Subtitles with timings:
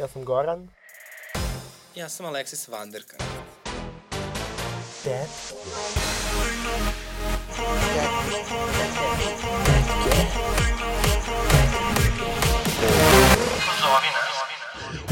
[0.00, 0.68] Ja sam Goran.
[1.94, 3.16] Ja sam Aleksis Vanderka.
[5.04, 5.26] Dead.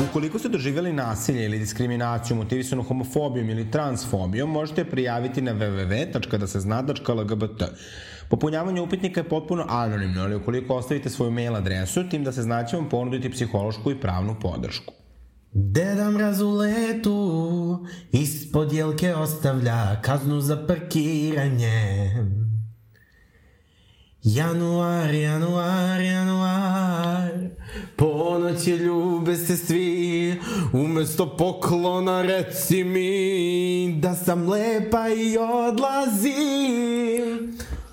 [0.08, 7.62] Ukoliko ste doživjeli nasilje ili diskriminaciju motivisanu homofobijom ili transfobijom, možete prijaviti na www.dasezna.lgbt.
[8.28, 12.76] Popunjavanje upitnika je potpuno anonimno, ali ukoliko ostavite svoju mail adresu, tim da se znaće
[12.76, 14.92] vam ponuditi psihološku i pravnu podršku.
[15.52, 22.10] Deda mraz u letu, ispod jelke ostavlja kaznu za parkiranje.
[24.22, 27.30] Januar, januar, januar,
[27.96, 30.40] ponoć je ljube se svi,
[30.72, 35.36] umesto poklona reci mi da sam lepa i
[35.68, 36.38] odlazim.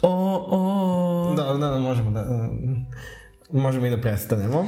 [0.02, 1.34] O, o.
[1.36, 2.50] Da, da, da, možemo da,
[3.52, 4.66] možemo i da prestanemo.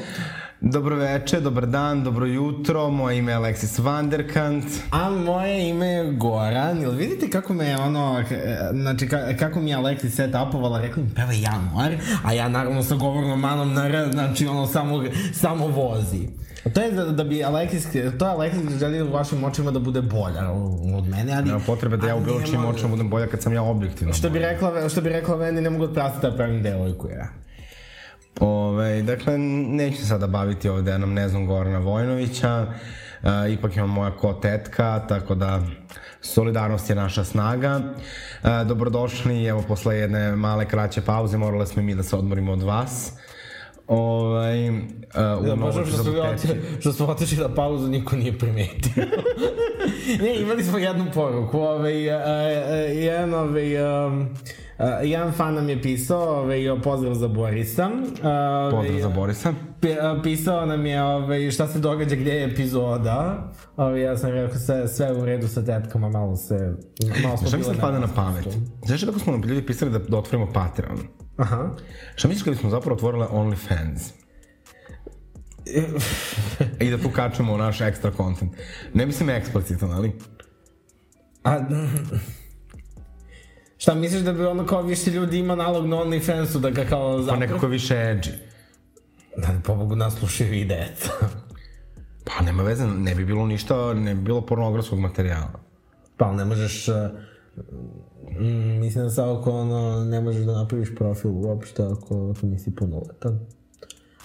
[0.62, 4.66] Dobro veče, dobar dan, dobro jutro, moje ime je Alexis Vanderkant.
[4.92, 8.24] A moje ime je Goran, jel vidite kako me je ono,
[8.72, 11.92] znači ka, kako mi je Alexis set upovala, rekla mi peva januar,
[12.24, 16.28] a ja naravno sa govornom manom na R, znači ono samo, samo vozi.
[16.74, 20.02] To je da, da bi Alexis, to je Alexis želi u vašim očima da bude
[20.02, 20.52] bolja
[20.98, 21.46] od mene, ali...
[21.46, 24.30] Nema potrebe da ja u bilo čim očima budem bolja kad sam ja objektivno Što
[24.30, 27.28] bi rekla, što bi rekla Vendi, ne mogu odprastiti da pravim devojku ja.
[28.40, 32.66] Ove, dakle, neću sada baviti ovde anamnezom Gorana Vojnovića,
[33.24, 35.62] e, ipak imam moja ko tetka, tako da
[36.22, 37.82] solidarnost je naša snaga.
[38.44, 42.64] E, dobrodošli, evo, posle jedne male kraće pauze morali smo mi da se odmorimo od
[42.64, 43.14] vas.
[43.88, 49.04] Ovaj, uh, ja, možda što, smo otišli, što smo otišli na pauzu, niko nije primetio.
[50.22, 54.30] ne, imali smo jednu poruku, ovaj, uh, uh, jedan, ovaj, um,
[54.80, 57.88] Uh, jedan fan nam je pisao, ovaj, pozdrav za Borisa.
[57.88, 59.50] Uh, pozdrav za Borisa.
[59.50, 63.52] Uh, pisao nam je ovaj, šta se događa, gde je epizoda.
[63.78, 66.74] Ovaj, ja sam rekao sve, sve u redu sa tetkama, malo se...
[67.24, 68.48] Malo smo šta mi sad pada na pamet?
[68.86, 71.00] Znaš kako smo nam ljudi pisali da, da otvorimo Patreon?
[71.38, 71.70] Aha.
[72.16, 74.12] Šta misliš kada bismo zapravo otvorile OnlyFans?
[76.86, 78.52] I da tu kačemo naš ekstra content.
[78.94, 80.12] Ne mislim eksplicitan, ali...
[81.44, 81.60] A,
[83.78, 87.22] Šta misliš da bi ono kao više ljudi ima nalog na OnlyFansu da ga kao
[87.22, 87.40] zapravo...
[87.40, 88.32] Pa nekako više edgy.
[89.38, 91.12] Da, pobogu nas slušaju i deca.
[92.28, 95.60] Pa nema veze, ne bi bilo ništa, ne bi bilo pornografskog materijala.
[96.18, 96.88] Pa ne možeš...
[96.88, 96.96] Uh,
[98.40, 103.40] mm, mislim da sad ako ono, ne možeš da napraviš profil uopšte ako, nisi punoletan.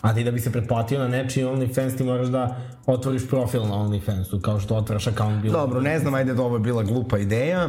[0.03, 3.75] A ti da bi se pretplatio na nečiji OnlyFans ti moraš da otvoriš profil na
[3.75, 5.61] OnlyFansu, kao što otvaraš account bilo.
[5.61, 7.69] Dobro, ne znam, ajde da ovo je bila glupa ideja.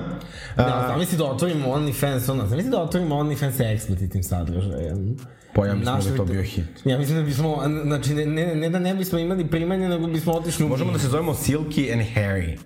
[0.57, 5.17] Da, znam misli da otvorimo OnlyFans, ono, znam misli da otvorimo OnlyFans sa eksplicitnim sadržajem.
[5.55, 6.85] Pa ja mislim da bi to bio hit.
[6.85, 10.33] Ja mislim da bismo, znači, ne, ne, ne da ne bismo imali primanje, nego bismo
[10.33, 10.69] otišli u...
[10.69, 12.57] Možemo da se zovemo Silky and Harry.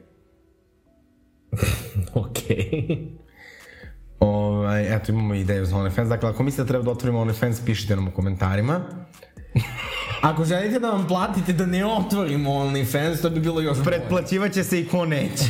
[2.13, 2.57] Okej.
[2.57, 3.17] Okay.
[4.19, 6.09] Ovaj, eto, imamo ideju za OnlyFans.
[6.09, 8.81] Dakle, ako mislite da treba da otvorimo OnlyFans, pišite nam u komentarima.
[10.21, 14.79] Ako želite da vam platite da ne otvorimo OnlyFans, to bi bilo još Pretplaćivaće se
[14.79, 15.43] i ko neće.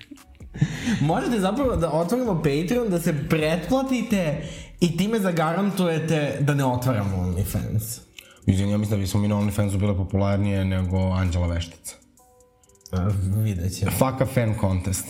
[1.00, 4.48] Možete zapravo da otvorimo Patreon, da se pretplatite
[4.80, 8.00] i time zagarantujete da ne otvaramo OnlyFans.
[8.46, 11.94] Izvini, ja mislim da bismo mi na OnlyFansu bile popularnije nego Anđela Veštica.
[12.92, 13.90] A, vidjet ćemo.
[13.90, 15.04] Fuck a fan contest.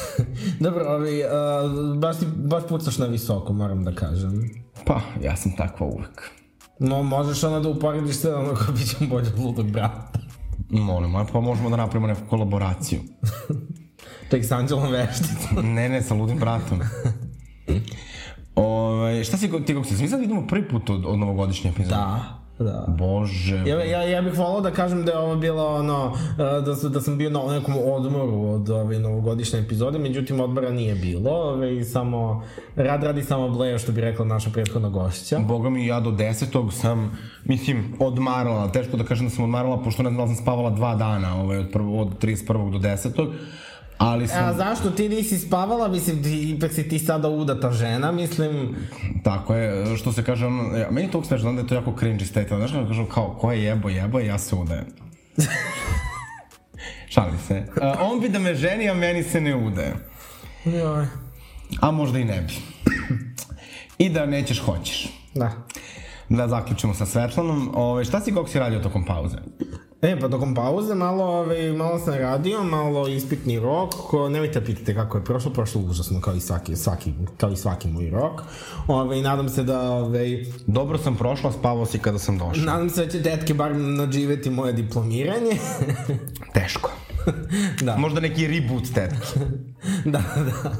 [0.60, 4.50] Dobro, ali, uh, baš, ti, baš pucaš na visoko, moram da kažem.
[4.86, 6.30] Pa, ja sam takva uvek.
[6.80, 10.20] No, možeš ono da uporediš se ono ko bit ćemo bolje od ludog brata.
[10.70, 13.00] Molim, pa možemo da napravimo neku kolaboraciju.
[14.30, 15.66] Tek s Anđelom Vešticom.
[15.74, 16.80] ne, ne, sa ludim bratom.
[18.54, 20.02] Ove, šta si ti kako se?
[20.02, 21.94] Mi sad idemo prvi put od, od novogodišnje epizode.
[21.94, 22.40] Da.
[22.60, 22.84] Da.
[22.88, 23.62] Bože.
[23.66, 27.00] Ja, ja, ja bih volao da kažem da je ovo bilo ono, da, su, da
[27.00, 32.44] sam bio na nekom odmoru od ove novogodišnje epizode, međutim odmora nije bilo, ove, samo,
[32.76, 35.38] rad radi samo bleja, što bi rekla naša prethodna gošća.
[35.38, 40.02] Boga mi, ja do desetog sam, mislim, odmarala, teško da kažem da sam odmarala, pošto
[40.02, 42.72] ne znam da sam spavala dva dana, ovaj, od, prvo, od 31.
[42.72, 43.30] do 10.
[44.00, 44.44] Ali sam...
[44.44, 45.88] A zašto ti nisi spavala?
[45.88, 48.76] Mislim, ti, ipak si ti sada udata žena, mislim...
[49.24, 51.90] Tako je, što se kaže, ono, ja, meni to uvijek smešno, da je to jako
[51.90, 54.86] cringy state, znaš kako kažu, kao, ko je jebo, jebo, ja se udajem.
[57.12, 57.66] Šali se.
[57.76, 59.94] Uh, on bi da me ženi, a meni se ne udaje.
[60.64, 61.06] Joj.
[61.80, 62.52] A možda i ne bi.
[63.98, 65.08] I da nećeš, hoćeš.
[65.34, 65.52] Da.
[66.28, 67.70] Da zaključimo sa Svetlanom.
[67.74, 69.36] Ove, šta si kako si radio tokom pauze?
[70.02, 74.66] E, pa tokom pauze malo, ovaj, malo sam radio, malo ispitni rok, ko, nemojte da
[74.66, 78.40] pitate kako je prošlo, prošlo užasno, kao i svaki, svaki, kao i svaki moj rok.
[78.88, 82.64] Ove, nadam se da, ove, Dobro sam prošla, spavao si kada sam došao.
[82.64, 85.56] nadam se da će tetke bar nadživeti moje diplomiranje.
[86.54, 86.90] Teško.
[87.86, 89.38] da, Možda neki reboot tetki.
[90.12, 90.72] da, da.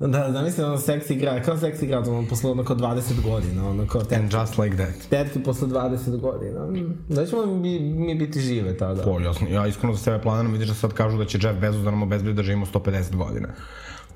[0.00, 3.86] Da, zamislim ono seksi grad, kao seksi grad, ono posle ono kao 20 godina, ono
[3.86, 5.08] kao tet, And just like that.
[5.10, 6.66] tetke posle 20 godina.
[6.66, 9.02] Mm, Da ćemo mi, mi biti žive tada.
[9.02, 11.60] Po, ja, sam, ja iskreno za sebe planiram, vidiš da sad kažu da će Jeff
[11.60, 13.48] Bezos da nam obezbedi da živimo 150 godina.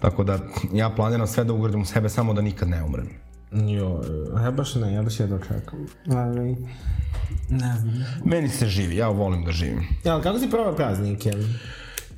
[0.00, 0.38] Tako da
[0.72, 3.08] ja planiram sve da ugradim u sebe samo da nikad ne umrem.
[3.52, 4.00] Jo,
[4.44, 5.86] ja baš ne, ja baš jedno čekam.
[6.16, 6.56] Ali,
[7.50, 8.04] ne znam.
[8.24, 9.86] Meni se živi, ja volim da živim.
[10.04, 11.32] Jel, kako si prava praznike?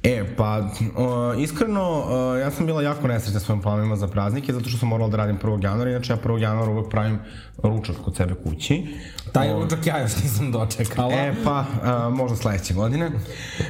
[0.02, 4.68] E, pa, o, iskreno, o, ja sam bila jako nesrećna svojim planovima za praznike, zato
[4.68, 5.64] što sam morala da radim 1.
[5.64, 6.38] januara, inače ja 1.
[6.38, 7.18] januara uvek pravim
[7.62, 8.86] ručak kod sebe kući.
[9.32, 11.12] Taj ručak ja još nisam dočekala.
[11.12, 13.10] E, pa, a, možda sledeće godine.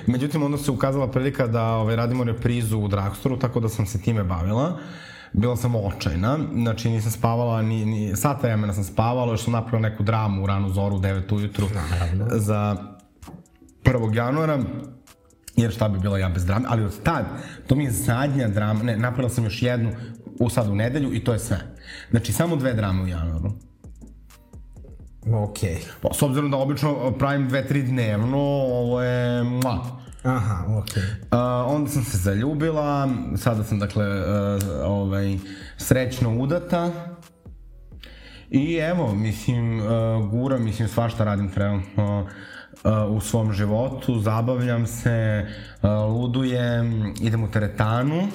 [0.07, 4.01] Međutim, onda se ukazala prilika da ovaj, radimo reprizu u Dragstoru, tako da sam se
[4.01, 4.79] time bavila.
[5.33, 9.89] Bila sam očajna, znači nisam spavala, ni, ni sat vremena sam spavala, još sam napravila
[9.89, 11.67] neku dramu u ranu zoru u 9 ujutru
[12.31, 12.77] za
[13.85, 14.17] 1.
[14.17, 14.59] januara
[15.63, 17.25] jer šta bi bila ja bez drame, ali od tad,
[17.67, 19.91] to mi je zadnja drama, ne, napravila sam još jednu
[20.41, 21.61] u sad u nedelju i to je sve.
[22.11, 23.53] Znači, samo dve drame u januaru.
[25.33, 25.79] Okej.
[26.01, 29.43] Pa, s obzirom da obično pravim dve, tri dnevno, ovo je...
[29.45, 30.01] Mua.
[30.23, 31.03] Aha, okej.
[31.03, 34.25] Uh, onda sam se zaljubila, sada sam dakle uh,
[34.85, 35.39] ovaj,
[35.77, 36.91] srećno udata
[38.51, 39.87] i evo, mislim, uh,
[40.31, 42.31] gura, mislim, svašta radim trenutno uh,
[43.09, 45.47] u svom životu, zabavljam se,
[45.83, 48.29] uh, ludujem, idem u teretanu,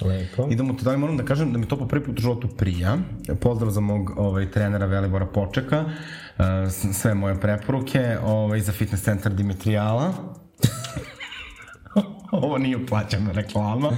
[0.00, 0.48] Lepo.
[0.50, 2.98] Idemo to dalje, moram da kažem da mi to po prvi put u životu prija.
[3.40, 6.44] Pozdrav za mog ovaj, trenera Velibora Počeka, uh,
[6.92, 10.12] sve moje preporuke ovaj, za fitness centar Dimitrijala.
[12.30, 13.88] Ovo nije plaćana reklama.
[13.88, 13.96] Uh,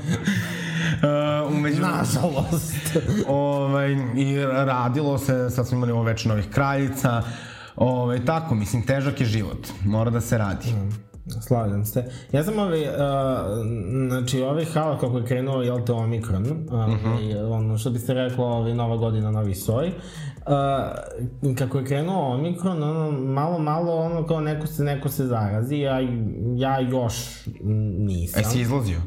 [1.56, 1.82] umeđu...
[1.82, 2.97] Nažalost.
[3.29, 7.23] ovaj, I radilo se, sad smo imali ovo veče novih kraljica.
[7.76, 9.69] Ovaj, tako, mislim, težak je život.
[9.84, 10.75] Mora da se radi.
[11.40, 12.05] Slavljam se.
[12.32, 12.88] Ja sam ovaj, uh,
[14.08, 18.14] znači ovaj hala kako je krenuo, jel te Omikron, uh, i ono što bi se
[18.14, 19.88] reklo, ovaj, nova godina, novi soj.
[19.88, 25.76] Uh, kako je krenuo Omikron, ono, malo, malo, ono, kao neko se, neko se zarazi,
[25.76, 26.00] ja,
[26.56, 27.46] ja još
[27.99, 28.40] nisam.
[28.40, 29.00] E, si izlazio?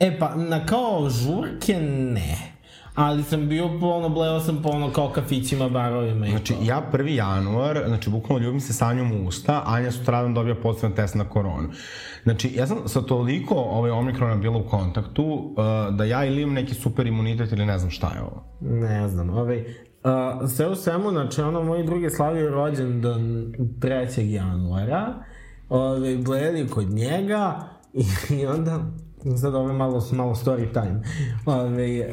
[0.00, 2.51] E pa, na kao žurke ne.
[2.94, 6.58] Ali sam bio po ono, bleo sam po ono kao kafićima, barovima i Znači, to.
[6.62, 7.06] ja 1.
[7.06, 11.68] januar, znači, bukvalno ljubim se sanjom u usta, Anja sutradan dobija pozitivan test na koronu.
[12.22, 16.54] Znači, ja sam sa toliko ovaj, omikrona bila u kontaktu, uh, da ja ili imam
[16.54, 18.44] neki super imunitet ili ne znam šta je ovo.
[18.60, 24.30] Ne znam, ovaj, uh, sve u svemu, znači, ono, moji drugi slavio rođendan 3.
[24.30, 25.14] januara,
[25.68, 28.80] ovaj, bleli kod njega i, i onda,
[29.40, 31.02] sad ovo je malo, malo story time,
[31.46, 32.06] ovaj, uh,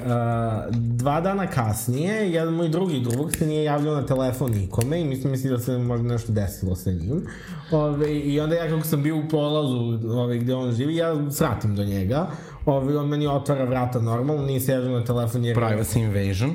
[0.71, 5.31] dva dana kasnije, jedan moj drugi drug se nije javljao na telefon nikome i mislim,
[5.31, 7.27] misli da se možda nešto desilo sa njim.
[7.71, 11.75] Ove, I onda ja kako sam bio u polazu ove, gde on živi, ja svratim
[11.75, 12.27] do njega.
[12.65, 15.57] Ove, on meni otvara vrata normalno, nije se javljao na telefon jer...
[15.57, 16.51] Privacy invasion.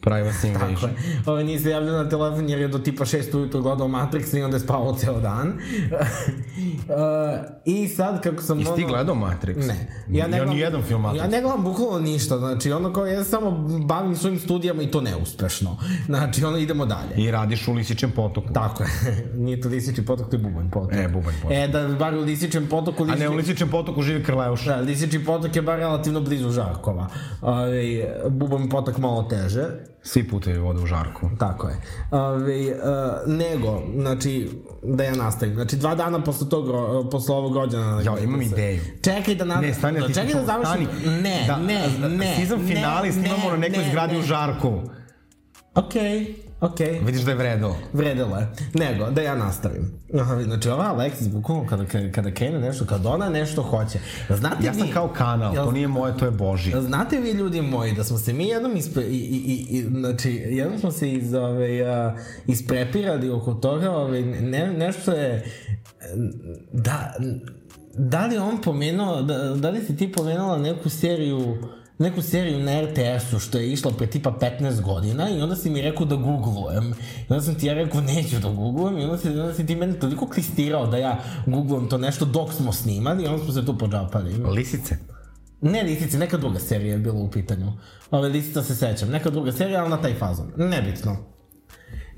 [0.00, 0.90] Privacy Tako invasion.
[0.90, 1.22] je.
[1.26, 4.42] Ove, nije se javljao na telefon jer je do tipa 6 ujutro gledao Matrix i
[4.42, 5.48] onda je spavao ceo dan.
[5.48, 5.54] uh,
[7.74, 8.60] I sad kako sam...
[8.60, 9.66] I ti gledao Matrix?
[9.66, 9.74] Ne.
[10.08, 11.16] Ja, ne ja gledam, nijedan film Matrix.
[11.16, 13.50] Ja ne gledam bukvalno ništa, znači ono kao ja samo
[13.84, 15.76] bavim svojim studijama i to neuspešno.
[16.06, 17.14] Znači ono idemo dalje.
[17.16, 18.52] I radiš u Lisićem potoku.
[18.52, 18.88] Tako je.
[19.44, 20.92] Nije to Lisični potok, to je Bubanj potok.
[20.92, 21.56] E, Bubanj potok.
[21.56, 23.02] E, da bar u Lisičem potoku...
[23.02, 24.64] A ne, u Lisićem potoku živi Krleuš.
[24.64, 27.08] Da, Lisični potok je bar relativno blizu Žarkova.
[27.42, 29.88] Ove, Bubanj potok malo teže.
[30.08, 31.30] Svi putevi vode u žarku.
[31.38, 31.76] Tako je.
[32.10, 32.78] Ove, uh,
[33.26, 34.50] nego, znači,
[34.82, 35.54] da ja nastavim.
[35.54, 36.66] Znači, dva dana posle, tog,
[37.10, 38.02] posle ovog rođena...
[38.04, 38.80] Ja, imam ideju.
[39.02, 39.44] Čekaj da...
[39.44, 39.60] Na...
[39.60, 40.86] Ne, stani da ti Čekaj da završim.
[41.00, 41.20] stani.
[41.22, 42.08] Ne, da, ne, ne.
[42.08, 44.20] Ne, finali snimamo ne, na nekoj ne, zgradi ne.
[44.20, 44.80] u žarku.
[45.74, 47.00] Okej, okej.
[47.04, 47.76] Vidiš da je vredilo.
[47.92, 48.48] Vredilo je.
[48.74, 49.92] Nego, da ja nastavim.
[50.20, 53.98] Aha, znači, ova Alexis, bukvalno kada, kada, krene nešto, kada ona nešto hoće.
[54.28, 56.80] Znate Ja sam vi, kao kanal, Jel- to nije moje, to je Božije.
[56.80, 60.30] Znate vi ljudi moji da smo se mi jednom ispre, i, i, i, i, znači
[60.30, 65.44] jednom smo se iz ove a, isprepirali oko toga, ove, ne, nešto je
[66.72, 67.14] da
[67.98, 71.56] da li on pomenuo da, da li si ti pomenula neku seriju
[71.98, 75.82] neku seriju na RTS-u što je išla pre tipa 15 godina i onda si mi
[75.82, 76.94] rekao da googlujem.
[77.28, 79.76] I onda sam ti ja rekao neću da googlujem i onda si, onda si ti
[79.76, 83.66] mene toliko klistirao da ja googlujem to nešto dok smo snimali i onda smo se
[83.66, 84.32] tu pođapali.
[84.32, 84.96] Lisice.
[85.60, 87.72] Ne Lisice, neka druga serija je bila u pitanju.
[88.10, 90.52] Ove Lisica se sećam, neka druga serija, ali na taj fazon.
[90.56, 91.37] Nebitno.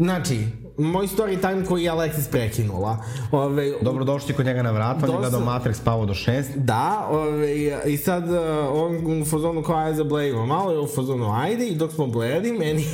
[0.00, 0.46] Znači,
[0.78, 2.96] moj story time koji je Alexis prekinula.
[3.32, 6.44] Ove, Dobrodošli kod njega na vrat, on je gledao Matrix spavao do 6.
[6.56, 7.54] Da, ove,
[7.86, 8.36] i sad uh,
[8.72, 12.52] on u fazonu kao ajde zablejimo, malo je u fazonu ajde i dok smo bledi,
[12.52, 12.84] meni,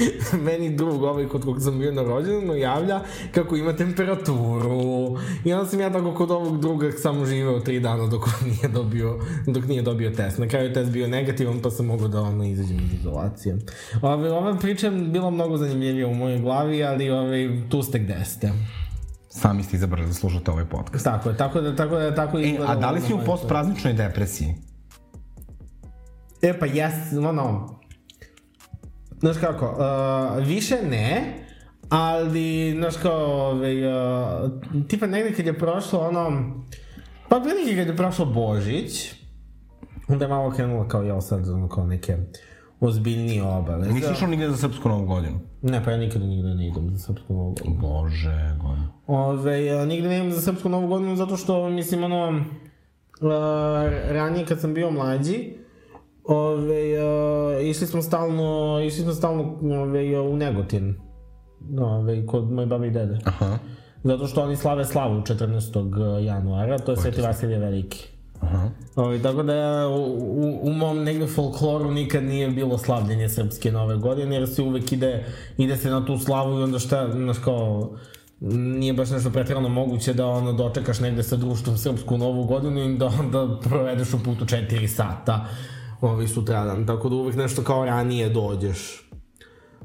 [0.46, 3.00] meni drug ovaj kod kog sam bio na rođendanu javlja
[3.34, 8.06] kako ima temperaturu i onda sam ja tako kod ovog druga samo živeo tri dana
[8.06, 10.38] dok nije dobio, dok nije dobio test.
[10.38, 13.58] Na kraju je test bio negativan pa sam mogao da ono izađem iz izolacije.
[14.02, 16.51] Ove, ova priča je bila mnogo zanimljivija u mojoj glavi,
[16.82, 18.52] ali ove, tu ste gde ste.
[19.28, 21.04] Sami ste izabrali da slušate ovaj podcast.
[21.04, 24.54] Tako je, tako da, tako da, tako E, a da li si u postprazničnoj depresiji?
[26.42, 26.94] E pa jes,
[27.28, 27.78] ono,
[29.20, 31.34] znaš kako, uh, više ne,
[31.88, 34.50] ali, znaš kao, ovaj, uh,
[34.88, 36.54] tipa negde kad je prošlo ono,
[37.28, 39.12] pa prilike kad je prošlo Božić,
[40.08, 42.16] onda je malo krenulo kao, jel sad, ono, kao neke
[42.80, 43.92] ozbiljnije obaveze.
[43.92, 45.51] Nisi išao nigde za srpsku novu godinu?
[45.62, 47.76] Ne, pa ja nikada nigde ne idem za srpsku novu godinu.
[47.80, 48.88] Bože, godinu.
[49.06, 52.44] Ove, a, nigde ne idem za srpsku novu godinu zato što, mislim, ono,
[54.08, 55.54] ranije kad sam bio mlađi,
[56.24, 60.94] ove, a, išli smo stalno, išli smo stalno ove, u Negotin.
[61.78, 63.18] Ove, kod moje babe i dede.
[63.24, 63.58] Aha.
[64.04, 66.18] Zato što oni slave slavu 14.
[66.18, 68.08] januara, to je Sveti Vasilije Veliki.
[68.52, 68.70] Aha.
[68.96, 74.36] Ovi, tako da u, u, mom negde folkloru nikad nije bilo slavljenje srpske nove godine,
[74.36, 77.90] jer se uvek ide, ide se na tu slavu i onda šta, znaš kao,
[78.40, 82.96] nije baš nešto pretredno moguće da ono dočekaš negde sa društvom srpsku novu godinu i
[82.98, 85.46] da onda provedeš u putu 4 sata
[86.00, 89.08] ovi sutradan, tako da uvek nešto kao ranije dođeš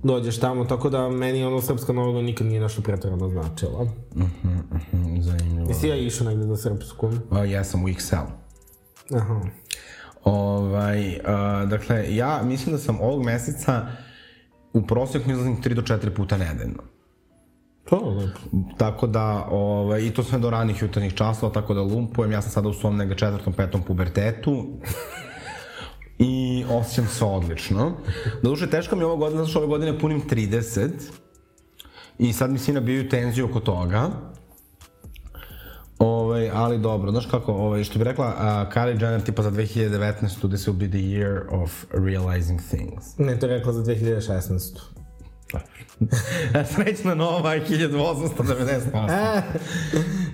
[0.04, 3.88] dođeš tamo, tako da meni ono srpska nova godina nikad nije nešto pretredno značila.
[4.16, 5.68] Mhm, Zanimljivo.
[5.68, 7.12] Jesi ja išao negde za srpsku?
[7.32, 8.16] A, ja sam u XL.
[9.16, 9.42] Aha.
[10.24, 13.88] Ovaj, a, dakle, ja mislim da sam ovog meseca
[14.74, 16.84] u prosjeku izlazim 3 do 4 puta nedeljno.
[17.90, 18.40] To je lepo.
[18.78, 22.32] Tako da, ovaj, i to sve do ranih jutarnjih časova, tako da lumpujem.
[22.32, 24.66] Ja sam sada u svom negde četvrtom, petom pubertetu.
[26.20, 27.92] I osjećam se odlično.
[28.44, 30.90] Doduše, teško mi je ova godina, zato što ove godine punim 30.
[32.20, 34.10] I sad mi sina bio tenziju oko toga.
[36.00, 40.48] Ovaj, ali dobro, znaš kako, ovaj, što bi rekla uh, Kylie Jenner tipa za 2019.
[40.48, 43.18] this will be the year of realizing things.
[43.18, 44.98] Ne, to je rekla za 2016.
[46.76, 48.80] Srećna nova 1898.
[48.94, 49.42] A,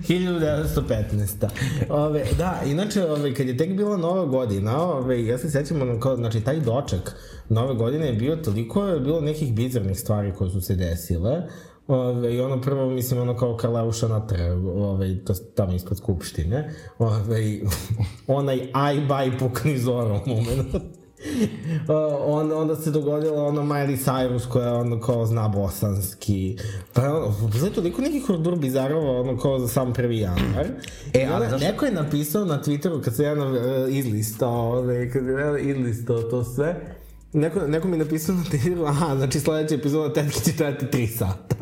[0.08, 1.48] 1915.
[1.88, 6.00] Ove, da, inače, ove, kad je tek bila nova godina, ove, ja se sećam, ono,
[6.00, 7.12] kao, znači, taj doček
[7.48, 11.42] nove godine je bio toliko, je bilo nekih bizarnih stvari koje su se desile.
[11.88, 16.70] Ove, I ono prvo, mislim, ono kao Karleuša na trg, ove, to tamo ispred Skupštine.
[16.98, 17.58] Ove,
[18.28, 20.74] onaj aj baj po knizorom moment.
[20.74, 20.80] Uh,
[22.26, 26.56] on, onda se dogodilo ono Miley Cyrus koja ono kao zna bosanski.
[26.92, 30.66] Pa ono, je toliko nekih hordur bizarova ono kao za sam prvi januar.
[31.12, 33.38] E, ali znaš- neko je napisao na Twitteru kad se ja uh,
[33.88, 36.96] izlistao, ovaj, kad je izlistao to sve,
[37.34, 41.06] Neko, neko mi je napisao na Twitteru, aha, znači sledeća epizoda tetke će trajati 3
[41.06, 41.56] sata.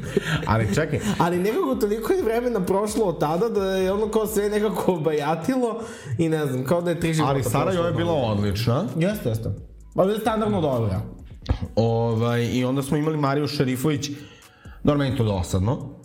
[0.46, 4.48] Ali čekaj, Ali nekako toliko je vremena prošlo od tada da je ono kao sve
[4.48, 5.80] nekako obajatilo
[6.18, 8.84] i ne znam, kao da je tri života ali Sarajevo prošlo je bila odlična.
[8.96, 9.50] Jeste, jeste.
[9.94, 11.00] Ali je standardno dobra.
[11.76, 14.10] Ovaj, I onda smo imali Mariju Šerifović,
[14.84, 15.98] dobro, meni je to dosadno.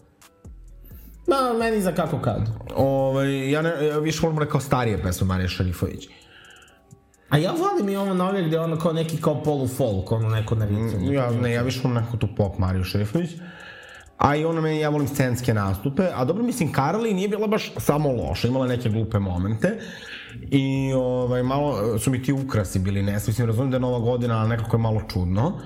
[1.27, 2.49] Ma, meni za kako kad.
[2.75, 6.07] Ovaj, ja, ne, ja više volim rekao starije pesme Marije Šerifović.
[7.33, 10.55] A ja volim i ovo nove gde ono kao neki kao polu folk, ono neko
[10.55, 11.13] naricanje.
[11.13, 13.29] Ja, ne, ja više volim neku tu pop Mariju Šerifović.
[14.17, 16.03] A i ona meni, ja volim scenske nastupe.
[16.15, 19.79] A dobro, mislim, Karli nije bila baš samo loša, imala neke glupe momente.
[20.51, 23.27] I ovaj, malo su mi ti ukrasi bili nes.
[23.27, 25.59] Mislim, razumijem da je nova godina, ali nekako je malo čudno.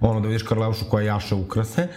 [0.00, 1.88] Ono, da vidiš Karleušu koja jaše ukrase.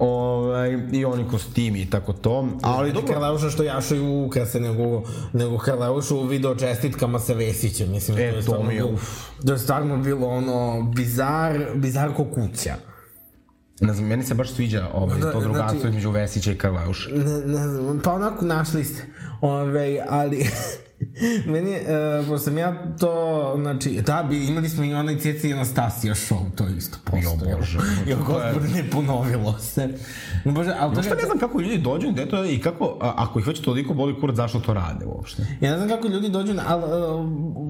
[0.00, 2.48] Ovaj, I oni kostimi i tako to.
[2.62, 5.02] Ali dobro, Karleuša što jašaju ukrase nego,
[5.32, 7.90] nego Karleuša u video čestitkama sa Vesićem.
[7.90, 8.84] Mislim, E, je to mi je.
[9.42, 12.74] Da je stvarno bilo ono bizar, bizar ko kuća.
[13.80, 17.10] ne znam, meni se baš sviđa ovaj, Da, to znači- između Vesića i Karleuše.
[17.10, 19.02] Ne, ne znam, pa onako našli ste.
[19.40, 20.46] Ove, ali,
[21.52, 21.84] meni, e,
[22.18, 26.40] pošto sam ja to, znači, da, bi, imali smo i onaj Ceci i Anastasija show,
[26.54, 27.50] to je isto postoje.
[27.50, 27.78] Jo, Bože.
[28.10, 29.88] Jo, gospod, ne ponovilo se.
[30.44, 33.38] Bože, ali to Šta ne znam kako ljudi dođu gde to i kako, a, ako
[33.38, 35.46] ih već toliko boli kurac, zašto to rade uopšte?
[35.60, 37.26] Ja ne znam kako ljudi dođu na, ali uh,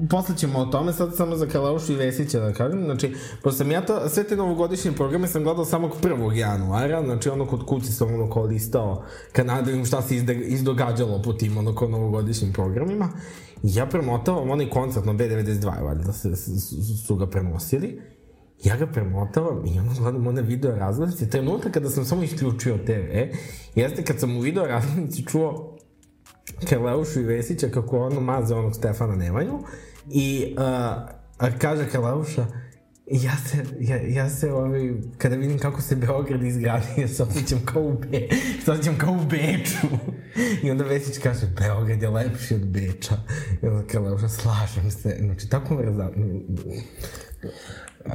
[0.09, 3.71] posle ćemo o tome, sad samo za Kalaušu i Vesića da kažem, znači, pošto sam
[3.71, 6.35] ja to, sve te novogodišnje programe sam gledao samo 1.
[6.35, 11.21] januara, znači ono kod kuće sam ono kao listao Kanada, vidim šta se izde, izdogađalo
[11.21, 13.09] po tim ono kao novogodišnjim programima.
[13.63, 16.35] Ja premotavam onaj koncert na B92, valjda se,
[17.07, 18.01] su ga prenosili.
[18.63, 21.29] Ja ga premotavam i onda gledam one video razglednice.
[21.29, 23.35] Trenutak kada sam samo isključio TV,
[23.75, 25.77] jeste kad sam u video razglednici čuo
[26.69, 29.59] Karleušu i Vesića kako ono maze onog Stefana Nemanju
[30.09, 31.89] i uh, kaže
[33.11, 37.59] Ja se, ja, ja se ovaj, kada vidim kako se Beograd izgradi, ja se osjećam
[37.65, 38.27] kao u, Be,
[38.65, 39.87] se osjećam kao u Beču.
[40.63, 43.17] I onda Vesić kaže, Beograd je lepši od Beča.
[43.63, 45.17] I onda Karleuša, slažem se.
[45.19, 46.09] Znači, tako me razda...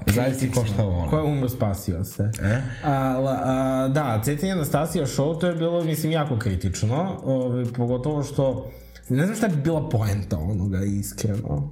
[0.06, 1.10] Zavisi ko šta voli.
[1.10, 2.30] Ko je umro, spasio se.
[2.42, 2.62] E?
[2.84, 7.20] A, la, a, da, Cetinja Anastasija show, to je bilo, mislim, jako kritično.
[7.24, 8.70] Ove, pogotovo što...
[9.08, 11.70] Ne znam šta bi bila poenta onoga, iskreno.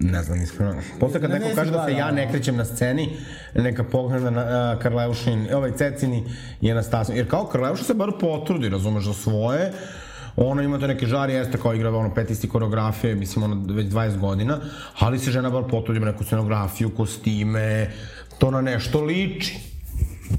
[0.00, 0.74] Ne znam, iskreno.
[1.00, 3.16] Posle kad Ne, neko ne kaže da se ja ne krećem na sceni,
[3.54, 6.24] neka pogleda na uh, Karleušin, ovaj Cecini
[6.60, 7.16] i Anastasiju.
[7.16, 9.72] Jer kao Karleuša se bar potrudi, razumeš, za svoje,
[10.36, 14.18] ona ima to neke žari, jeste kao igra ono petisti koreografije, mislim ono već 20
[14.18, 14.60] godina,
[14.98, 17.90] ali se žena bar potrudi, neku scenografiju, kostime,
[18.38, 19.75] to na nešto liči.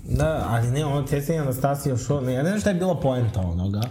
[0.03, 3.39] Da, ali ne, ono Cecinja Anastasija show, ne, ja ne znam šta je bila poenta
[3.39, 3.81] onoga.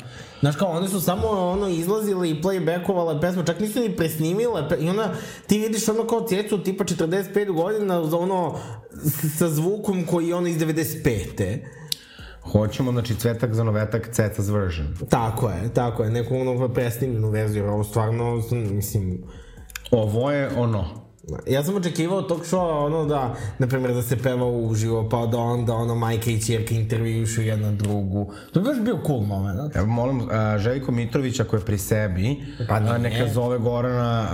[0.40, 4.76] Znaš kao, one su samo ono izlazile i playbackovale pesmu, čak nisu ni presnimile, pe,
[4.76, 5.12] i onda
[5.46, 8.54] ti vidiš ono kao Cecu tipa 45 godina za ono
[9.38, 11.58] sa zvukom koji je ono iz 95.
[12.52, 14.96] Hoćemo, znači, cvetak za novetak, Ceca's version.
[15.08, 19.24] Tako je, tako je, neku ono presnimljenu verziju, jer ovo stvarno, mislim,
[19.90, 21.05] Ovo je ono,
[21.46, 25.38] Ja sam očekivao tog showa, ono da, na primjer, da se peva uživo, pa da
[25.38, 28.32] onda ono majka i čerka intervjušu jedna drugu.
[28.52, 29.76] To bi baš bio cool moment.
[29.76, 30.28] Evo molim uh,
[30.58, 32.36] Željko Mitrović ako je pri sebi,
[32.68, 34.26] Pa a, neka zove Gorana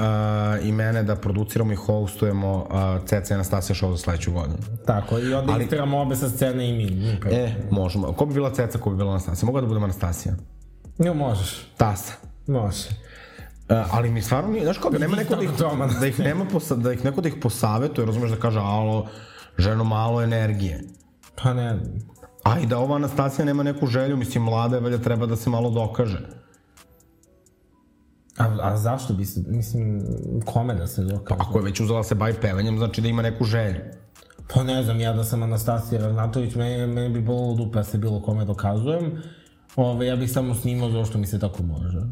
[0.60, 4.58] uh, i mene da produciramo i hostujemo uh, CC Anastasija show za sledeću godinu.
[4.86, 7.18] Tako, i onda Ali- istiramo obe sa scene i mi.
[7.20, 7.30] pre...
[7.34, 8.12] E, možemo.
[8.12, 9.46] Ko bi bila Ceca, ko bi bila Anastasija?
[9.46, 10.34] Mogu da budem Anastasija?
[10.98, 11.66] Jo, možeš.
[11.76, 12.12] Tasa.
[12.46, 12.88] Može.
[13.72, 15.50] Uh, ali mi stvarno nije, znaš kao da nema neko da ih,
[16.00, 19.08] da ih nema posa, da ih neko da ih posavetuje, razumeš da kaže alo,
[19.58, 20.82] ženo malo energije.
[21.42, 21.78] Pa ne,
[22.42, 25.50] A i da ova Anastasija nema neku želju, mislim, mlada je, valjda treba da se
[25.50, 26.20] malo dokaže.
[28.38, 30.02] a, a zašto bi se, mislim,
[30.44, 31.40] kome da se dokaže?
[31.40, 33.80] Ako je već uzela se bavi pevanjem, znači da ima neku želju.
[34.54, 37.98] Pa ne znam, ja da sam Anastasija Raznatović, meni, meni bi bolilo dupe da se
[37.98, 39.22] bilo kome dokazujem.
[39.76, 42.02] Ove, ja bih samo snimao zašto mi se tako može.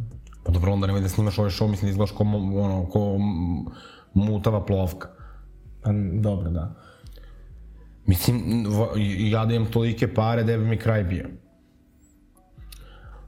[0.50, 3.16] Dobro, onda nemoj da snimaš ovaj show, mislim da izgledaš ko, ono, ko
[4.14, 5.08] mutava plovka.
[5.82, 6.74] Pa dobro, da.
[8.06, 8.66] Mislim,
[9.18, 11.28] ja da imam tolike pare, da bi mi kraj bio.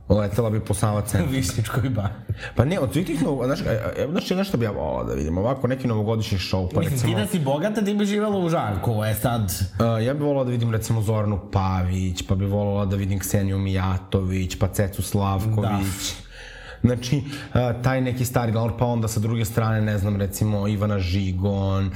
[0.09, 1.33] Letela bi po Sava centru.
[1.37, 2.09] Višničkoj bar.
[2.57, 5.05] Pa ne, od svih tih novo, znaš, e, e, znaš, znaš šta bi ja volao
[5.05, 8.05] da vidim, ovako neki novogodišnji show, pa Mislim, ti recimo, da si bogata, ti bi
[8.05, 9.43] živjela u Žarkovo, je sad...
[9.43, 13.59] uh, ja bih volao da vidim recimo Zoranu Pavić, pa bih volao da vidim Kseniju
[13.59, 16.22] Mijatović, pa Cecu Slavković.
[16.87, 17.23] Znači,
[17.83, 21.91] taj neki stari glavor, pa onda sa druge strane, ne znam, recimo Ivana Žigon,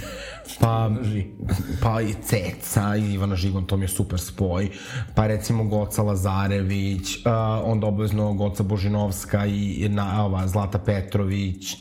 [0.61, 0.90] pa,
[1.83, 4.68] pa i Ceca i Ivana Žigon, to mi je super spoj,
[5.14, 7.18] pa recimo Goca Lazarević,
[7.64, 11.77] onda obavezno Goca Božinovska i na, ova, Zlata Petrović,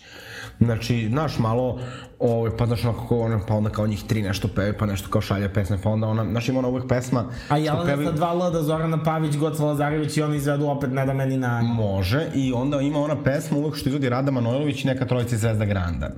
[0.60, 1.80] Znači, znaš, malo,
[2.20, 5.22] ovaj, pa znaš, onako, ono, pa onda kao njih tri nešto peve, pa nešto kao
[5.22, 7.26] šalje pesme, pa onda ona, znaš, ima ona uvek pesma...
[7.50, 10.92] A Jelena pevaju- sa dva L da Zorana Pavić, Goca Lazarević i oni izvedu opet
[10.92, 11.62] Ne da meni na...
[11.62, 15.42] Može, i onda ima ona pesma uvek što izvodi Rada Manojlović i neka trojica iz
[15.42, 16.10] Zvezda Granda.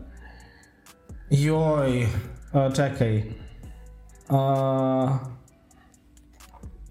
[1.29, 2.07] Joj,
[2.53, 3.23] a, čekaj.
[4.29, 5.17] A,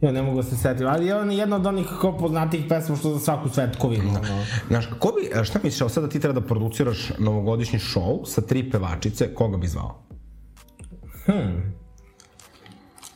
[0.06, 2.96] ja ne mogu da se setim, ali je on jedna od onih kao poznatih pesma
[2.96, 4.08] što za svaku svetkovinu.
[4.10, 4.44] ono.
[4.68, 8.70] Znaš, ko bi, šta misliš, evo sada ti treba da produciraš novogodišnji show sa tri
[8.70, 10.02] pevačice, koga bi zvao?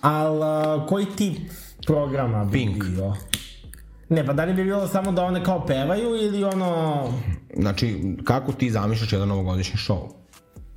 [0.00, 1.38] Al, a, koji tip
[1.86, 2.84] programa bi Pink.
[2.84, 3.14] bio?
[4.08, 7.02] Ne, pa da li bi bilo samo da one kao pevaju ili ono...
[7.56, 10.00] Znači, kako ti zamišljaš jedan novogodišnji show?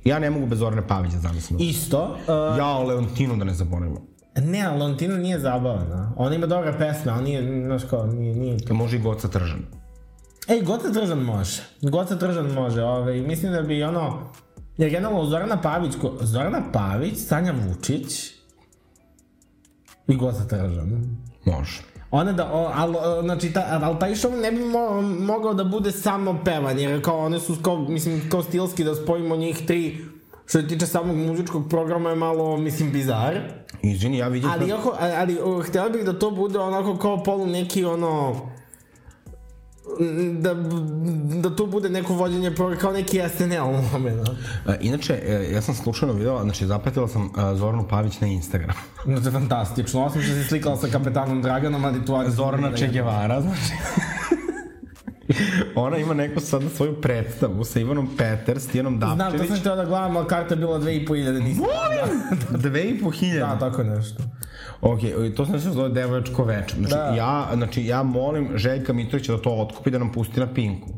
[0.04, 1.58] Ja ne mogu bez Zorane Pavić da zamislim.
[1.60, 2.02] Isto.
[2.04, 4.00] Uh, Ja, Leontinu da ne zaboravimo.
[4.40, 6.12] Ne, ali Leontina nije zabavna.
[6.16, 8.74] Ona ima dobre pesme, ali nije, znaš kao, nije, nije to.
[8.74, 9.60] Može i Goca Tržan.
[10.48, 11.62] Ej, Goca Tržan može.
[11.82, 14.30] Goca Tržan može, ove, mislim da bi ono...
[14.76, 18.30] Jer generalno Zorana Pavić, ko, Zorana Pavić, Sanja Vučić
[20.06, 21.18] i Goca Tržan.
[21.44, 21.82] Može.
[22.10, 25.64] Ona da, o, al, o, znači, ta, ali taj show ne bi mo, mogao da
[25.64, 30.04] bude samo pevanje, jer kao one su, kao, mislim, kao stilski da spojimo njih tri,
[30.46, 33.34] što se tiče samog muzičkog programa je malo, mislim, bizar.
[33.82, 34.50] Izvini, ja vidim...
[34.50, 38.34] Ali, ako, ali, ali htela bih da to bude onako kao polu neki ono
[40.32, 40.54] da,
[41.40, 44.28] da to bude neko vođenje programa, kao neki SNL moment.
[44.68, 48.76] E, Inače, e, ja sam slučajno video, znači zapratila sam e, Zoranu Pavić na Instagram.
[49.06, 50.04] No, to je fantastično.
[50.04, 52.24] Osim što se slikala sa kapetanom Draganom, ali to...
[52.28, 53.72] Zorana Che Guevara, znači.
[55.76, 59.48] Ona ima neku sada svoju predstavu sa Ivanom Peter, Stijanom Znam, to Dapčević.
[59.48, 61.64] sam htio da gledam, ali karta je bila 2500, nisam.
[62.62, 63.38] Dve i po hiljade.
[63.54, 64.22] Da, tako nešto.
[64.80, 65.00] Ok,
[65.36, 66.74] to se zove devojačko veče.
[66.76, 67.14] Znači, Da.
[67.16, 70.90] ja, znači, ja molim Željka Mitrovića da to otkupi da nam pusti na Pinku.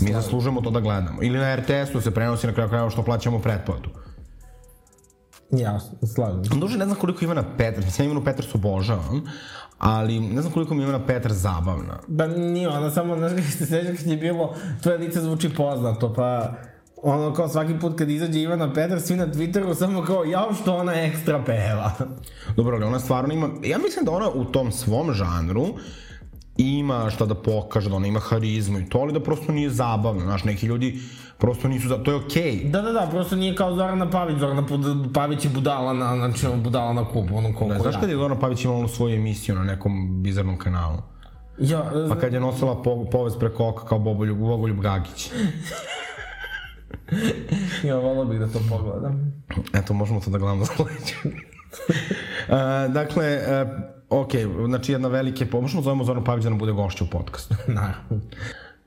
[0.00, 1.22] Mi zaslužujemo to da gledamo.
[1.22, 3.90] Ili na RTS-u se prenosi na kraju krajeva što plaćamo pretplatu.
[6.06, 6.44] Slažem.
[6.44, 6.54] se.
[6.54, 9.24] Duže ne znam koliko Ivana Petar, mislim ja Ivanu Petar su obožavam,
[9.78, 11.98] ali ne znam koliko mi je Ivana Petar zabavna.
[12.06, 16.12] Ba nije, ona samo, znaš kako se seća kad je bilo, tvoje lice zvuči poznato,
[16.12, 16.52] pa
[17.02, 20.76] ono kao svaki put kad izađe Ivana Petar, svi na Twitteru samo kao, jao što
[20.76, 21.92] ona ekstra peva.
[22.56, 25.66] Dobro, ali ona stvarno ima, ja mislim da ona u tom svom žanru
[26.56, 30.22] ima šta da pokaže, da ona ima harizmu i to, ali da prosto nije zabavna,
[30.22, 30.98] znaš, neki ljudi
[31.38, 32.02] prosto nisu, za...
[32.02, 32.42] to je okej.
[32.42, 32.70] Okay.
[32.70, 34.66] Da, da, da, prosto nije kao Zorana Pavić, Zorana
[35.14, 38.00] Pavić je budala na, znači budala na kupu, ono koliko Da, znaš ja.
[38.00, 40.98] kad je Zorana Pavić imala onu svoju emisiju na nekom bizarnom kanalu?
[41.58, 45.30] Ja, e, Pa kad je nosila po, povez preko oka kao Bogoljub, Bogoljub Gagić.
[47.88, 49.44] ja volao bih da to pogledam.
[49.74, 51.16] Eto, možemo to da gledamo za sledeću.
[51.28, 53.38] uh, dakle,
[54.10, 54.30] uh, ok,
[54.66, 57.54] znači jedna velike, možemo zovemo Zorana Pavić da nam bude gošća u podcastu.
[57.68, 58.20] Naravno.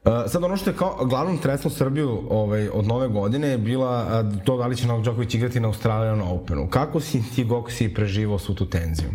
[0.06, 4.24] Uh, sad ono što je kao glavnom treslo Srbiju ovaj, od nove godine je bila
[4.32, 6.68] uh, to da li će Novak Đoković igrati na Australian Openu.
[6.70, 9.10] Kako si ti, kako si preživao svu tu tenziju?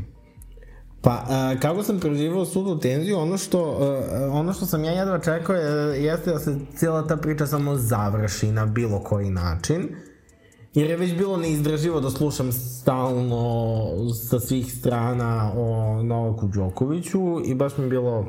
[1.05, 4.93] Pa, a, kako sam preživao svu tu tenziju, ono što, a, ono što sam ja
[4.93, 9.89] jedva čekao je, jeste da se cijela ta priča samo završi na bilo koji način.
[10.75, 13.87] Jer je već bilo neizdrživo da slušam stalno
[14.31, 18.27] sa svih strana o Novaku Đokoviću i baš mi je bilo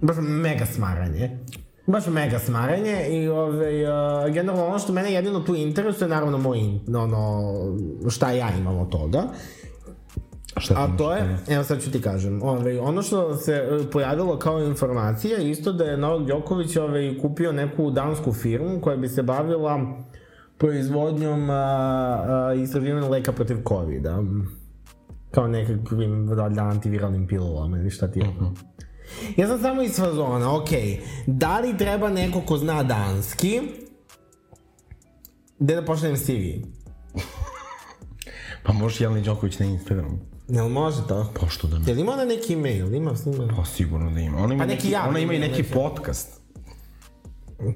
[0.00, 1.38] baš mega smaranje.
[1.86, 6.58] Baš mega smaranje i ove, uh, generalno ono što mene jedino tu interesuje, naravno moj,
[6.96, 7.42] ono,
[8.10, 9.22] šta ja imam od toga.
[10.56, 14.38] Šta A to je, evo sad ću ti kažem, ovaj, ono što se e, pojavilo
[14.38, 19.22] kao informacija isto da je Novak Đoković ovaj, kupio neku dansku firmu koja bi se
[19.22, 20.04] bavila
[20.58, 24.22] proizvodnjom a, a, istraživanjem leka protiv COVID-a.
[25.30, 28.26] Kao nekakvim valjda antiviralnim pilulama ili šta ti je.
[29.36, 30.68] Ja sam samo iz fazona, ok,
[31.26, 33.60] da li treba neko ko zna danski,
[35.58, 36.66] gde da pošaljem CV?
[38.64, 40.18] Pa možeš Jeleni Đoković na Instagramu.
[40.48, 41.32] Jel može to?
[41.40, 41.84] Pa što da ne?
[41.86, 42.94] Jel ima ona neki email?
[42.94, 43.54] Ima snima?
[43.56, 44.38] Pa sigurno da ima.
[44.38, 45.72] Ona ima, Pa neki neki, ona ima i neki neki.
[45.74, 46.40] podcast.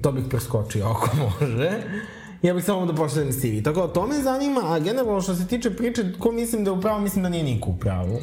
[0.01, 1.71] To bih preskočio ako može.
[2.41, 3.63] Ja bih samo da pošaljem CV.
[3.63, 6.77] Tako da to me zanima, a generalno što se tiče priče, ko mislim da je
[6.77, 8.19] u pravu, mislim da nije niko u pravu.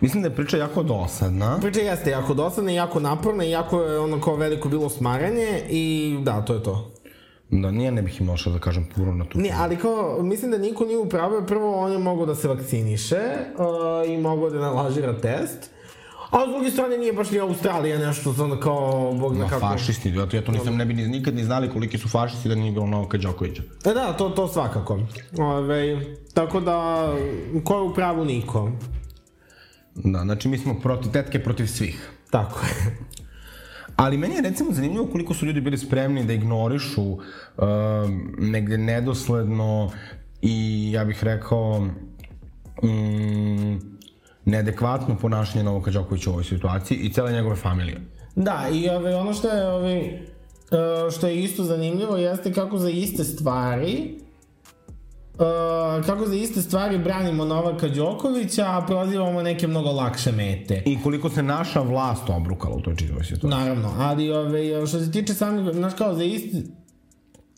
[0.00, 1.58] Mislim da je priča jako dosadna.
[1.60, 5.62] Priča jeste jako dosadna i jako naporna i jako je ono kao veliko bilo smaranje
[5.70, 6.90] i da, to je to.
[7.50, 9.38] Da, nije ne bih imao šta da kažem puno na tu.
[9.38, 12.34] Ne, ali kao, mislim da niko nije u pravu, jer prvo on je mogao da
[12.34, 13.20] se vakciniše
[13.58, 15.70] uh, i mogao da nalažira test.
[16.30, 19.60] A s druge strane nije baš ni Australija nešto ono kao, bog zna Ma, kako...
[19.60, 22.48] fašisti, ja to, ja to nisam ne bi ni, nikad ni znali koliki su fašisti
[22.48, 23.62] da nije bilo Novaka Đokovića.
[23.84, 24.98] E da, to, to svakako.
[25.38, 26.00] Ove,
[26.34, 27.08] tako da,
[27.64, 28.70] ko je u pravu niko.
[30.04, 32.10] Da, znači mi smo protiv, tetke protiv svih.
[32.30, 32.96] Tako je.
[33.96, 37.18] Ali meni je recimo zanimljivo koliko su ljudi bili spremni da ignorišu um,
[38.38, 39.90] negde nedosledno
[40.42, 41.88] i ja bih rekao
[42.82, 43.80] um,
[44.44, 48.00] neadekvatno ponašanje Novaka Đokovića u ovoj situaciji i cele njegove familije.
[48.36, 52.90] Da, i ove, ono što je, ove, e, što je isto zanimljivo jeste kako za
[52.90, 54.18] iste stvari
[55.38, 60.82] Uh, kako za iste stvari branimo Novaka Đokovića, a prozivamo neke mnogo lakše mete.
[60.86, 63.50] I koliko se naša vlast obrukala u toj čitavoj situaciji.
[63.50, 66.62] Naravno, ali ove, što se tiče samih, znaš kao za isti,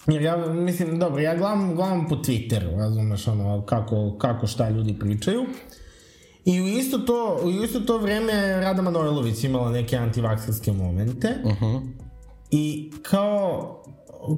[0.07, 4.99] jer ja mislim, dobro, ja gledam, gledam po Twitteru, razumeš, ono, kako, kako šta ljudi
[4.99, 5.47] pričaju.
[6.45, 11.37] I u isto to, u isto to vreme Rada Manojlović imala neke antivakserske momente.
[11.45, 11.81] Uh -huh.
[12.51, 13.80] I kao,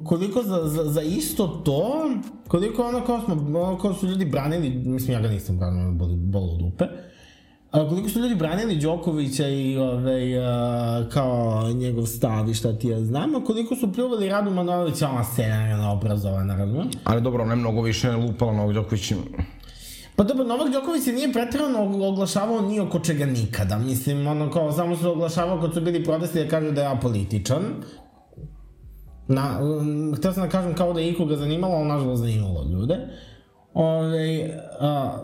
[0.04, 2.10] koliko za, za, za isto to,
[2.48, 6.16] koliko ono kao smo, ono kao su ljudi branili, mislim ja ga nisam branio, boli,
[6.16, 6.84] bolo dupe,
[7.70, 12.88] a koliko su ljudi branili Đokovića i ovaj, a, kao njegov stav i šta ti
[12.88, 16.94] ja znam, a koliko su pljuvali Radu Manojlovića, ona scena je obrazovana, razumiješ?
[17.04, 19.12] Ali dobro, ona je mnogo više lupala Novak Đoković.
[20.16, 23.78] Pa dobro, Novak Đoković se nije pretrano oglašavao ni oko čega nikada.
[23.78, 27.62] Mislim, ono kao, samo se oglašavao kad su bili protesti da kaže da je apolitičan.
[29.28, 32.96] Na, um, htio sam da kažem kao da je ikoga zanimalo, ali nažalost zanimalo ljude.
[33.74, 35.18] Ove, a,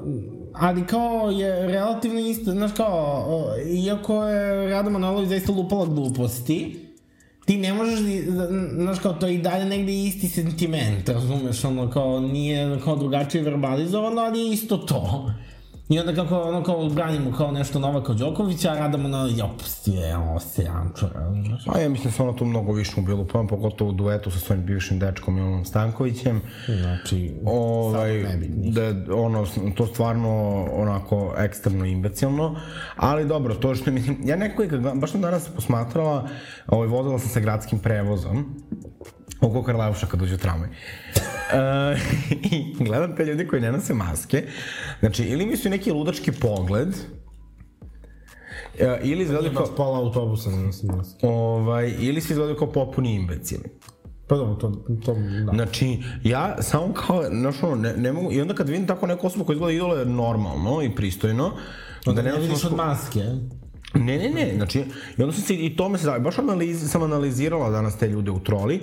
[0.54, 6.86] ali kao je relativno isto, znaš kao, o, iako je Rada Manojlović zaista lupala gluposti,
[7.44, 11.90] ti ne možeš, da- znaš kao, to je i dalje negde isti sentiment, razumeš, ono,
[11.90, 15.30] kao, nije kao drugačije verbalizovano, ali je isto to.
[15.88, 20.16] I onda kako, ono kao branimo kao nešto Novaka Đokovića, a Radamo na jopusti je,
[20.16, 21.64] ovo se jančura, znaš.
[21.64, 24.30] Pa ja mislim da se ono tu mnogo više u bilo pa pogotovo u duetu
[24.30, 26.42] sa svojim bivšim dečkom Milanom Stankovićem.
[26.66, 29.46] Znači, ovaj, da je ono,
[29.76, 32.56] to stvarno onako ekstremno imbecilno,
[32.96, 36.28] ali dobro, to što mislim, ja neko je, baš sam danas posmatrala,
[36.66, 38.62] ovaj, vozila sam se gradskim prevozom,
[39.40, 40.68] oko Karleuša kad dođe tramvaj.
[42.52, 44.42] I gledam te ljudi koji ne nose maske,
[45.00, 46.88] znači ili mi su neki ludački pogled,
[48.78, 51.26] e, ili izgledaju kao, pola autobusa ne nosim maske.
[51.26, 53.64] ovaj, ili se izgledaju kao popuni imbecili.
[54.26, 54.70] Pa dobro, to,
[55.04, 55.14] to,
[55.46, 55.52] da.
[55.52, 59.26] Znači, ja samo kao, znaš ono, ne, ne mogu, i onda kad vidim tako neku
[59.26, 61.52] osobu koja izgleda idole normalno i pristojno,
[62.06, 63.20] Onda da ne nosi vidiš od maske,
[63.94, 64.84] Ne, ne, ne, znači,
[65.16, 68.08] i onda sam se, i to me se da, baš analiz, sam analizirala danas te
[68.08, 68.80] ljude u troli,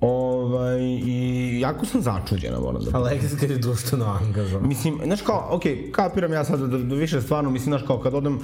[0.00, 4.68] ovaj, i jako sam začuđena, moram da Aleksis kad je društveno angažovan.
[4.68, 8.14] Mislim, znaš kao, okej, kapiram ja sad da, da više stvarno, mislim, znaš kao kad
[8.14, 8.42] odem, uh,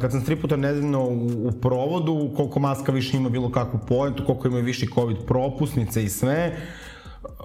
[0.00, 4.22] kad sam tri puta nedeljno u, u provodu, koliko maska više ima bilo kakvu pojentu,
[4.26, 6.56] koliko ima više COVID propusnice i sve,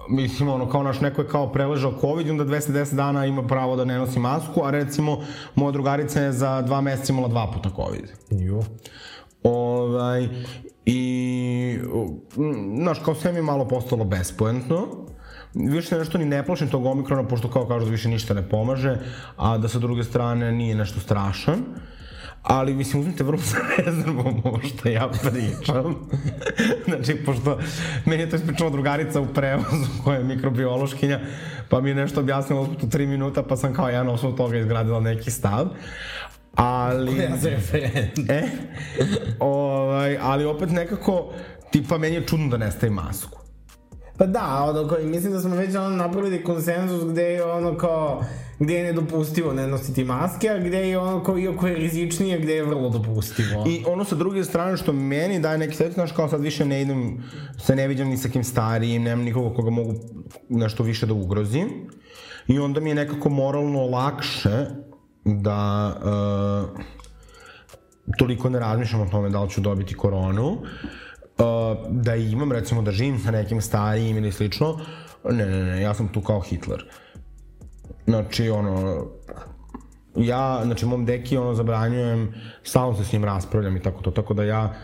[0.08, 3.84] mislim, ono, kao naš neko je kao preležao COVID onda 210 dana ima pravo da
[3.84, 8.12] ne nosi masku, a recimo, moja drugarica je za dva meseca imala dva puta COVID.
[8.30, 8.62] Jo.
[9.46, 10.28] Ovaj,
[10.86, 11.78] i,
[12.76, 14.86] znaš, kao sve mi je malo postalo bespoentno.
[15.54, 18.98] Više nešto ni ne plašim tog omikrona, pošto kao kažu da više ništa ne pomaže,
[19.36, 21.62] a da sa druge strane nije nešto strašan.
[22.42, 25.94] Ali, mislim, uzmite vrlo sa rezervom ovo što ja pričam.
[26.88, 27.58] znači, pošto
[28.04, 31.20] meni je to ispričala drugarica u prevozu koja je mikrobiološkinja,
[31.68, 35.00] pa mi je nešto objasnila u tri minuta, pa sam kao ja na toga izgradila
[35.00, 35.68] neki stav.
[36.56, 37.18] Ali...
[37.18, 38.30] Ja za referent.
[38.30, 38.42] E,
[39.38, 41.32] ovaj, ali opet nekako,
[41.70, 43.38] tipa, meni je čudno da ne staje masku.
[44.18, 47.76] Pa da, ono, kao, i mislim da smo već ono napravili konsenzus gde je ono
[47.76, 48.24] kao,
[48.58, 52.54] gde je nedopustivo ne nositi maske, a gde je ono kao, iako je rizičnije, gde
[52.54, 53.64] je vrlo dopustivo.
[53.66, 56.82] I ono sa druge strane što meni daje neki savjet, znaš, kao sad više ne
[56.82, 57.22] idem,
[57.58, 59.94] se ne viđam ni sa kim starijim, nemam nikoga koga mogu
[60.48, 61.68] nešto više da ugrozim.
[62.46, 64.66] I onda mi je nekako moralno lakše
[65.26, 66.80] da uh,
[68.18, 70.58] toliko ne razmišljam o tome da li ću dobiti koronu, uh,
[71.90, 74.80] da imam, recimo, da živim sa nekim starijim ili slično,
[75.30, 76.84] ne, ne, ne, ja sam tu kao Hitler.
[78.06, 79.04] Znači, ono,
[80.16, 84.34] ja, znači, mom deki, ono, zabranjujem, stalno se s njim raspravljam i tako to, tako
[84.34, 84.74] da ja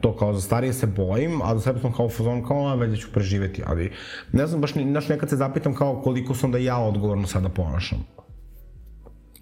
[0.00, 2.74] to kao za starije se bojim, a za sebe sam kao u fazonu kao, a
[2.74, 3.92] već da ću preživeti, ali
[4.32, 7.98] ne znam, baš, znaš, nekad se zapitam kao koliko sam da ja odgovorno sada ponašam.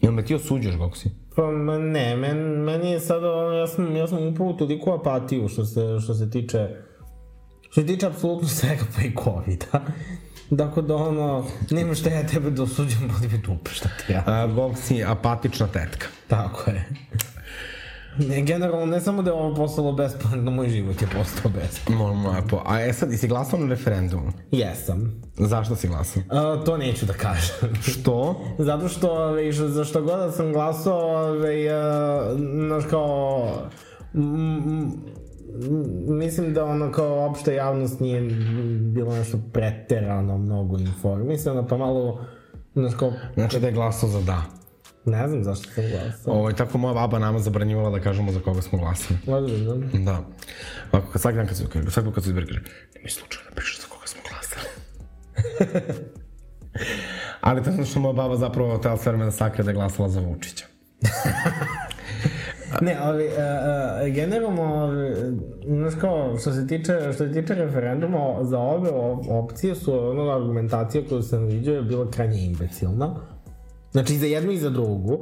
[0.00, 1.10] Jel me ti osuđuješ, kako si?
[1.36, 5.48] Pa ne, men, meni je sada, ono, ja sam, ja sam upao u toliko apatiju
[5.48, 6.68] što se, što se tiče,
[7.70, 9.80] što se tiče apsolutno svega pa i COVID-a.
[10.50, 14.22] Dakle, da ono, nema šta ja tebe da osuđujem, boli mi dupe, šta ti ja.
[14.26, 16.06] A, Gog si apatična tetka.
[16.28, 16.88] Tako je.
[18.28, 21.96] Ne, generalno, ne samo da je ovo postalo besplatno, moj život je postao besplatno.
[21.96, 22.62] Moram lepo.
[22.66, 24.32] A e sad, jesi glasao na referendumu?
[24.50, 25.22] Jesam.
[25.38, 26.22] Zašto si glasao?
[26.30, 27.74] A, to neću da kažem.
[27.92, 28.40] Što?
[28.58, 33.48] Zato što, ove, što, za što god da sam glasao, ove, uh, znaš kao,
[34.14, 34.92] m,
[36.08, 38.20] mislim da ono kao opšta javnost nije
[38.80, 42.20] bilo nešto preterano mnogo informisano, pa malo,
[42.74, 44.55] znaš kao, Znači da je glasao za da.
[45.06, 46.34] Ne znam zašto sam glasao.
[46.34, 49.18] Ovo, tako moja baba nama zabranjivala da kažemo za koga smo glasali.
[49.26, 49.74] Ozbiljno.
[50.04, 50.24] Da.
[50.92, 52.60] Ovako, kad svaki dan kad se, svaki put kad se izbere, kaže,
[52.94, 54.68] nemoj slučajno da pišeš za koga smo glasali.
[57.40, 60.08] Ali to zato što moja baba zapravo tela sve vreme da sakrije da je glasala
[60.08, 60.64] za Vučića.
[62.80, 64.90] Ne, ali, uh, uh, generalno,
[65.66, 70.30] znaš kao, što se tiče, što se tiče referenduma, za ove op- opcije su, ono,
[70.30, 73.14] argumentacija koju sam vidio je bila krajnje imbecilna.
[73.96, 75.18] Znači, i za jednu i za drugu.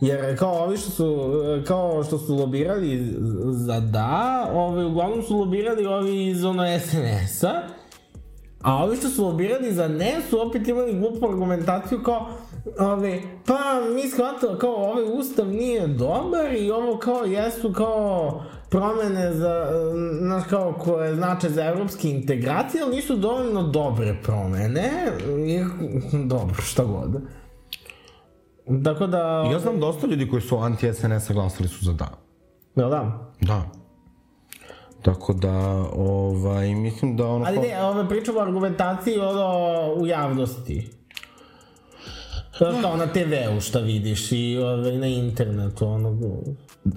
[0.00, 1.30] Jer kao ovi što su,
[1.66, 3.14] kao što su lobirali
[3.50, 7.62] za da, ovi, uglavnom su lobirali ovi iz ono SNS-a,
[8.62, 12.28] a ovi što su lobirali za ne su opet imali glupu argumentaciju kao
[12.78, 13.58] ove, pa
[13.94, 19.66] mi shvatamo kao ovaj ustav nije dobar i ovo kao jesu kao promene za,
[20.20, 24.90] znaš kao koje znače za evropske integracije, ali nisu dovoljno dobre promene
[25.46, 25.60] i
[26.26, 27.20] dobro, šta god.
[28.84, 29.48] Tako da...
[29.52, 32.08] Ja znam dosta ljudi koji su anti-SNS-a glasali su za da.
[32.76, 33.32] Jel da?
[33.40, 33.62] Da.
[35.02, 35.58] Tako da,
[35.96, 37.44] ovaj, mislim da ono...
[37.44, 40.90] Ali ne, ove pričamo o argumentaciji ono u javnosti.
[42.58, 46.18] Kao na TV-u šta vidiš i ove, na internetu, ono...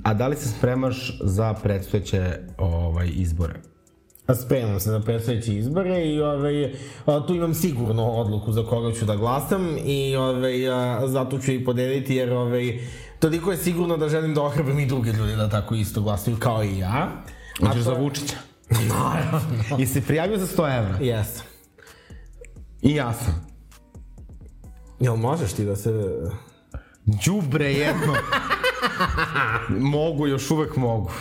[0.04, 3.60] A da li se spremaš za predstojeće ovaj, izbore?
[4.36, 6.74] Spremam se za predstojeće izbore i ovaj,
[7.06, 11.52] a, tu imam sigurno odluku za koga ću da glasam i ovaj, a, zato ću
[11.52, 12.80] i podeliti jer ovaj,
[13.20, 16.64] toliko je sigurno da želim da ohrabim i druge ljude da tako isto glasaju kao
[16.64, 17.24] i ja.
[17.60, 18.36] Hoćeš za Vučića?
[18.70, 19.78] Naravno.
[19.84, 20.98] I se prijavio za 100 evra?
[21.02, 21.46] Jesam.
[22.82, 23.50] I ja sam.
[25.00, 25.92] Jel možeš ti da se...
[27.26, 28.14] Đubre jedno.
[29.94, 31.12] mogu, još uvek mogu.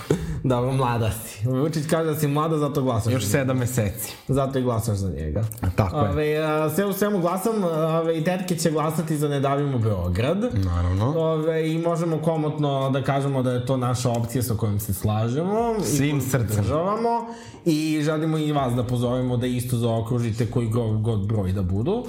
[0.45, 1.49] Dobro, mlada si.
[1.49, 3.13] Vučić kaže da si mlada, zato glasaš.
[3.13, 3.25] Još.
[3.25, 4.15] 7 meseci.
[4.29, 5.45] Zato i glasaš za njega.
[5.77, 6.11] Tako je.
[6.11, 10.39] Ove, a, sve u svemu glasam, ove, i tetke će glasati za Ne davimo Beograd.
[10.55, 11.15] Naravno.
[11.17, 15.75] Ove, I možemo komotno da kažemo da je to naša opcija sa kojom se slažemo.
[15.85, 16.49] Svim i srcem.
[16.49, 17.27] podržavamo.
[17.65, 22.05] I želimo i vas da pozovemo da isto zaokružite koji god, god broj da budu.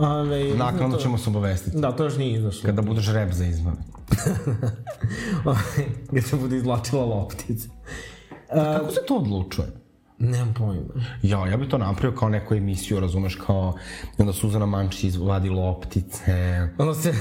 [0.00, 1.76] Ove, Naknadno to- ćemo se obavestiti.
[1.76, 2.62] Da, to još nije izašlo.
[2.62, 3.72] Kada budeš rep za izbor.
[6.10, 7.68] Gde se bude izvlačila loptica.
[8.48, 9.68] Kako se to odlučuje?
[10.18, 11.04] Nemam pojma.
[11.22, 13.74] Ja, ja bih to napravio kao neku emisiju, razumeš, kao
[14.08, 16.32] i onda Suzana Mančić izvadi loptice.
[16.78, 17.12] Ono sve,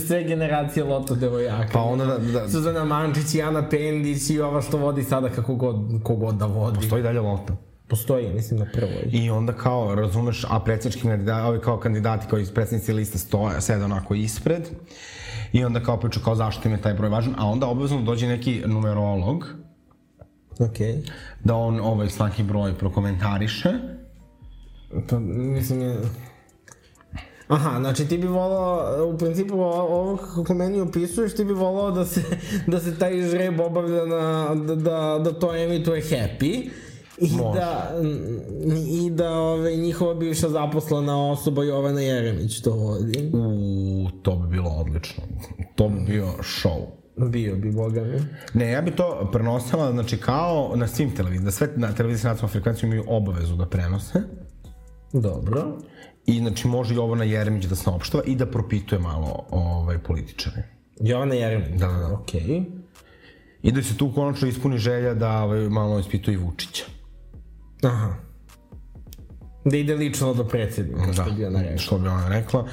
[0.00, 1.68] sve, generacije loto devojaka.
[1.72, 5.54] Pa onda da, da Suzana Mančić i Ana Pendić i ova što vodi sada kako
[5.54, 6.86] god, kogod da vodi.
[6.86, 7.56] stoji dalje lopta.
[7.90, 9.08] Postoji, mislim, na prvoj.
[9.12, 13.60] I onda kao, razumeš, a predsjednički kandidati, ovi kao kandidati koji iz predsjednici liste stoje,
[13.60, 14.68] sede onako ispred.
[15.52, 18.26] I onda kao priča kao zašto im je taj broj važan, a onda obavezno dođe
[18.26, 19.46] neki numerolog.
[20.58, 21.10] Okay.
[21.44, 23.72] da on ovaj svaki broj prokomentariše.
[25.08, 25.96] Pa, mislim je...
[27.48, 32.04] Aha, znači ti bi volao, u principu ovo kako meni opisuješ, ti bi volao da
[32.04, 32.22] se,
[32.66, 36.70] da se taj žreb obavlja na, da, da, da to emituje Happy.
[37.20, 37.60] I Može.
[37.60, 37.94] da,
[38.86, 43.30] i da ove, njihova bivša zaposlena osoba Jovana Jeremić to vodi.
[43.32, 45.24] U, to bi bilo odlično.
[45.74, 46.86] To bi bio show.
[47.16, 48.20] Bio bi, boga mi.
[48.54, 52.52] Ne, ja bi to prenosila, znači kao na svim televizijama, da sve na televiziji nacionalnom
[52.52, 54.22] frekvencijom imaju obavezu da prenose.
[55.12, 55.78] Dobro.
[56.26, 60.62] I znači može i ovo na Jeremić da saopštava i da propituje malo ovaj, političare.
[61.00, 61.80] Jovana Jeremić.
[61.80, 62.14] Da, da, da.
[62.14, 62.40] Okej.
[62.40, 62.64] Okay.
[63.62, 66.84] I da se tu konačno ispuni želja da ovaj, malo ispituje i Vučića.
[67.82, 68.14] Aha.
[69.64, 71.78] Da ide lično do predsjednika, što bi ona rekla.
[71.78, 72.68] što bi ona rekla.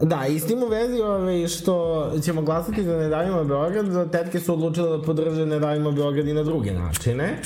[0.00, 4.40] Da, i s tim u vezi ove, što ćemo glasati za Ne davimo Beograd, tetke
[4.40, 7.38] su odlučile da podrže Ne davimo Beograd i na druge načine.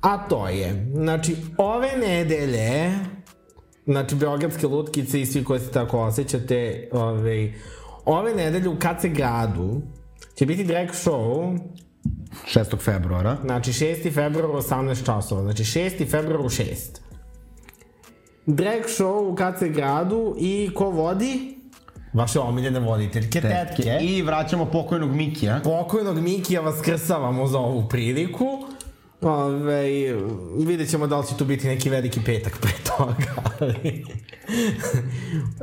[0.00, 2.92] A to je, znači, ove nedelje,
[3.86, 7.52] znači, Beogradske lutkice i svi koji se tako osjećate, ove,
[8.04, 9.80] ove nedelje u KC gradu
[10.34, 11.58] će biti drag show
[12.44, 12.78] 6.
[12.78, 13.36] februara.
[13.44, 14.14] Znači 6.
[14.14, 15.42] februar u 18 časova.
[15.42, 16.10] Znači 6.
[16.10, 16.64] februar u 6.
[18.46, 21.56] Drag show u KC gradu i ko vodi?
[22.12, 23.82] Vaše omiljene voditeljke, tetke.
[23.82, 23.98] tetke.
[24.00, 25.60] I vraćamo pokojnog Mikija.
[25.64, 28.46] Pokojnog Mikija vaskrsavamo za ovu priliku.
[29.20, 30.14] Ove,
[30.66, 33.42] vidjet ćemo da li će tu biti neki veliki petak pre toga.
[33.60, 34.04] Ali,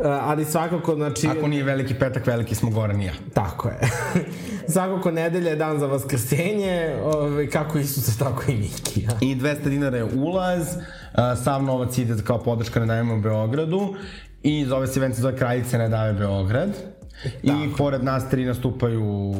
[0.04, 1.28] ali svakako, znači...
[1.28, 3.14] Ako nije veliki petak, veliki smo Goran i ja.
[3.34, 3.80] Tako je.
[4.74, 9.10] svakako nedelja je dan za vaskrsenje, ove, kako Isusa, tako i Mikija.
[9.22, 10.68] I 200 dinara je ulaz,
[11.44, 13.96] sav novac ide kao podrška Ne davimo Beogradu
[14.44, 16.93] i zove se event zove Kraljice Ne dave Beograd.
[17.44, 19.34] I pored nas tri nastupaju,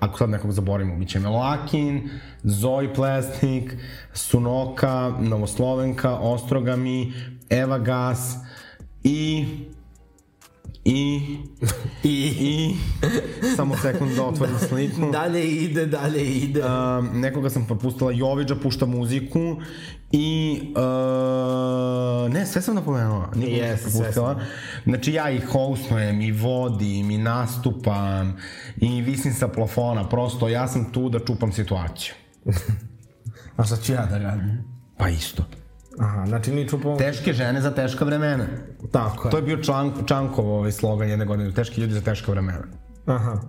[0.00, 2.10] ako sad nekog zaboravimo, bit će Melakin,
[2.42, 3.76] Zoe Plesnik,
[4.12, 7.12] Sunoka, Novoslovenka, Ostrogami,
[7.50, 8.34] Eva Gas
[9.04, 9.46] i...
[10.84, 11.20] I...
[12.02, 12.10] I
[12.40, 12.74] I...
[13.56, 15.10] Samo sekund da otvorim sliku.
[15.12, 16.60] dalje ide, dalje ide.
[16.64, 19.56] Um, nekoga sam propustila, Joviđa pušta muziku
[20.16, 24.40] i uh, ne, sve sam napomenula, nikoga Yes, sam propustila.
[24.84, 28.36] Znači ja ih hostujem i vodim i nastupam
[28.76, 32.14] i visim sa plafona, prosto ja sam tu da čupam situaciju.
[33.56, 34.64] A šta ću ja da radim?
[34.96, 35.44] Pa isto.
[35.98, 36.96] Aha, znači mi čupamo...
[36.96, 38.46] Teške žene za teška vremena.
[38.92, 39.30] Tako je.
[39.30, 42.64] To je bio Čan, Čankov ovaj slogan jedne godine, teški ljudi za teška vremena.
[43.06, 43.40] Aha.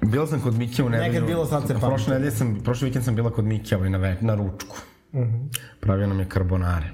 [0.00, 1.12] Bila sam kod Mikija u nedelju.
[1.12, 1.86] Nekad bilo, sad se pamti.
[1.86, 4.76] Prošle nedelje sam, prošli vikend sam bila kod Mikija ovaj, na, ve, na ručku.
[5.80, 6.90] Pravio nam je karbonare.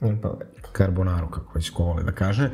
[0.00, 0.38] E, Pa,
[0.72, 2.50] Karbonaru, kako već ko voli da kaže.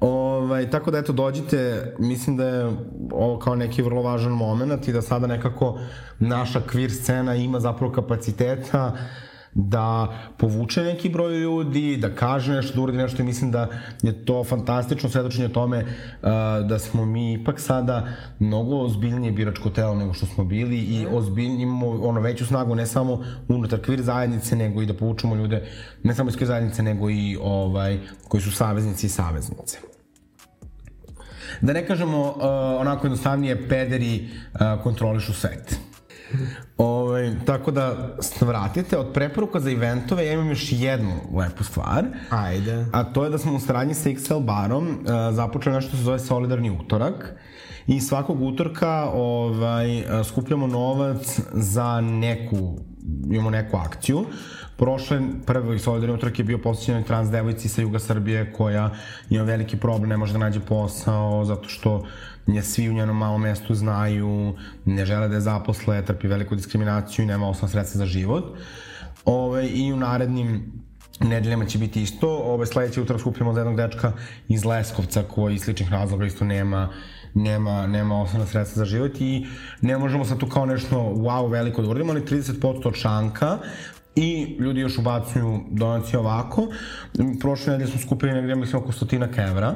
[0.00, 2.76] Ovaj, tako da eto, dođite, mislim da je
[3.12, 5.78] ovo kao neki vrlo važan moment i da sada nekako
[6.18, 8.96] naša kvir scena ima zapravo kapaciteta
[9.54, 13.68] da povuče neki broj ljudi, da kaže nešto, da uradi nešto i mislim da
[14.02, 16.28] je to fantastično svedočenje tome uh,
[16.68, 21.62] da smo mi ipak sada mnogo ozbiljnije biračko telo nego što smo bili i ozbiljnije
[21.62, 25.68] imamo ono veću snagu ne samo unutar kvir zajednice nego i da povučemo ljude
[26.02, 29.78] ne samo iz kvir zajednice nego i ovaj koji su saveznici i saveznice.
[31.60, 32.36] Da ne kažemo uh,
[32.80, 35.78] onako jednostavnije, pederi uh, kontrolišu svet.
[36.78, 42.04] Ove, tako da svratite od preporuka za eventove, ja imam još jednu lepu stvar.
[42.30, 42.86] Ajde.
[42.92, 44.94] A to je da smo u saradnji sa XL barom uh,
[45.30, 47.34] započeli nešto što se zove Solidarni utorak.
[47.86, 52.78] I svakog utorka ovaj, uh, skupljamo novac za neku,
[53.30, 54.24] imamo neku akciju.
[54.76, 58.90] Prošle, prvi solidarni utorak je bio posjećen trans devojci sa Juga Srbije koja
[59.30, 62.06] ima veliki problem, ne može da nađe posao zato što
[62.46, 67.22] nje svi u njenom malom mestu znaju, ne žele da je zaposle, trpi veliku diskriminaciju
[67.22, 68.44] i nema osnovna sredstva za život.
[69.24, 70.72] Ove, I u narednim
[71.20, 72.28] nedeljama će biti isto.
[72.28, 74.12] Ove, sledeći utorak skupljamo za jednog dečka
[74.48, 76.88] iz Leskovca koji iz sličnih razloga isto nema
[77.34, 79.46] nema, nema osnovna sredstva za život i
[79.80, 83.58] ne možemo sad tu kao nešto wow veliko da uradimo, ali 30% od šanka
[84.16, 86.68] i ljudi još ubacuju donacije ovako.
[87.40, 89.74] Prošle nedelje smo skupili negdje, mislim, oko stotinak evra,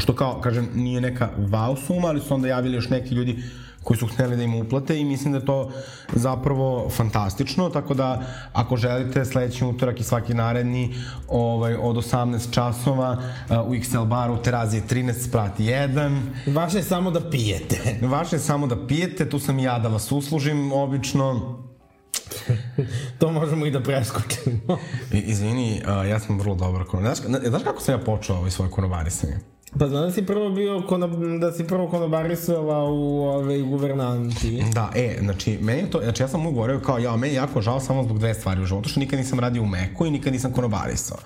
[0.00, 3.42] što kao, kažem, nije neka wow suma, ali su onda javili još neki ljudi
[3.86, 5.70] koji su hteli da im uplate i mislim da je to
[6.12, 8.22] zapravo fantastično, tako da
[8.52, 10.94] ako želite sledeći utorak i svaki naredni
[11.28, 16.20] ovaj, od 18 časova uh, u XL baru Terazije 13 sprat 1.
[16.46, 17.98] Vaše je samo da pijete.
[18.16, 21.58] Vaše je samo da pijete, tu sam i ja da vas uslužim obično.
[23.18, 24.78] to možemo i da preskočimo.
[25.12, 27.14] Izvini, uh, ja sam vrlo dobar konobar.
[27.14, 29.55] Znaš, znaš kako sam ja počeo ovaj svoj konobarisanje?
[29.78, 31.10] Pa znam da si prvo bio, konob,
[31.40, 34.64] da si prvo konobarisala u ove, guvernanti.
[34.72, 37.36] Da, e, znači, meni je to, znači ja sam mu govorio kao, ja, meni je
[37.36, 40.10] jako žao samo zbog dve stvari u životu, što nikad nisam radio u Meku i
[40.10, 41.18] nikad nisam konobarisao.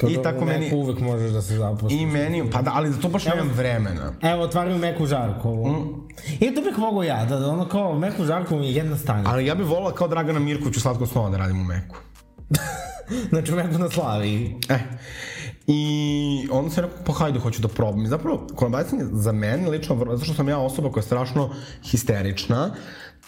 [0.00, 0.70] Pa I tako meni...
[0.74, 2.00] uvek možeš da se zaposliš.
[2.00, 4.12] I meni, pa da, ali za to baš nemam vremena.
[4.22, 5.68] Evo, otvaram Meku Žarkovu.
[5.68, 6.08] Mm.
[6.40, 9.30] I to bih mogao ja, da, da ono kao Meku Žarkovu je jedna stanica.
[9.30, 11.96] Ali ja bih volila kao Dragana Mirković u Slatko snova da radim u Meku.
[13.30, 14.54] znači u Meku na Slaviji.
[14.68, 14.78] E.
[15.66, 18.04] I onda se rekao, pa hajde, hoću da probam.
[18.04, 21.50] I zapravo, konobacanje za mene lično, zato što sam ja osoba koja je strašno
[21.82, 22.70] histerična,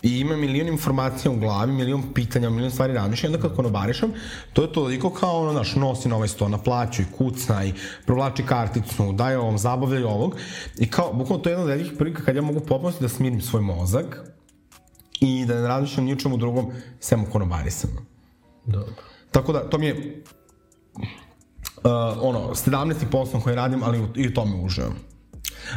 [0.05, 4.13] i ima milion informacija u glavi, milion pitanja, milion stvari razmišljam, onda kad konobarišam,
[4.53, 7.73] to je toliko kao ono, naš, nosi na ovaj sto, naplaćuj, kucnaj,
[8.07, 10.37] provlači karticu, daj ovom, zabavljaj ovog.
[10.79, 13.41] I kao, bukvalno to je jedna od velikih prilika kad ja mogu potpunosti da smirim
[13.41, 14.21] svoj mozak
[15.21, 18.01] i da ne razmišljam ničemu drugom, sem u konobarisanju.
[18.67, 18.95] Dobro.
[19.31, 20.23] Tako da, to mi je
[22.23, 22.95] ono, 17.
[23.11, 24.95] poslom koji radim, ali i u tome uživam.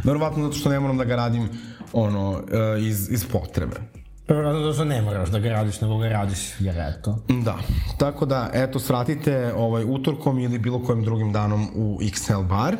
[0.03, 1.49] Verovatno zato što ne moram da ga radim
[1.93, 2.39] ono, uh,
[2.83, 3.75] iz, iz potrebe.
[4.27, 7.17] Verovatno zato što ne moraš da ga radiš, nego ga radiš jer eto.
[7.43, 7.57] Da,
[7.97, 12.77] tako da, eto, svratite ovaj, utorkom ili bilo kojim drugim danom u XL bar.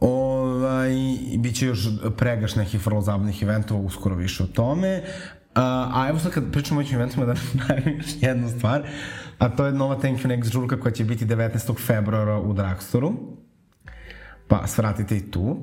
[0.00, 0.90] Ovaj,
[1.38, 5.02] biće još pregaš nekih vrlo zabavnih eventova, uskoro više o tome.
[5.54, 5.58] Uh,
[5.96, 7.34] a evo sad kad pričamo o ovim eventima da
[7.68, 8.82] najavim još jednu stvar,
[9.38, 11.86] a to je nova Thank You Next žurka koja će biti 19.
[11.86, 13.12] februara u Dragstoru.
[14.48, 15.56] Pa svratite i tu.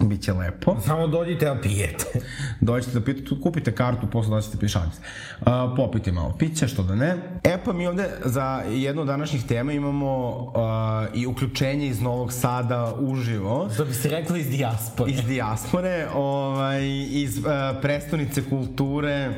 [0.00, 0.76] Biće lepo.
[0.86, 2.04] Samo dođite da pijete.
[2.60, 5.00] Dođite da pijete, kupite kartu, posle dođete pišalice.
[5.40, 7.16] Uh, popite malo piće, što da ne.
[7.44, 10.52] E pa mi ovde za jednu od današnjih tema imamo uh,
[11.14, 13.70] i uključenje iz Novog Sada uživo.
[13.74, 15.12] Što bi se reklo iz dijaspore.
[15.12, 17.44] Iz dijaspore, ovaj, iz uh,
[17.82, 19.30] prestonice kulture,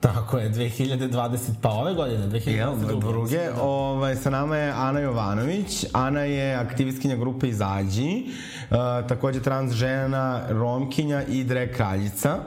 [0.00, 2.48] Tako je, 2020, pa ove godine, 2022.
[2.48, 3.50] Jel, druge.
[3.60, 5.84] Ovaj, sa nama je Ana Jovanović.
[5.92, 8.24] Ana je aktivistkinja grupe Izađi,
[8.70, 12.38] uh, takođe trans žena, romkinja i drag kraljica.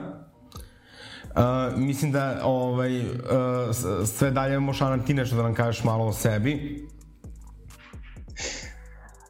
[1.24, 3.16] Uh, mislim da ovaj, uh,
[4.06, 6.86] sve dalje možeš Ana ti nešto da nam kažeš malo o sebi.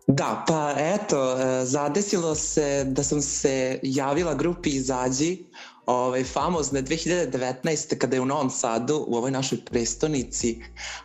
[0.07, 5.48] Da, pa eto, zadesilo se da sam se javila grupi Izađi
[5.89, 7.97] ovaj, famozne 2019.
[7.97, 10.61] kada je u Novom Sadu, u ovoj našoj prestonici,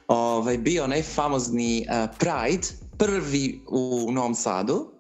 [0.09, 2.67] ovaj, bio onaj famozni uh, Pride,
[2.99, 4.91] prvi u Novom Sadu.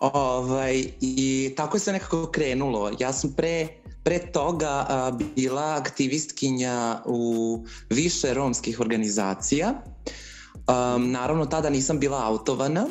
[0.00, 2.90] Ovaj, I tako je se nekako krenulo.
[2.98, 3.68] Ja sam pre,
[4.04, 9.74] pre toga uh, bila aktivistkinja u više romskih organizacija.
[9.74, 12.86] Um, naravno, tada nisam bila autovana,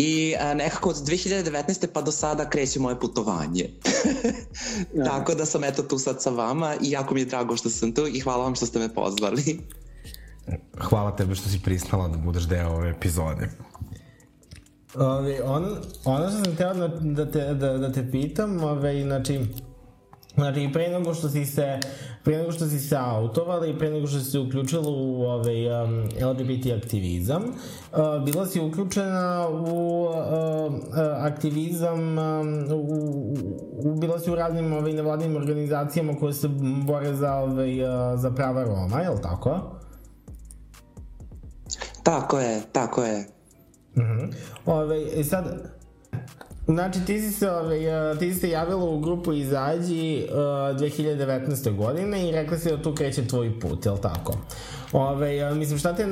[0.00, 1.86] I a, nekako od 2019.
[1.92, 3.70] pa do sada kreće moje putovanje.
[5.10, 7.92] Tako da sam eto tu sad sa vama i jako mi je drago što sam
[7.92, 9.60] tu i hvala vam što ste me pozvali.
[10.80, 13.48] Hvala tebe što si pristala da budeš deo ove epizode.
[14.94, 15.64] Ove, on,
[16.04, 19.40] ono što sam teo da, da, te, da, da te pitam, ove, znači,
[20.38, 21.80] Znači, pre nego što si se,
[22.24, 25.82] pre nego što si se autovala i pre nego što si se uključila u ovaj,
[25.82, 33.34] um, LGBT aktivizam, uh, bila si uključena u uh, uh, aktivizam, um, u,
[33.78, 36.48] u, bila si u raznim ovaj, nevladnim organizacijama koje se
[36.86, 39.60] bore za, ovaj, uh, za prava Roma, je li tako?
[42.02, 43.26] Tako je, tako je.
[43.96, 44.32] Uh -huh.
[44.66, 45.77] Ove, sad,
[46.68, 47.80] Znači, ti si se, ovaj,
[48.18, 51.76] ti si se javila u grupu Izađi uh, 2019.
[51.76, 54.34] godine i rekla si da tu kreće tvoj put, je li tako?
[54.92, 56.06] Ove, mislim, šta te,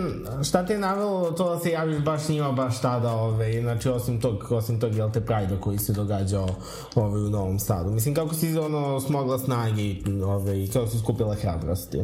[0.45, 4.53] šta te navelo to da se javiš baš njima baš tada, ove, znači, osim tog,
[4.53, 6.49] osim tog, jel te, prajda koji se događao
[6.95, 7.91] ove, u Novom Sadu?
[7.91, 9.95] Mislim, kako si ono smogla snage
[10.25, 11.99] ove, i kako si skupila hrabrosti?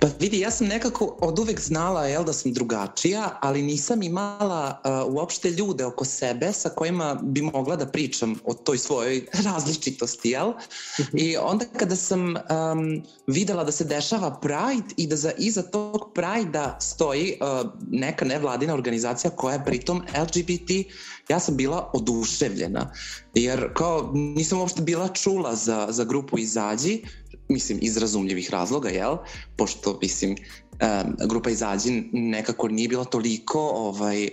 [0.00, 4.80] Pa vidi, ja sam nekako od uvek znala jel, da sam drugačija, ali nisam imala
[4.84, 10.30] uh, uopšte ljude oko sebe sa kojima bi mogla da pričam o toj svojoj različitosti,
[10.30, 10.52] jel?
[11.12, 16.10] I onda kada sam um, videla da se dešava Pride i da za iza tog
[16.14, 20.70] Pride-a stoji uh, neka nevladina organizacija koja je pritom LGBT,
[21.28, 22.92] ja sam bila oduševljena.
[23.34, 27.02] Jer kao nisam uopšte bila čula za, za grupu Izađi,
[27.48, 29.16] mislim, iz razumljivih razloga, jel?
[29.56, 34.28] Pošto, mislim, um, grupa Izađi nekako nije bila toliko ovaj,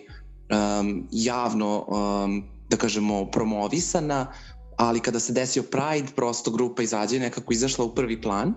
[0.80, 4.34] um, javno, um, da kažemo, promovisana,
[4.78, 8.54] ali kada se desio Pride, prosto grupa Izađi nekako izašla u prvi plan.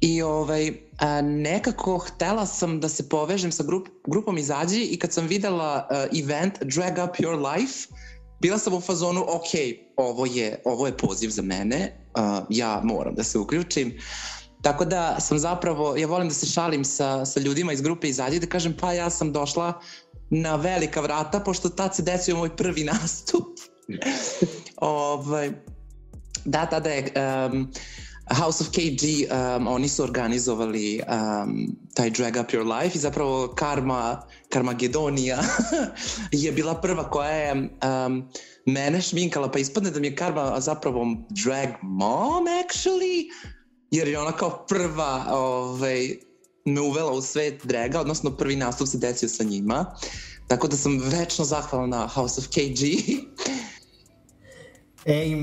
[0.00, 5.12] I ovaj, a, nekako htela sam da se povežem sa grup, grupom Izađi i kad
[5.12, 7.88] sam videla uh, event Drag Up Your Life,
[8.40, 9.50] bila sam u fazonu, ok,
[9.96, 13.98] ovo je, ovo je poziv za mene, uh, ja moram da se uključim.
[14.62, 18.38] Tako da sam zapravo, ja volim da se šalim sa, sa ljudima iz grupe Izađi
[18.38, 19.80] da kažem pa ja sam došla
[20.30, 23.46] na velika vrata pošto tad se desio moj prvi nastup.
[24.76, 25.50] ovaj,
[26.44, 27.12] da, tada je
[27.52, 27.72] um,
[28.30, 33.48] House of KG, um, oni su organizovali um, taj Drag Up Your Life i zapravo
[33.48, 35.38] Karma, Karmagedonija
[36.32, 38.28] je bila prva koja je um,
[38.66, 43.24] mene šminkala, pa ispadne da mi je Karma zapravo drag mom actually,
[43.90, 46.16] jer je ona kao prva ovaj,
[46.64, 49.96] me uvela u svet draga, odnosno prvi nastup se desio sa njima.
[50.48, 52.82] Tako da sam večno zahvalna House of KG.
[55.04, 55.36] e,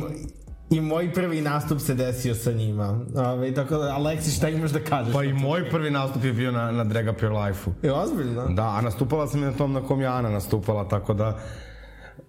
[0.70, 2.99] i, moj prvi nastup se desio sa njima.
[3.16, 5.13] Ove, tako da, Aleksi, šta imaš da kažeš?
[5.13, 7.88] Pa i moj prvi nastup je bio na, na Drag Up Your Life-u.
[7.88, 8.45] Je ozbiljno?
[8.49, 11.39] Da, a nastupala sam i na tom na kom je Ana nastupala, tako da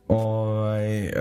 [0.09, 1.13] Ovaj, uh,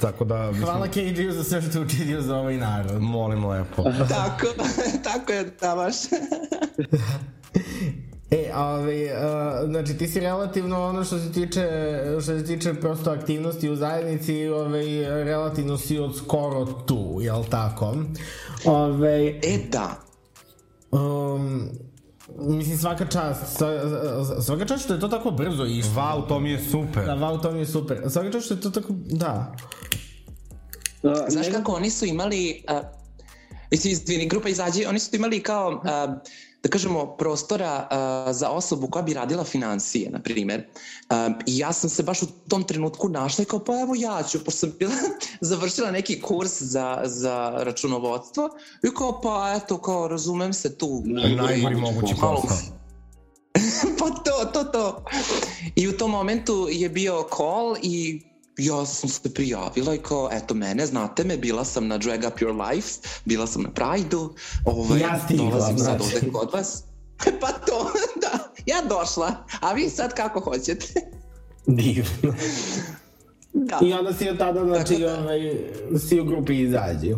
[0.00, 0.46] tako da...
[0.46, 3.02] Mislim, Hvala KG za sve što učinio za ovaj narod.
[3.02, 3.82] Molim lepo.
[4.08, 4.46] tako,
[5.12, 5.94] tako je, da baš.
[8.30, 11.68] E, ovaj, uh, znači ti si relativno ono što se tiče,
[12.12, 14.84] što se tiče prosto aktivnosti u zajednici, ovaj,
[15.24, 17.96] relativno si od skoro tu, jel tako?
[18.64, 20.00] Ovaj, e, da.
[20.90, 21.68] Um,
[22.38, 23.42] Mislim, svaka čast,
[24.42, 25.92] svaka čast što je to tako brzo išlo.
[25.92, 27.04] Vau, to mi je super.
[27.04, 27.98] Da, vau, to mi je super.
[28.08, 29.54] Svaka čast što je to tako, da.
[31.02, 32.86] Uh, Znaš kako, oni su imali, uh,
[33.70, 36.14] mislim, izvini, grupa izađe, oni su imali kao, uh,
[36.62, 40.66] da kažemo, prostora uh, za osobu koja bi radila financije, na primer.
[41.10, 44.22] Um, I ja sam se baš u tom trenutku našla i kao, pa evo ja
[44.22, 44.92] ću, pošto sam bila
[45.40, 48.48] završila neki kurs za, za računovodstvo
[48.82, 51.02] i kao, pa eto, kao, razumem se tu.
[51.36, 52.78] Najgori mogući posao.
[53.98, 55.04] pa to, to, to.
[55.76, 58.22] I u tom momentu je bio call i
[58.58, 62.40] ja sam se prijavila i kao, eto mene, znate me, bila sam na Drag Up
[62.40, 62.88] Your Life,
[63.24, 64.34] bila sam na Pride-u,
[64.64, 66.04] ovaj, ja stigla, dolazim znači.
[66.04, 66.82] sad ovde kod vas.
[67.40, 67.92] pa to,
[68.22, 70.86] da, ja došla, a vi sad kako hoćete.
[71.66, 72.34] Divno.
[73.52, 73.78] da.
[73.82, 75.38] I onda si od tada, znači, da, ovaj,
[76.08, 77.14] si u grupi izađi.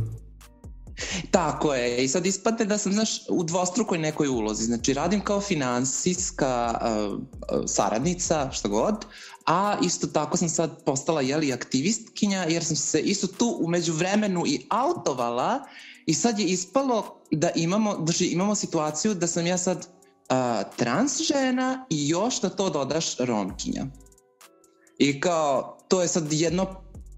[1.30, 4.64] Tako je, i sad ispadne da sam, znaš, u dvostrukoj nekoj ulozi.
[4.64, 7.18] Znači, radim kao finansijska uh,
[7.66, 9.04] saradnica, šta god,
[9.50, 14.46] a isto tako sam sad postala, jeli, aktivistkinja, jer sam se isto tu umeđu vremenu
[14.46, 15.66] i autovala
[16.06, 21.20] i sad je ispalo da imamo, znači imamo situaciju da sam ja sad uh, trans
[21.20, 23.86] žena i još na to dodaš romkinja.
[24.98, 26.66] I kao, to je sad jedno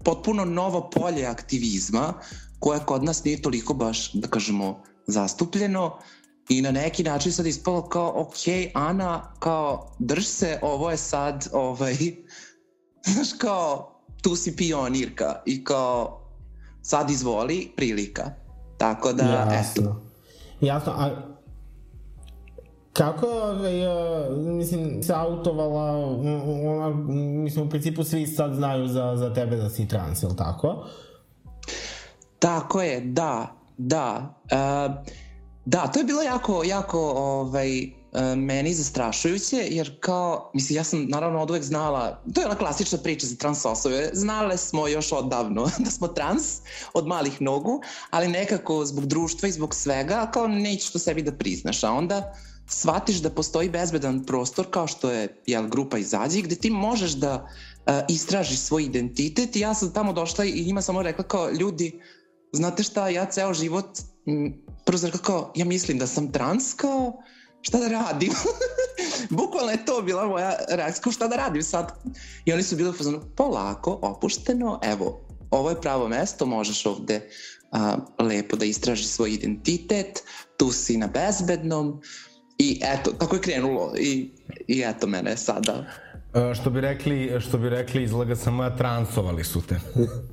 [0.03, 2.13] potpuno novo polje aktivizma
[2.59, 5.99] koje kod nas nije toliko baš, da kažemo, zastupljeno
[6.49, 11.47] i na neki način sad ispalo kao, ok, Ana, kao, drž se, ovo je sad,
[11.53, 11.93] ovaj,
[13.13, 16.19] znaš, kao, tu si pionirka i kao,
[16.81, 18.23] sad izvoli, prilika.
[18.77, 19.81] Tako da, Jasno.
[19.81, 20.01] eto.
[20.61, 21.33] Jasno, a
[22.93, 25.91] Kako je, ovaj, mislim, se autovala,
[26.65, 26.89] ona,
[27.43, 30.85] mislim, u principu svi sad znaju za, za tebe da si trans, ili tako?
[32.39, 34.35] Tako je, da, da.
[34.43, 35.13] Uh,
[35.65, 41.05] da, to je bilo jako, jako ovaj, uh, meni zastrašujuće, jer kao, mislim, ja sam
[41.05, 45.11] naravno od uvek znala, to je ona klasična priča za trans osobe, znale smo još
[45.11, 46.57] odavno da smo trans,
[46.93, 51.31] od malih nogu, ali nekako zbog društva i zbog svega, kao nećeš to sebi da
[51.31, 52.33] priznaš, a onda
[52.67, 57.35] shvatiš da postoji bezbedan prostor kao što je jel, grupa Izađi, gde ti možeš da
[57.35, 59.55] uh, istraži svoj identitet.
[59.55, 62.01] I ja sam tamo došla i njima samo rekla kao ljudi,
[62.53, 63.99] znate šta, ja ceo život
[64.83, 67.23] m, prvo sam rekla kao, ja mislim da sam trans, kao,
[67.61, 68.33] šta da radim?
[69.39, 71.91] Bukvalno je to bila moja reakcija, šta da radim sad?
[72.45, 75.21] I oni su bili u fazonu, polako, opušteno, evo,
[75.51, 77.29] ovo je pravo mesto, možeš ovde
[77.71, 80.23] a, lepo da istražiš svoj identitet,
[80.57, 82.01] tu si na bezbednom
[82.57, 84.31] i eto, tako je krenulo i,
[84.67, 85.85] i eto mene sada.
[86.33, 89.79] E, što bi rekli, što bi rekli izlaga sam transovali su te.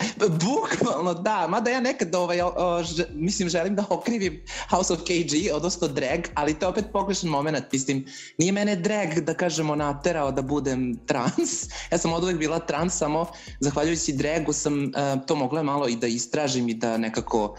[0.44, 1.46] Bukvalno, da.
[1.48, 6.20] Mada ja nekad, ovaj, o, ž, mislim, želim da okrivim House of KG, odnosno drag,
[6.34, 7.72] ali to je opet pogrešan moment.
[7.72, 8.06] Mislim,
[8.38, 11.68] nije mene drag, da kažemo, naterao da budem trans.
[11.92, 13.26] Ja sam od uvek bila trans, samo
[13.60, 17.56] zahvaljujući dragu sam uh, to mogla malo i da istražim i da nekako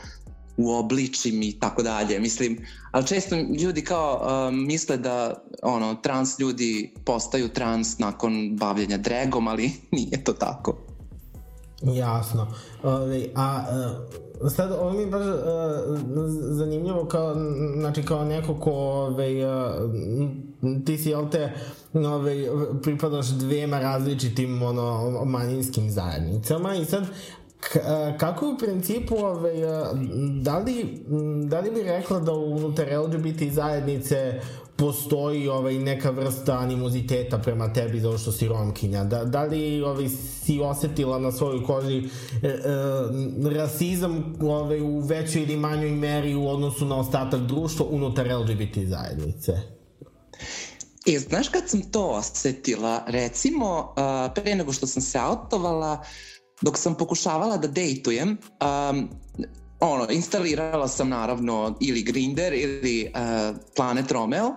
[0.57, 2.19] uobličim i tako dalje.
[2.19, 8.97] Mislim, ali često ljudi kao um, misle da ono, trans ljudi postaju trans nakon bavljenja
[8.97, 10.90] dragom, ali nije to tako.
[11.83, 12.47] Jasno.
[12.83, 13.63] Ove, a
[14.41, 15.35] uh, sad ovo mi je baš uh,
[16.39, 17.35] zanimljivo kao,
[17.79, 19.91] znači kao neko ko ove, uh,
[20.85, 21.51] ti si jel te
[21.93, 22.47] ove,
[22.83, 27.03] pripadaš dvema različitim ono, manjinskim zajednicama i sad
[27.59, 27.79] K,
[28.17, 29.53] kako u principu, ove,
[30.41, 31.03] da, li,
[31.45, 34.41] da li bi rekla da unutar LGBT zajednice
[34.81, 39.03] postoji ovaj, neka vrsta animoziteta prema tebi zato što si romkinja?
[39.03, 42.59] Da, da li ovaj, si osetila na svojoj koži e, e,
[43.55, 49.51] rasizam ovaj, u većoj ili manjoj meri u odnosu na ostatak društva unutar LGBT zajednice?
[51.07, 56.03] E, znaš kad sam to osetila, recimo, uh, pre nego što sam se autovala,
[56.61, 58.37] dok sam pokušavala da dejtujem,
[58.89, 59.09] um,
[59.81, 64.55] ono, instalirala sam naravno ili Grinder ili uh, Planet Romeo.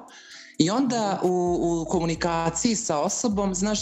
[0.58, 1.28] I onda u,
[1.62, 3.80] u komunikaciji sa osobom, znaš,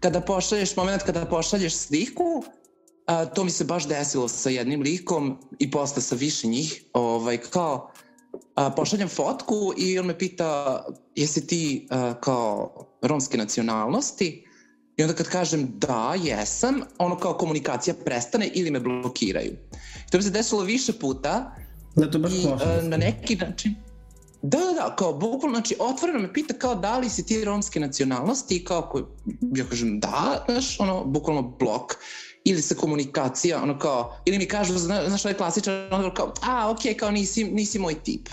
[0.00, 5.38] kada pošalješ, moment kada pošalješ sliku, uh, to mi se baš desilo sa jednim likom
[5.58, 7.90] i posle sa više njih, ovaj, kao,
[8.32, 10.84] uh, pošaljem fotku i on me pita
[11.14, 14.47] jesi ti uh, kao romske nacionalnosti
[14.98, 19.52] i onda kad kažem da, jesam, ono kao komunikacija prestane ili me blokiraju.
[20.10, 21.56] To mi se desilo više puta.
[21.96, 23.74] Da, to baš I uh, na neki način...
[24.42, 27.80] Da, da, da, kao bukvalno, znači, otvoreno me pita kao da li si ti romske
[27.80, 29.08] nacionalnosti i kao,
[29.56, 31.94] ja kažem da, znaš, ono, bukvalno blok
[32.44, 36.92] ili se komunikacija, ono kao, ili mi kažu, znaš, ovaj klasičan, ono kao, a, okej,
[36.92, 38.28] okay, kao nisi, nisi moj tip.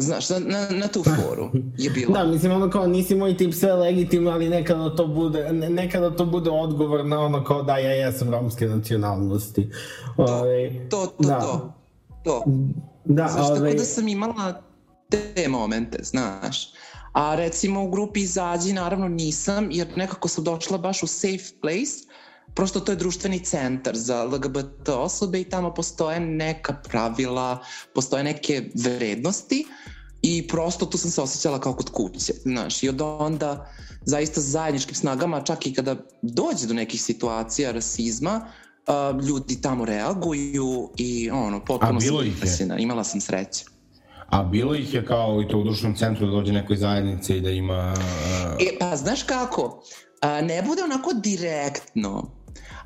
[0.00, 2.12] Znaš, na, na, na tu foru je bilo.
[2.12, 6.26] da, mislim, ono kao, nisi moj tip sve legitimno, ali nekada to bude, nekada to
[6.26, 9.70] bude odgovor na ono kao da ja jesam romske nacionalnosti.
[10.16, 11.40] To, ove, ovaj, to, to, da.
[11.40, 11.74] to.
[12.24, 12.44] To.
[13.04, 13.60] Da, znaš, ove...
[13.60, 14.62] tako da sam imala
[15.08, 16.72] te momente, znaš.
[17.12, 22.07] A recimo u grupi Izađi naravno nisam, jer nekako sam došla baš u safe place,
[22.58, 27.58] prosto to je društveni centar za LGBT osobe i tamo postoje neka pravila,
[27.94, 29.66] postoje neke vrednosti
[30.22, 33.70] i prosto tu sam se osjećala kao kod kuće, znaš, i od onda
[34.04, 40.90] zaista zajedničkim snagama, čak i kada dođe do nekih situacija rasizma, uh, ljudi tamo reaguju
[40.96, 43.64] i ono, potpuno sam impresina, imala sam sreće.
[44.28, 47.40] A bilo ih je kao i to u društvenom centru da dođe nekoj zajednici i
[47.40, 47.94] da ima...
[47.96, 48.66] Uh...
[48.66, 49.82] E, pa znaš kako,
[50.20, 52.37] a, ne bude onako direktno,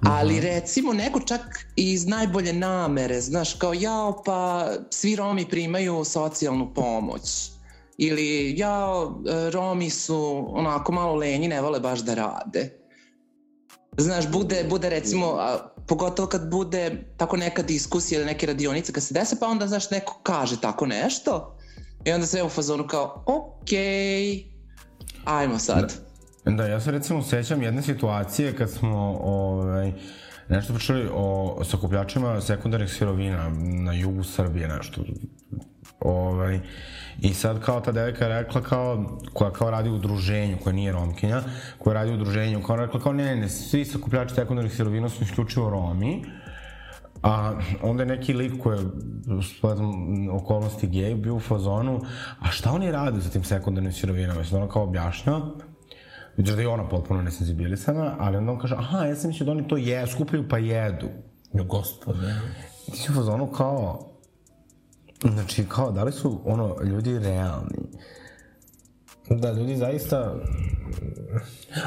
[0.06, 0.44] Ali mhm.
[0.44, 1.40] recimo neko čak
[1.76, 7.50] iz najbolje namere, znaš, kao jao pa svi Romi primaju socijalnu pomoć.
[7.98, 9.22] Ili jao,
[9.52, 12.78] Romi su onako malo lenji, ne vole baš da rade.
[13.96, 19.02] Znaš, bude, bude recimo, a, pogotovo kad bude tako neka diskusija ili neke radionice kad
[19.02, 21.56] se dese, pa onda, znaš, neko kaže tako nešto
[22.04, 24.44] i onda sve u fazonu kao, okej, okay,
[25.24, 25.80] ajmo sad.
[25.80, 26.11] Da.
[26.44, 29.92] Da, ja se recimo sećam jedne situacije kad smo ovaj,
[30.48, 33.50] nešto pričali o sakupljačima sekundarnih sirovina
[33.84, 35.04] na jugu Srbije, nešto.
[36.00, 36.60] Ovaj,
[37.20, 41.42] I sad kao ta devojka rekla kao, koja kao radi u udruženju, koja nije romkinja,
[41.78, 45.24] koja radi u udruženju, kao rekla kao ne, ne, ne, svi sakupljači sekundarnih sirovina su
[45.24, 46.24] isključivo Romi,
[47.22, 48.84] A onda je neki lik koji je,
[49.42, 52.00] spletom okolnosti gej, bio u fazonu,
[52.40, 54.40] a šta oni rade sa tim sekundarnim sirovinama?
[54.40, 55.40] Mislim, ona kao objašnjava,
[56.36, 59.52] Vidiš da je ona potpuno nesenzibilisana, ali onda on kaže, aha, ja sam mislio da
[59.52, 61.08] oni to je, skupljaju pa jedu.
[61.54, 62.34] Jo, gospode.
[62.92, 64.12] Ti si u fazonu kao,
[65.22, 67.78] znači, kao, da li su, ono, ljudi realni?
[69.30, 70.34] Da, ljudi zaista...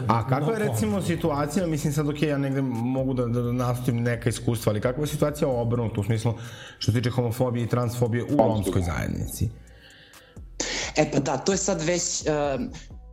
[0.08, 4.04] A kakva je recimo situacija, mislim sad ok, ja negde mogu da, da, da nastavim
[4.04, 6.34] neka iskustva, ali kakva je situacija obrnuta u smislu
[6.78, 9.50] što se tiče homofobije i transfobije u romskoj zajednici?
[10.98, 12.62] E pa da, to je sad već, uh,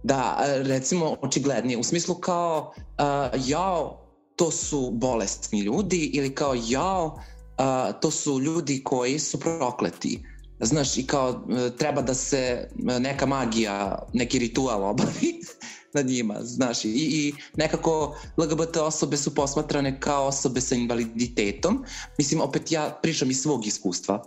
[0.02, 3.98] Da, recimo, očiglednije, u smislu kao, uh, jao,
[4.36, 10.26] to su bolesni ljudi ili kao jao, uh, to su ljudi koji su prokleti.
[10.60, 11.44] Znaš, i kao
[11.78, 12.68] treba da se
[13.00, 15.40] neka magija, neki ritual obavi
[15.94, 21.84] nad njima, znaš, i, i nekako LGBT osobe su posmatrane kao osobe sa invaliditetom.
[22.18, 24.22] Mislim, opet ja pričam iz svog iskustva.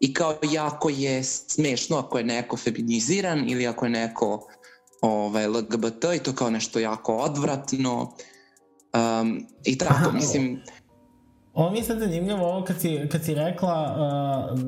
[0.00, 4.48] I kao jako je smešno ako je neko feminiziran ili ako je neko
[5.02, 8.16] ovaj, LGBT i to kao nešto jako odvratno.
[8.94, 10.62] Um, I tako, Aha, mislim...
[11.54, 13.96] Ovo mi je sad zanimljivo, ovo kad si, kad si rekla
[14.52, 14.58] uh,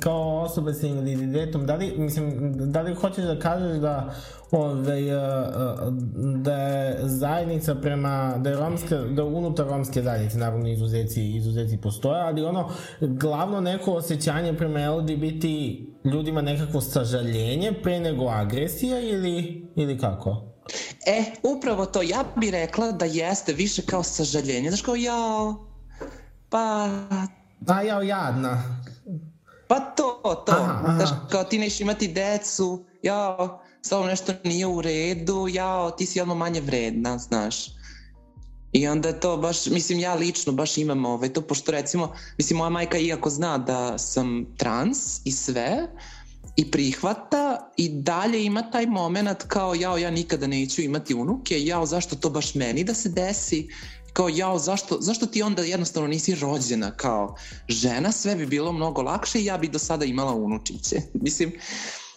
[0.00, 4.14] kao osoba sa invaliditetom, da li, mislim, da li hoćeš da kažeš da
[4.50, 5.92] ove, uh,
[6.42, 12.22] da je zajednica prema, da je romska, da unutar romske zajednice, naravno izuzeci, izuzeci postoje,
[12.22, 12.70] ali ono,
[13.00, 15.44] glavno neko osjećanje prema LGBT
[16.04, 20.42] ljudima nekakvo sažaljenje pre nego agresija ili, ili kako?
[21.06, 25.66] E, upravo to, ja bih rekla da jeste više kao sažaljenje, znaš kao jao,
[26.56, 26.88] Pa...
[27.66, 28.80] A jao, jadna.
[29.68, 30.52] Pa to, to.
[30.52, 36.06] Aha, Znaš, kao ti neš imati decu, jao, samo nešto nije u redu, jao, ti
[36.06, 37.66] si odmah manje vredna, znaš.
[38.72, 42.56] I onda je to baš, mislim ja lično baš imam ovaj, to, pošto recimo, mislim
[42.56, 45.88] moja majka iako zna da sam trans i sve,
[46.56, 51.86] i prihvata i dalje ima taj moment kao jao ja nikada neću imati unuke, jao
[51.86, 53.68] zašto to baš meni da se desi
[54.16, 57.36] kao jao, zašto, zašto ti onda jednostavno nisi rođena kao
[57.68, 60.96] žena, sve bi bilo mnogo lakše i ja bi do sada imala unučiće.
[61.26, 61.52] Mislim,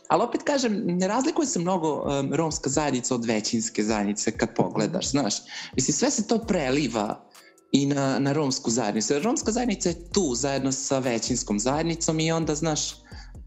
[0.08, 5.10] ali opet kažem, ne razlikuje se mnogo um, romska zajednica od većinske zajednice kad pogledaš,
[5.10, 5.34] znaš.
[5.76, 7.26] Mislim, sve se to preliva
[7.72, 9.20] i na, na romsku zajednicu.
[9.20, 12.96] Romska zajednica je tu zajedno sa većinskom zajednicom i onda, znaš,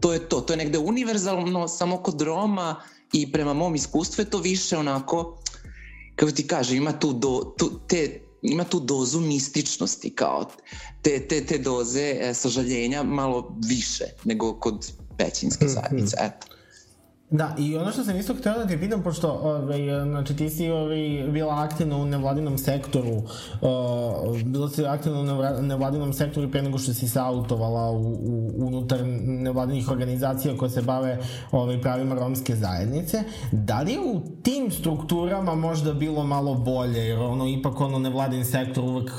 [0.00, 0.40] to je to.
[0.40, 2.82] To je negde univerzalno samo kod Roma
[3.12, 5.38] i prema mom iskustvu je to više onako,
[6.16, 10.50] kako ti kaže, ima tu, do, tu te ima tu dozu mističnosti kao
[11.02, 15.74] te, te, te doze e, sažaljenja malo više nego kod većinske mhm.
[15.74, 16.16] zajednice.
[16.20, 16.46] Eto.
[17.32, 20.70] Da, i ono što sam isto htio da te pitam, pošto ovaj, znači, ti si
[20.70, 26.78] ovaj, bila aktivna u nevladinom sektoru, uh, bila si aktivna u nevladinom sektoru pre nego
[26.78, 31.18] što si se autovala u, u, unutar nevladinih organizacija koje se bave
[31.52, 33.22] ovaj, pravima romske zajednice.
[33.52, 38.44] Da li je u tim strukturama možda bilo malo bolje, jer ono, ipak ono nevladin
[38.44, 39.10] sektor uvek,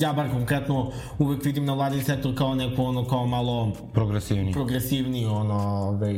[0.00, 5.54] ja bar konkretno uvek vidim nevladin sektor kao neko ono, kao malo progresivni, progresivni ono,
[5.54, 6.14] ovaj,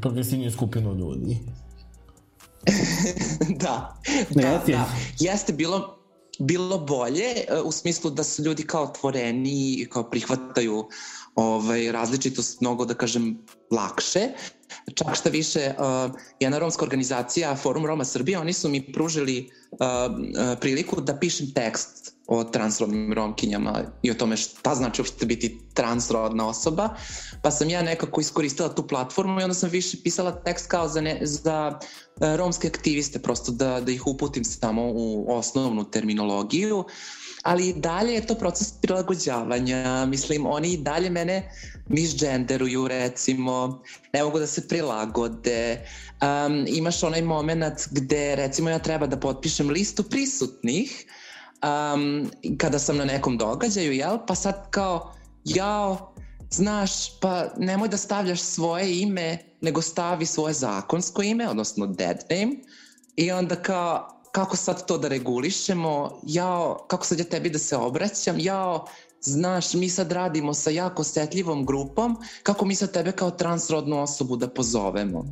[0.00, 1.38] progresivni najjeftiniju skupinu ljudi.
[3.62, 4.88] da, da, da.
[5.18, 5.98] Jeste bilo,
[6.38, 10.88] bilo bolje e, u smislu da su ljudi kao otvoreni i kao prihvataju
[11.34, 13.38] ovaj, različitost mnogo, da kažem,
[13.70, 14.28] lakše.
[14.94, 16.10] Čak šta više, uh,
[16.40, 19.78] jedna romska organizacija, Forum Roma Srbije, oni su mi pružili uh,
[20.60, 26.48] priliku da pišem tekst o transrodnim romkinjama i o tome šta znači uopšte biti transrodna
[26.48, 26.88] osoba,
[27.42, 31.00] pa sam ja nekako iskoristila tu platformu i onda sam više pisala tekst kao za,
[31.00, 36.84] ne, za uh, romske aktiviste, prosto da, da ih uputim samo u osnovnu terminologiju,
[37.42, 41.52] ali dalje je to proces prilagođavanja, mislim, oni i dalje mene
[41.88, 45.86] misgenderuju recimo, ne mogu da se prilagode,
[46.22, 51.06] um, imaš onaj moment gde recimo ja treba da potpišem listu prisutnih,
[51.62, 54.18] um, kada sam na nekom događaju, jel?
[54.26, 55.12] Pa sad kao,
[55.44, 56.14] jao,
[56.50, 62.56] znaš, pa nemoj da stavljaš svoje ime, nego stavi svoje zakonsko ime, odnosno dead name,
[63.16, 67.76] i onda kao, kako sad to da regulišemo, jao, kako sad ja tebi da se
[67.76, 68.86] obraćam, jao,
[69.20, 74.36] znaš, mi sad radimo sa jako osetljivom grupom, kako mi sad tebe kao transrodnu osobu
[74.36, 75.24] da pozovemo.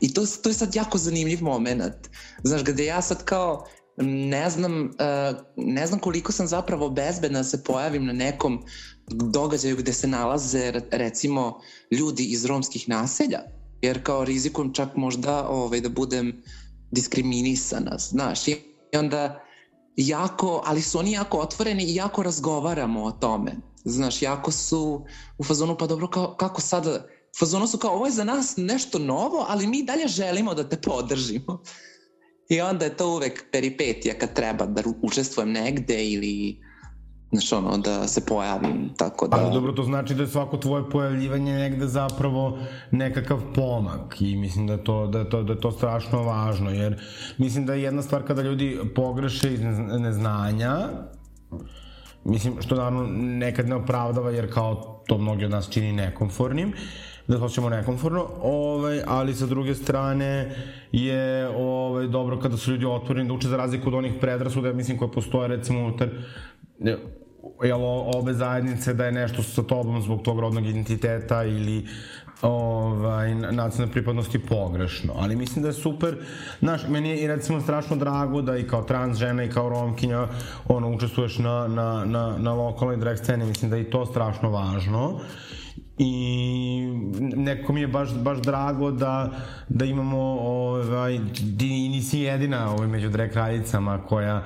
[0.00, 2.08] I to, to je sad jako zanimljiv moment.
[2.42, 3.66] Znaš, gde ja sad kao,
[3.96, 8.64] ne znam, uh, ne znam koliko sam zapravo bezbedna da se pojavim na nekom
[9.10, 13.40] događaju gde se nalaze recimo ljudi iz romskih naselja,
[13.82, 16.42] jer kao rizikom čak možda ovaj, da budem
[16.90, 18.56] diskriminisana, znaš, i
[18.98, 19.44] onda
[19.96, 23.52] jako, ali su oni jako otvoreni i jako razgovaramo o tome.
[23.84, 25.04] Znaš, jako su
[25.38, 28.54] u fazonu, pa dobro, kao, kako sada, u fazonu su kao, ovo je za nas
[28.56, 31.62] nešto novo, ali mi dalje želimo da te podržimo.
[32.52, 36.60] I onda je to uvek peripetija kad treba da učestvujem negde ili
[37.30, 39.36] znaš ono, da se pojavim, tako da...
[39.36, 42.58] Ali dobro, to znači da je svako tvoje pojavljivanje negde zapravo
[42.90, 46.70] nekakav pomak i mislim da je to, da je to, da je to strašno važno,
[46.70, 47.00] jer
[47.38, 49.60] mislim da je jedna stvar kada ljudi pogreše iz
[49.98, 50.76] neznanja,
[52.24, 56.72] mislim, što naravno nekad ne opravdava, jer kao to mnogi od nas čini nekomfornim,
[57.28, 60.56] da osjećamo nekomforno, ovaj, ali sa druge strane
[60.92, 64.98] je ovaj, dobro kada su ljudi otvoreni da uče za razliku od onih predrasuda, mislim,
[64.98, 66.08] koje postoje recimo unutar
[67.62, 67.80] jel,
[68.14, 71.86] ove zajednice da je nešto sa tobom zbog tog rodnog identiteta ili
[72.42, 75.12] ovaj, nacionalne pripadnosti pogrešno.
[75.16, 76.16] Ali mislim da je super,
[76.60, 80.26] znaš, meni je i recimo strašno drago da i kao trans žena i kao romkinja
[80.68, 84.50] ono, učestvuješ na, na, na, na lokalnoj drag sceni, mislim da je i to strašno
[84.50, 85.20] važno
[85.98, 86.92] i
[87.36, 89.30] neko mi je baš, baš drago da,
[89.68, 91.20] da imamo ovaj,
[91.58, 94.44] ti nisi jedina ovaj, među drag kraljicama koja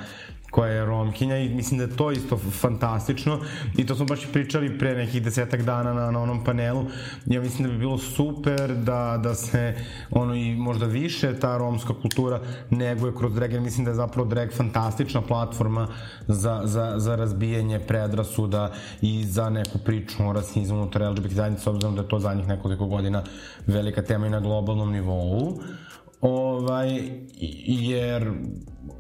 [0.57, 3.41] koja je romkinja i mislim da je to isto fantastično
[3.79, 6.85] i to smo baš pričali pre nekih desetak dana na, na onom panelu.
[7.27, 9.75] Ja mislim da bi bilo super da, da se
[10.11, 12.41] ono i možda više ta romska kultura
[12.71, 15.89] neguje kroz drag, jer mislim da je zapravo drag fantastična platforma
[16.29, 21.95] za, za, za razbijanje predrasuda i za neku priču o rasizmu unutar LGBT zajednice, obzirom
[21.95, 23.23] da je to zadnjih nekoliko godina
[23.67, 25.61] velika tema i na globalnom nivou.
[26.21, 27.01] Ovaj,
[27.67, 28.33] jer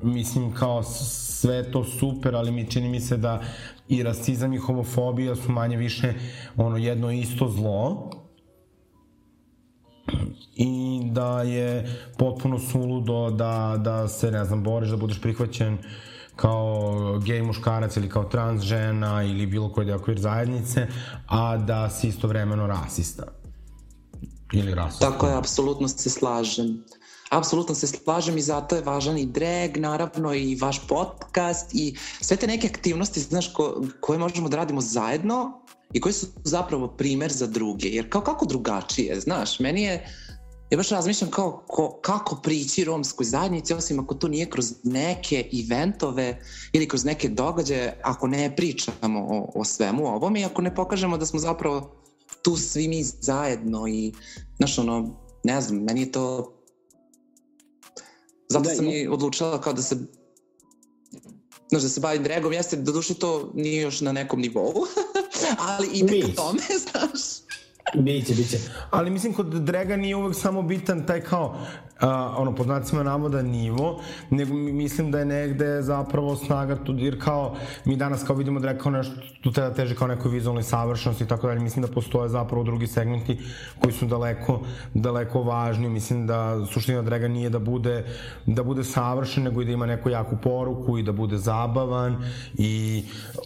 [0.03, 3.43] mislim kao sve to super, ali mi čini mi se da
[3.89, 6.14] i rasizam i homofobija su manje više
[6.57, 8.11] ono jedno isto zlo
[10.57, 15.78] i da je potpuno suludo da, da se, ne znam, boriš da budeš prihvaćen
[16.37, 20.87] kao gej muškarac ili kao trans žena ili bilo koji deo queer zajednice,
[21.26, 23.22] a da si istovremeno rasista.
[24.53, 25.11] Ili rasista.
[25.11, 26.84] Tako je, apsolutno se slažem.
[27.30, 32.36] Apsolutno se slažem i zato je važan i drag, naravno i vaš podcast i sve
[32.36, 35.60] te neke aktivnosti znaš, ko, koje možemo da radimo zajedno
[35.92, 37.88] i koji su zapravo primer za druge.
[37.88, 40.06] Jer kao kako drugačije, znaš, meni je
[40.70, 45.50] Ja baš razmišljam kao ko, kako prići romskoj zajednici, osim ako to nije kroz neke
[45.62, 46.40] eventove
[46.72, 51.18] ili kroz neke događaje, ako ne pričamo o, o svemu ovom i ako ne pokažemo
[51.18, 51.96] da smo zapravo
[52.42, 54.12] tu svi mi zajedno i,
[54.56, 56.55] znaš, ono, ne znam, meni je to
[58.49, 59.97] Zato da, sam i odlučila kao da se
[61.68, 64.74] znaš, da se bavim dragom, jeste, da duše to nije još na nekom nivou,
[65.68, 67.20] ali i ka tome, znaš.
[67.94, 68.59] Biće, biće.
[68.90, 71.66] Ali mislim, kod draga nije uvek samo bitan taj kao,
[72.01, 77.22] a, ono, pod znacima navoda nivo, nego mislim da je negde zapravo snaga tu, jer
[77.24, 80.62] kao mi danas kao vidimo da je kao nešto, tu treba teže kao nekoj vizualnoj
[80.62, 83.38] savršenosti i tako dalje, mislim da postoje zapravo drugi segmenti
[83.80, 84.61] koji su daleko,
[84.94, 88.05] daleko važni, mislim da suština draga nije da bude,
[88.47, 92.16] da bude savršen, nego i da ima neku jaku poruku i da bude zabavan
[92.55, 93.05] i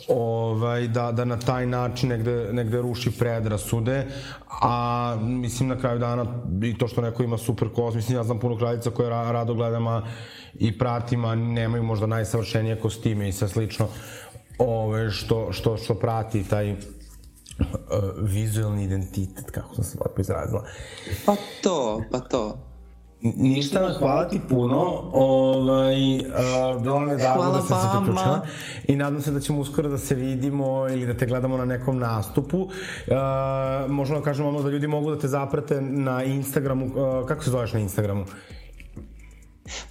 [0.09, 4.07] ovaj, da, da na taj način negde, negde ruši predrasude,
[4.63, 6.27] a mislim na kraju dana
[6.63, 9.85] i to što neko ima super kost, mislim ja znam puno kraljica koje rado gledam
[10.55, 13.89] i pratim, a nemaju možda najsavršenije kostime i sve slično
[14.59, 16.79] ove, što, što, što prati taj uh,
[18.21, 20.65] vizualni identitet, kako sam se lepo izrazila.
[21.27, 22.70] Pa to, pa to.
[23.23, 25.11] Ništa, hvala ti puno.
[25.13, 28.47] Ovaj, uh, bilo mi je drago da sam se priključila.
[28.89, 31.99] I nadam se da ćemo uskoro da se vidimo ili da te gledamo na nekom
[31.99, 32.59] nastupu.
[32.59, 32.71] Uh,
[33.89, 36.87] možemo da kažemo ono da ljudi mogu da te zaprate na Instagramu.
[36.87, 38.25] Uh, kako se zoveš na Instagramu?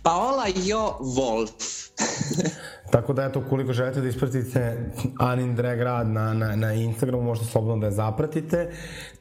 [0.03, 1.89] Paola Jo Wolf.
[2.91, 7.47] Tako da, eto, koliko želite da ispratite Anin Drag rad na, na, na Instagramu, možete
[7.47, 8.71] slobodno da je zapratite.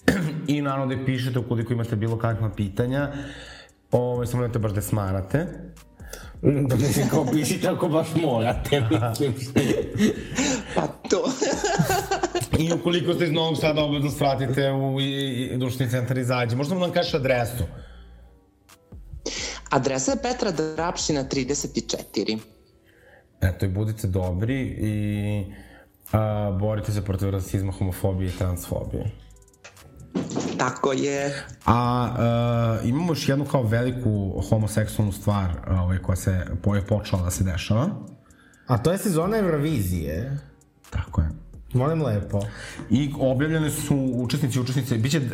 [0.46, 3.12] I naravno da je pišete ukoliko imate bilo kakva pitanja.
[3.12, 3.57] Uh,
[3.93, 5.47] Ovo, samo da te baš da smarate.
[6.43, 8.80] Da mislim, kao pišite ako baš morate,
[9.36, 9.66] mislim.
[10.74, 11.24] pa to.
[12.59, 14.99] I ukoliko ste iz Novog Sada, obvezno svratite u
[15.59, 16.57] društveni centar izađe.
[16.57, 17.64] Možda nam kažeš adresu?
[19.70, 22.39] Adresa je Petra Drapšina 34.
[23.41, 25.45] Eto, i budite dobri i
[26.12, 29.11] a, borite se protiv rasizma, homofobije i transfobije.
[30.58, 31.46] Tako je.
[31.66, 32.08] A
[32.82, 37.44] uh, imamo još jednu kao veliku homoseksualnu stvar ovaj, koja se je počela da se
[37.44, 37.88] dešava.
[38.66, 40.38] A to je sezona Eurovizije.
[40.90, 41.28] Tako je.
[41.72, 42.40] Molim lepo.
[42.90, 45.24] I objavljene su učesnici i učesnice, bit će, uh,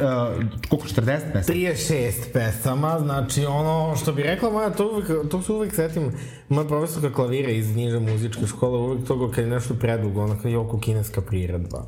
[0.69, 1.59] koliko, 40 pesama?
[1.59, 6.13] 36 pesama, znači ono što bi rekla moja, to, uvek, to se uvek setim,
[6.49, 10.51] moja profesorka klavira iz niže muzičke škole, uvek toga kad je nešto predugo, ono kad
[10.51, 11.87] je oko kineska priredba.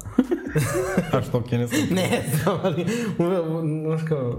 [1.13, 1.77] A što kineska?
[1.91, 2.87] ne znam, ali
[3.19, 3.45] uvek,
[3.87, 4.39] znaš kao,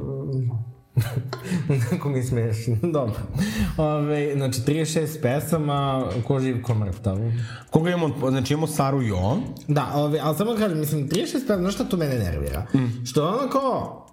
[1.92, 2.76] Neko mi smešno.
[2.98, 3.20] Dobro.
[3.78, 7.18] Ove, znači, 36 pesama, ko živ, ko mrtav.
[7.70, 9.38] Koga imamo, znači imamo Saru Jo.
[9.68, 12.66] Da, ove, ali samo da kažem, mislim, 36 pesama, znaš šta to mene nervira?
[12.74, 13.06] Mm.
[13.06, 14.08] Što ono kao,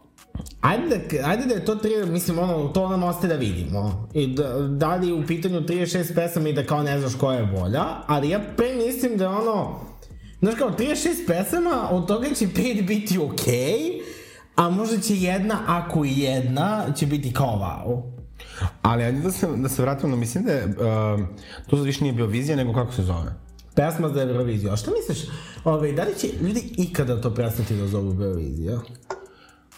[0.60, 4.08] Ajde da, ajde da je to tri, mislim, ono, to nam ostaje da vidimo.
[4.14, 7.46] I da, da li u pitanju 36 pesama i da kao ne znaš koja je
[7.46, 9.80] bolja, ali ja pre mislim da je ono,
[10.40, 14.03] znaš kao 36 pesama, od toga će 5 biti okej, okay,
[14.56, 18.14] a možda će jedna, ako i jedna, će biti kao wow.
[18.82, 21.20] Ali ajde da se, da se vratimo na, mislim da je, uh,
[21.66, 23.34] to sad više nije bio vizija, nego kako se zove?
[23.74, 24.72] Pesma za Euroviziju.
[24.72, 25.28] A šta misliš,
[25.64, 28.78] ovaj, da li će ljudi ikada to prestati da zovu Eurovizija?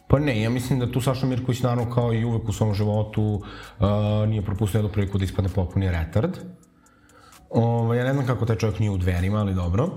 [0.08, 3.22] Pa ne, ja mislim da tu Saša Mirković naravno kao i uvek u svom životu
[3.22, 3.86] uh,
[4.28, 6.36] nije propustio jednu priliku da ispadne potpuni retard.
[7.50, 9.88] Ovo, ja ne znam kako taj čovjek nije u dverima, ali dobro.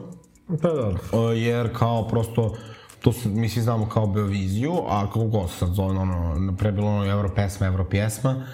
[0.47, 0.99] Pa dobro.
[1.11, 2.55] Uh, jer kao prosto
[3.01, 6.71] to se, mi svi znamo kao Beoviziju, a kako god se sad zove, ono, pre
[6.71, 8.45] bilo ono Europesma, Europjesma,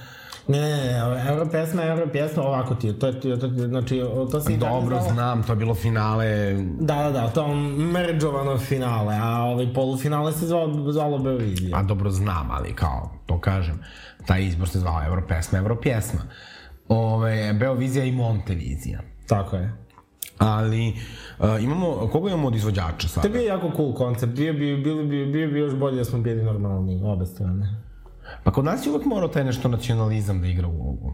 [0.48, 4.02] Ne, ne, ne, euro pesma, euro pesma, ovako ti je, to je, to, to, znači,
[4.32, 7.48] to se i dalje Dobro, zvalo- znam, to je bilo finale, Da, da, da, to
[7.94, 11.78] merđovano finale, a ovaj polufinale se zvalo, zvalo Beovizija.
[11.78, 13.80] a dobro znam, ali kao, to kažem,
[14.26, 16.22] taj izbor se zvao Europesma, Europjesma.
[16.88, 19.00] Ove, Beovizija i Montevizija.
[19.28, 19.74] Tako je.
[20.38, 20.94] Ali,
[21.40, 23.30] uh, imamo, koga imamo od izvođača sada?
[23.30, 26.20] To je jako cool koncept, bio bi, bilo bi, bio bi još bolje da smo
[26.20, 27.82] bili normalni, obe strane.
[28.44, 31.14] Pa kod nas je uvek morao taj nešto nacionalizam da igra ulogu.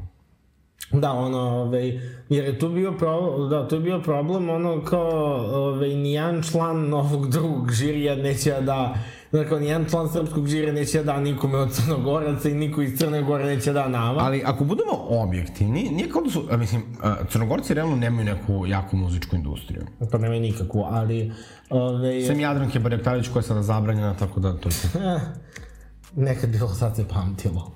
[0.91, 1.99] Da, ono, ovaj,
[2.30, 6.89] jer je tu bio problem, da, tu je bio problem, ono, kao, ovaj, nijedan član
[6.89, 8.95] novog drugog žirija neće da,
[9.32, 13.45] dakle, nijedan član srpskog žirija neće da nikome od Crnogoraca i niko iz Crne Gore
[13.45, 14.19] neće da nama.
[14.19, 18.65] Ali ako budemo objektivni, nije kao da su, a, mislim, a, Crnogorci realno nemaju neku
[18.67, 19.86] jaku muzičku industriju.
[20.11, 21.32] Pa nema nikakvu, ali,
[21.69, 24.75] ovaj, Sem Jadranke Barjaktarić koja je sada zabranjena, tako da to je...
[25.15, 25.19] eh,
[26.15, 27.71] nekad bilo, sad se pamtilo.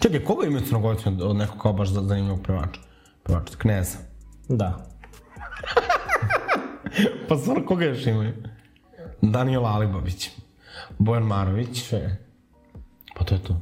[0.00, 2.80] Čekaj, koga imaju Crnogorci od, od nekog kao baš za- zanimljivog pevača?
[3.22, 3.98] Pevača, kneza.
[4.48, 4.86] Da.
[7.28, 8.32] Pa stvarno, koga još imaju?
[9.22, 10.30] Daniel Alibabić,
[10.98, 12.00] Bojan Marović, Še?
[13.18, 13.60] pa to je to.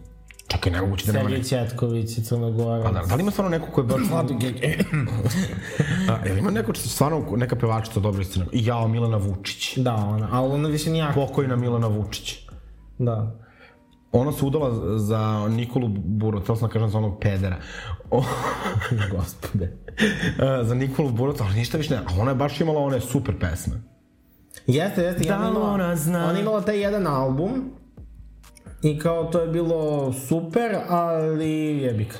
[0.49, 1.49] Čekaj, nemoguće da nema Sergej neko.
[1.49, 2.85] Četković i Crnogorac.
[2.85, 4.01] Pa da, da li ima stvarno neko ko je baš...
[6.11, 8.47] A, jel ima neko stvarno neka pevačica Crne Gore?
[8.53, 9.77] I jao, Milana Vučić.
[9.77, 11.27] Da, ona, ali ona više nije aktivna.
[11.27, 12.39] Pokojna Milana Vučić.
[12.99, 13.37] Da.
[14.13, 17.57] Ona se udala za Nikolu Burot, to sam da kažem za onog pedera.
[18.11, 18.25] O,
[19.17, 19.77] Gospode.
[20.39, 22.01] e, za Nikolu Burot, ali ništa više ne.
[22.01, 23.75] A ona je baš imala one super pesme.
[24.67, 25.25] Jeste, jeste.
[25.29, 26.29] Da li ona zna?
[26.29, 27.71] Ona imala taj jedan album
[28.83, 32.19] i kao to je bilo super, ali jebika.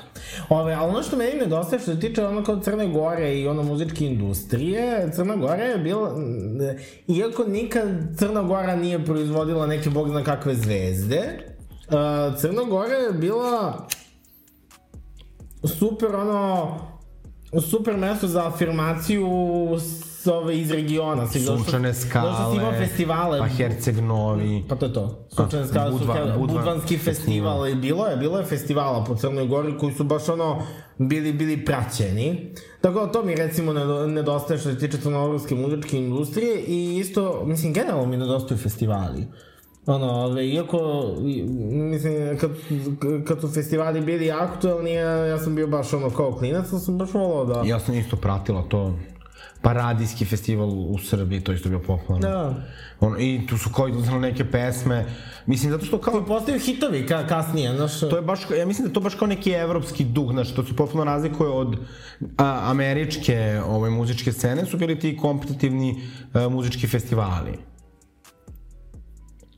[0.49, 3.63] Ove, ali ono što meni nedostaje što se tiče ono kao Crne Gore i ono
[3.63, 6.15] muzičke industrije, Crna Gora je bila,
[7.07, 11.21] iako nikad Crna Gora nije proizvodila neke bog zna kakve zvezde,
[11.87, 13.87] uh, Crna Gora je bila
[15.63, 16.77] super ono
[17.71, 19.29] super mesto za afirmaciju
[19.79, 21.27] s ove iz regiona.
[21.27, 22.03] Si Sunčane Došao
[22.45, 23.39] si imao skale, festivale.
[23.39, 24.63] pa Herceg Novi.
[24.69, 25.25] Pa to je to.
[25.29, 27.67] Sunčane skale su Budva- Budva- Budvanski festival.
[27.67, 30.61] I bilo je, bilo je festivala po Crnoj Gori koji su baš ono
[30.99, 32.51] bili, bili praćeni.
[32.81, 37.43] Tako da to mi recimo nedo- nedostaje što se tiče crnogorske muzičke industrije i isto,
[37.45, 39.27] mislim, generalno mi nedostaju festivali.
[39.85, 40.79] Ono, ove, iako,
[41.19, 42.51] i- mislim, kad,
[43.25, 47.13] kad su festivali bili aktuelni, ja, ja sam bio baš ono kao klinac, sam baš
[47.13, 47.61] volao da...
[47.65, 48.93] Ja sam isto pratila to.
[49.61, 52.27] Paradijski festival u Srbiji, to isto bio popularno.
[52.27, 52.55] Da.
[52.99, 55.05] On, I tu su kao izlazile neke pesme.
[55.45, 56.25] Mislim, zato što kao...
[56.25, 57.99] Postaju hitovi ka, kasnije, znaš...
[57.99, 60.75] To je baš, ja mislim da to baš kao neki evropski duh, znači to se
[60.75, 61.77] potpuno razlikuje od
[62.37, 66.01] a, američke ove, muzičke scene, su bili ti kompetitivni
[66.33, 67.70] a, muzički festivali.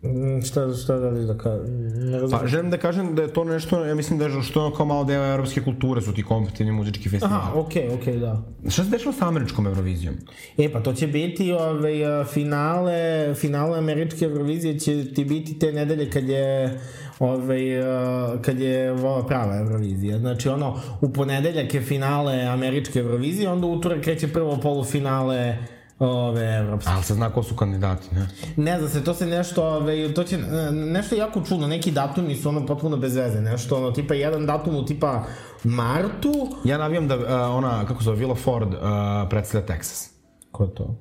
[0.04, 1.66] Mm, Šta, šta da li da kažem?
[2.12, 2.20] Ne.
[2.32, 4.86] Pa želim da kažem da je to nešto, ja mislim da je što ono kao
[4.86, 7.42] malo deo evropske kulture su ti kompetitivni muzički festivali.
[7.42, 8.42] Aha, okej, okej, da.
[8.70, 10.16] Šta se dešava sa američkom Eurovizijom?
[10.58, 15.72] E, pa to će biti ove, a, finale, finale američke Eurovizije će ti biti te
[15.72, 16.80] nedelje kad je
[17.20, 20.20] ove, a, kad je ova prava Eurovizija.
[20.20, 25.58] Znači, ono, u ponedeljak je finale američke Eurovizije, onda utorak kreće prvo polufinale
[26.00, 26.92] ove evropske.
[26.94, 28.28] Ali se zna ko su kandidati, ne?
[28.58, 32.36] Ne zna se, to se nešto, ove, to će, e, nešto jako čudno, neki datumi
[32.36, 35.24] su ono potpuno bez veze, nešto ono, tipa jedan datum u tipa
[35.64, 36.34] martu,
[36.64, 40.10] Ja navijam da a, ona, kako se zove, Villa Ford a, predstavlja Texas.
[40.52, 40.96] ko je to?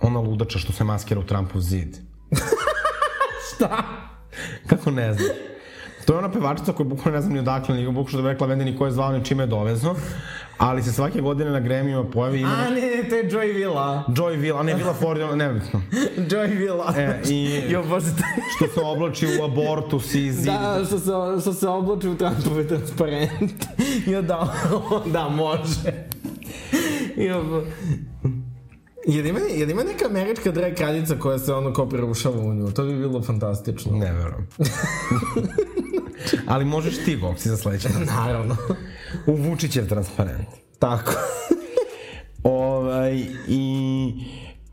[0.00, 1.96] Ona ludača što se maskira u Trumpov zid.
[3.54, 3.82] Šta?
[4.66, 5.28] Kako ne znam?
[6.08, 8.28] To je ona pevačica koja bukvalno ne znam ni odakle, ni bukvalno što da bi
[8.28, 9.94] rekla meni ni ko je zvao, ni čime je dovezno,
[10.58, 14.04] ali se svake godine na Grammy-ima pojavi ima A, ne, ne, to je Joy Villa.
[14.08, 15.82] Joy Villa, a ne Villa Ford, nebitno.
[16.30, 16.94] Joy Villa.
[16.96, 18.06] E, i Jo, bože,
[18.56, 20.44] što se oblači u abortus i zid.
[20.44, 23.64] Da, što se, što se oblači u Trumpove transparent.
[24.12, 24.54] Jo, da,
[25.06, 25.92] da, može.
[27.16, 27.64] Jo.
[29.06, 32.70] Jel ima, jel ima neka američka drag kraljica koja se ono kao prerušava u nju?
[32.72, 33.98] To bi bilo fantastično.
[33.98, 34.46] Ne verujem.
[36.46, 37.88] Ali možeš ti, Gopsi, za sledeće.
[38.16, 38.56] Naravno.
[39.26, 40.48] U Vučićev transparent.
[40.78, 41.12] Tako.
[42.42, 44.12] Ovaj, i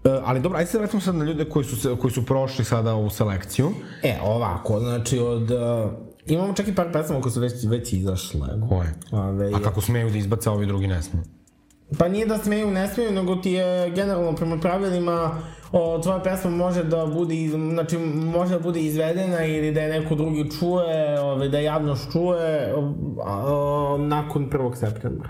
[0.05, 2.65] E, ali dobro, ajde se vratimo sad na ljude koji su, se, koji su prošli
[2.65, 3.71] sada u selekciju.
[4.03, 5.51] E, ovako, znači od...
[5.51, 5.91] Uh,
[6.25, 8.47] imamo čak i par pesama koje su već, već izašle.
[8.69, 8.93] Koje?
[9.11, 11.23] Ove, A kako smeju da izbaca, ovi drugi ne smeju?
[11.97, 15.31] Pa nije da smeju, ne smeju, nego ti je generalno prema pravilima
[15.71, 20.15] o, tvoja pesma može da bude, znači može da bude izvedena ili da je neko
[20.15, 22.93] drugi čuje, ove, da je javnost čuje o,
[23.93, 24.75] o, nakon 1.
[24.75, 25.29] septembra.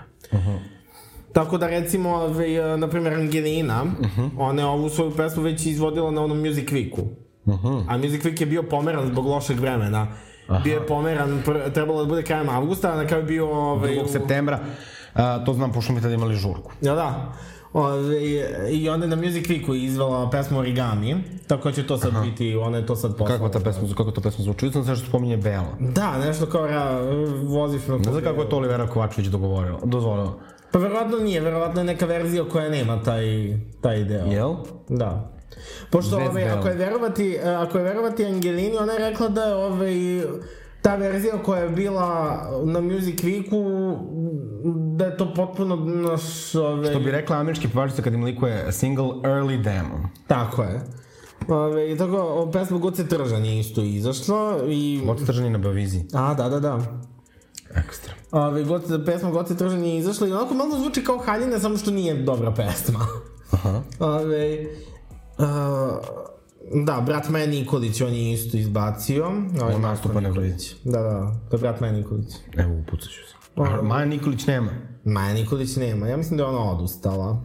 [1.32, 3.84] Tako da recimo, ove, na primjer Angelina,
[4.38, 7.04] ona je ovu svoju pesmu već izvodila na onom Music Weeku.
[7.88, 10.06] A Music Week je bio pomeran zbog lošeg vremena.
[10.64, 11.42] Bio je pomeran,
[11.74, 13.50] trebalo da bude krajem avgusta, a na kraju bio...
[13.50, 14.04] Ove, 2.
[14.04, 14.58] u- septembra,
[15.16, 16.72] a, to znam pošto mi tada imali žurku.
[16.80, 17.32] Ja, da.
[17.72, 18.20] Ove,
[18.70, 22.76] I onda je na Music Weeku izvala pesmu Origami, tako će to sad biti, ona
[22.78, 23.38] je to sad poslala.
[23.38, 24.70] Kako ta pesma, kako ta pesma zvuči?
[24.72, 25.76] Sam se što spominje Bela.
[25.80, 27.00] Da, nešto kao ra,
[27.42, 27.98] voziš me...
[27.98, 30.32] Ne znam kako je to Olivera Kovačević dogovorio, dozvolio.
[30.70, 33.24] Pa verovatno nije, verovatno je neka verzija koja nema taj,
[33.80, 34.26] taj deo.
[34.26, 34.54] Jel?
[34.88, 35.30] Da.
[35.90, 36.58] Pošto Bez ove, Bela.
[36.58, 39.92] ako je verovati, e, ako je verovati Angelini, ona je rekla da je ove,
[40.86, 43.96] ta verzija koja je bila na Music Weeku,
[44.96, 46.54] da je to potpuno naš...
[46.54, 50.08] Ove, To bi rekla američki pevačica kad im likuje single Early Demo.
[50.26, 50.80] Tako je.
[51.48, 55.02] Ove, i tako, o, pesma Goce Tržan je isto izašla i...
[55.06, 56.04] Goci tržani na Baviziji.
[56.14, 56.80] A, da, da, da.
[57.74, 58.14] Ekstra.
[58.30, 61.90] Ove, Goce, pesma Goce Tržan je izašla i onako malo zvuči kao haljine, samo što
[61.90, 63.06] nije dobra pesma.
[63.50, 63.82] Aha.
[63.98, 64.66] Ove,
[65.38, 65.98] a,
[66.74, 69.26] da, brat Maja Nikolić, on je isto izbacio.
[69.60, 70.74] Ovaj On nastupa na Nikolić.
[70.84, 72.34] Da, da, to je brat Maja Nikolić.
[72.56, 73.34] Evo, upucat ću se.
[73.56, 74.70] A Maja Nikolić nema.
[75.04, 77.44] Maja Nikolić nema, ja mislim da je ona odustala.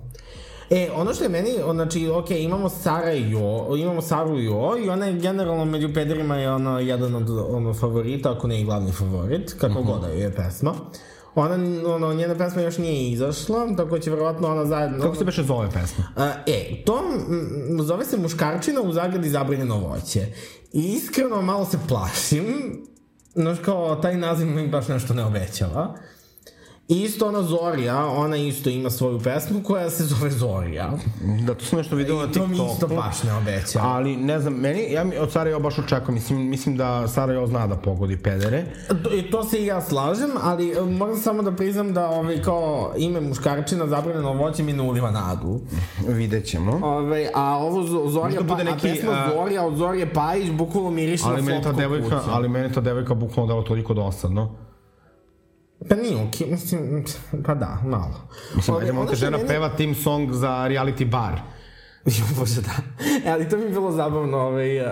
[0.70, 4.78] E, ono što je meni, znači, ok, imamo Sara i Jo, imamo Saru i Jo
[4.86, 8.66] i ona je generalno među pederima je ona jedan od ono, favorita, ako ne i
[8.66, 9.92] glavni favorit, kako uh -huh.
[9.92, 10.74] god da je pesma.
[11.36, 11.56] Ona,
[11.86, 15.04] ono, njena pesma još nije izašla, tako će verovatno ona zajedno...
[15.04, 16.04] Kako se beše zove pesma?
[16.16, 17.04] A, e, to
[17.70, 20.28] m, zove se muškarčina u zagradi zabranjeno voće.
[20.74, 22.46] I iskreno malo se plašim,
[23.34, 25.96] znaš kao, taj naziv mi baš nešto ne obećava.
[26.88, 30.92] I isto ona Zorija, ona isto ima svoju pesmu koja se zove Zorija.
[31.42, 32.50] Da, to sam nešto vidio na I to TikToku.
[32.50, 33.86] mi isto baš ne obećava.
[33.88, 37.68] Ali, ne znam, meni, ja mi od Sarajevo baš očekujem, mislim, mislim da Sarajevo zna
[37.68, 38.66] da pogodi pedere.
[39.04, 42.42] To, I to se i ja slažem, ali e, moram samo da priznam da ovaj,
[42.42, 45.60] kao ime muškarčina zabranjeno voće mi ne uliva nadu.
[46.08, 46.80] Vidjet ćemo.
[46.84, 50.90] Ove, a ovo Zo- Zorija, pa, neki, a pesma a- Zorija od Zorije Pajić bukvalno
[50.90, 52.30] miriše Ali na slatko devojka, kuće.
[52.30, 54.56] ali meni ta devojka bukvalno dala toliko dosadno.
[55.90, 57.06] Pa nije okej, mislim,
[57.46, 58.30] pa da, malo.
[58.56, 61.42] Mislim, ajde, što žena meni- peva team song za reality bar.
[62.06, 62.72] Jo, bože, da.
[63.26, 64.88] E, ali to mi je bilo zabavno, ovaj, uh,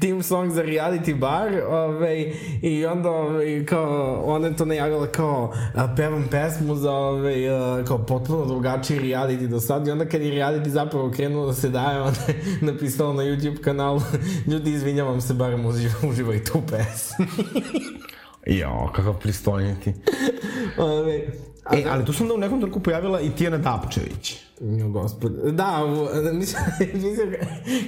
[0.00, 5.52] team song za reality bar, ovaj, i onda, ovaj, kao, ona je to najavila kao,
[5.74, 10.22] a, pevam pesmu za, ovaj, uh, kao potpuno drugačiji reality do sad, i onda kad
[10.22, 12.40] je reality zapravo krenuo da se daje, ona je
[12.72, 14.00] napisala na YouTube kanalu,
[14.50, 17.26] ljudi, izvinjavam se, barem uživa, uživajte u pesmi.
[18.46, 19.94] Jo, kakav pristojniti.
[20.78, 21.16] ovaj,
[21.64, 24.36] a, E, ali tu sam da u nekom trenutku pojavila i Tijana Dapčević.
[24.60, 25.32] Jo, gospod.
[25.52, 26.62] Da, u, mislim,
[26.94, 27.34] mislim,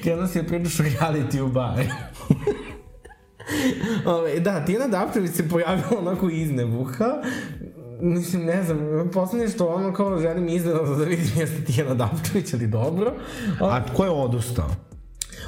[0.02, 1.84] krenuo si da pričaš o reality u bar.
[4.06, 7.22] Ove, da, Tijana Dapčević se pojavila onako iz nebuha.
[8.00, 8.78] Mislim, ne znam,
[9.12, 13.12] poslednje što ono kao želim iznenada da vidim jeste Tijana Dapčević, ali dobro.
[13.60, 14.68] O, A ko je odustao?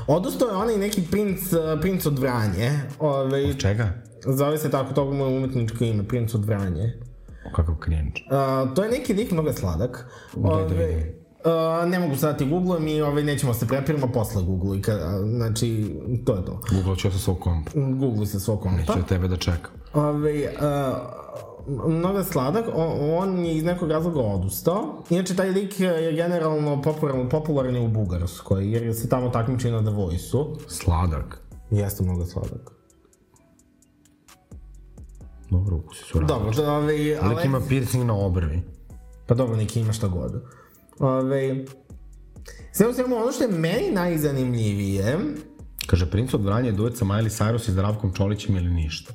[0.07, 1.41] odustao je onaj neki princ,
[1.81, 2.81] princ od Vranje.
[2.99, 4.08] Ove, Čega?
[4.27, 6.93] Zove se tako, toga mu je umetničko ime, princ od Vranje.
[7.47, 8.21] O, kakav cringe.
[8.31, 10.11] Uh, to je neki lik mnogo sladak.
[10.37, 11.19] Da Ove, vidim.
[11.45, 14.83] Uh, ne mogu sad ti googlujem i ovaj, nećemo se prepiramo posle googluj.
[14.83, 14.93] Ka,
[15.25, 16.61] znači, to je to.
[16.73, 17.71] Google ću ja sa svog kompa.
[17.75, 18.77] Googluj se svog konta.
[18.77, 19.71] Neću ja tebe da čekam.
[19.95, 25.03] Ove, uh, mnogo sladak, on, on je iz nekog razloga odustao.
[25.11, 29.81] Inače, taj lik je generalno popularan, popularan je u Bugarskoj, jer se tamo takmiči na
[29.81, 30.47] The Voice-u.
[30.67, 31.41] Sladak.
[31.71, 32.78] Jeste mnogo sladak.
[35.51, 36.39] Dobro, ukusi su različiti.
[36.39, 37.47] Dobro, to, ovaj, Lik ali...
[37.47, 38.63] ima piercing na obrvi.
[39.27, 40.43] Pa dobro, neki ima šta god.
[40.99, 41.65] Ove,
[42.73, 45.19] sve u svemu, ono što je meni najzanimljivije,
[45.89, 49.15] Kaže, princ od Vranja je duet sa Miley Cyrus i Zdravkom Čolićem ili ništa.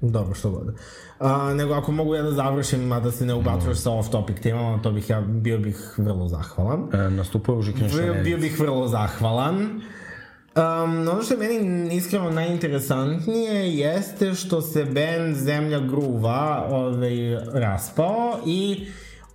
[0.00, 0.74] Dobro, što god.
[1.18, 4.82] A, nego ako mogu ja da završim, a da se ne ubacuješ sa off-topic temama,
[4.82, 6.88] to bih ja, bio bih vrlo zahvalan.
[6.92, 8.24] E, nastupuje u Žikinja Bio, Šanelj.
[8.24, 9.80] bio bih vrlo zahvalan.
[10.56, 17.16] Um, ono što je meni iskreno najinteresantnije jeste što se band Zemlja Gruva ovaj,
[17.52, 18.86] raspao i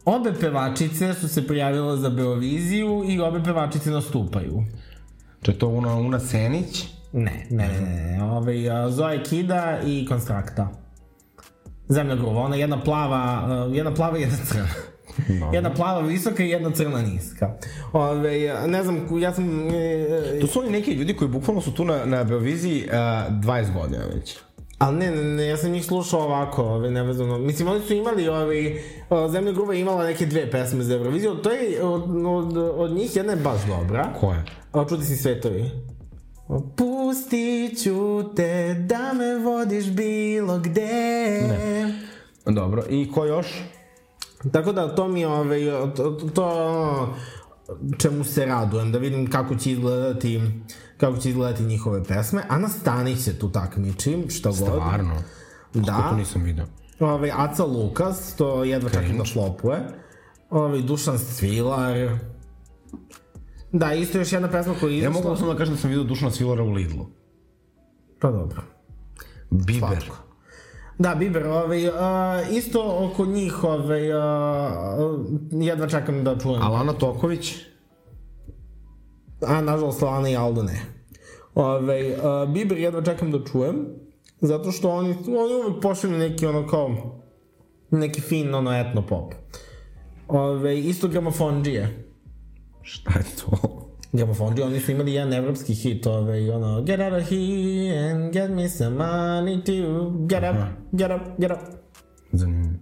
[0.05, 4.63] obe pevačice su se prijavile za Beoviziju i obe pevačice nastupaju.
[5.41, 6.85] Če to Una, Una Senić?
[7.13, 8.23] Ne, ne, ne, ne.
[8.23, 8.55] Ovaj,
[8.89, 10.69] Zoe Kida i Konstrakta.
[11.89, 14.67] Zemlja Gruva, ona jedna plava, jedna plava i jedna crna.
[15.53, 17.53] Jedna plava visoka i jedna crna niska.
[17.93, 19.69] Ove, ne znam, ja sam...
[19.69, 23.73] E, To su oni neki ljudi koji bukvalno su tu na, na Beoviziji uh, 20
[23.73, 24.37] godina već.
[24.77, 27.37] Ali ne, ne, ne, ja sam njih slušao ovako, ove, nevezano.
[27.37, 31.35] Mislim, oni su imali, ovi, o, Zemlja gruba je imala neke dve pesme za Euroviziju,
[31.35, 34.13] to je, od, od, od njih jedna je baš dobra.
[34.19, 34.43] Koja?
[34.71, 35.71] A čuti si svetovi.
[36.75, 41.41] Pustit ću te da me vodiš bilo gde.
[41.47, 41.93] Ne.
[42.45, 43.47] Dobro, i ko još?
[44.51, 45.59] Tako da to mi je ovaj,
[45.95, 47.15] to, to
[47.97, 50.41] čemu se radujem, da vidim kako će izgledati
[50.97, 52.43] kako će izgledati njihove pesme.
[52.49, 54.57] Ana Stanić se tu takmiči, šta god.
[54.57, 55.15] Stvarno?
[55.73, 56.09] Kako Da.
[56.09, 56.65] to nisam video?
[56.99, 59.87] Ovaj, Aca Lukas, to jedva čekam da flopuje.
[60.49, 62.17] Ovaj, Dušan Svilar.
[63.71, 65.21] Da, isto još jedna pesma koja je Ja izašla.
[65.23, 67.05] mogu samo da kažem da sam video Dušana Svilara u Lidlu.
[68.19, 68.61] Pa dobro.
[69.49, 69.79] Biber.
[69.79, 70.15] Slatko.
[70.99, 71.93] Da, Biber, ovaj, uh,
[72.51, 74.19] isto oko njih, ovaj, uh,
[75.51, 76.61] jedva čekam da čujem.
[76.61, 77.55] Alana Toković?
[79.41, 80.81] A, nažalost, Lana i Aldo ne.
[81.55, 83.85] Ove, uh, Bieber jedva čekam da čujem,
[84.41, 86.89] zato što oni, oni uvek pošalju neki ono kao,
[87.91, 89.33] neki fin ono etno pop.
[90.27, 92.05] Ove, isto gramofonđije.
[92.81, 93.86] Šta je to?
[94.13, 98.33] Gramofonđije, oni su imali jedan evropski hit, ove, i ono, get out of here and
[98.33, 100.57] get me some money to get up,
[100.91, 101.59] get up, get up.
[102.31, 102.77] Zanimljivo.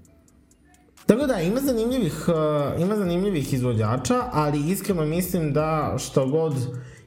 [1.05, 6.53] Tako da, ima zanimljivih, uh, ima zanimljivih izvođača, ali iskreno mislim da što god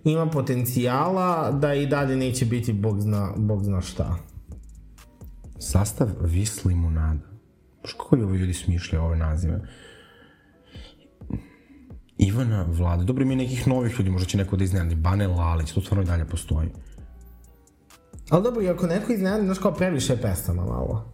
[0.04, 4.16] ima potencijala, da i dalje neće biti bog zna, bog zna šta.
[5.58, 7.20] Sastav Vis limunada.
[7.82, 9.60] Kako li ovi ljudi smišljaju ove nazive?
[12.18, 13.04] Ivana Vlada.
[13.04, 14.94] Dobro, ima i nekih novih ljudi, možda će neko da iznenadi.
[14.94, 16.68] Bane Lalić, to stvarno i dalje postoji.
[18.30, 21.12] Ali dobro, i ako neko iznenadi, znaš kao previše pesama malo.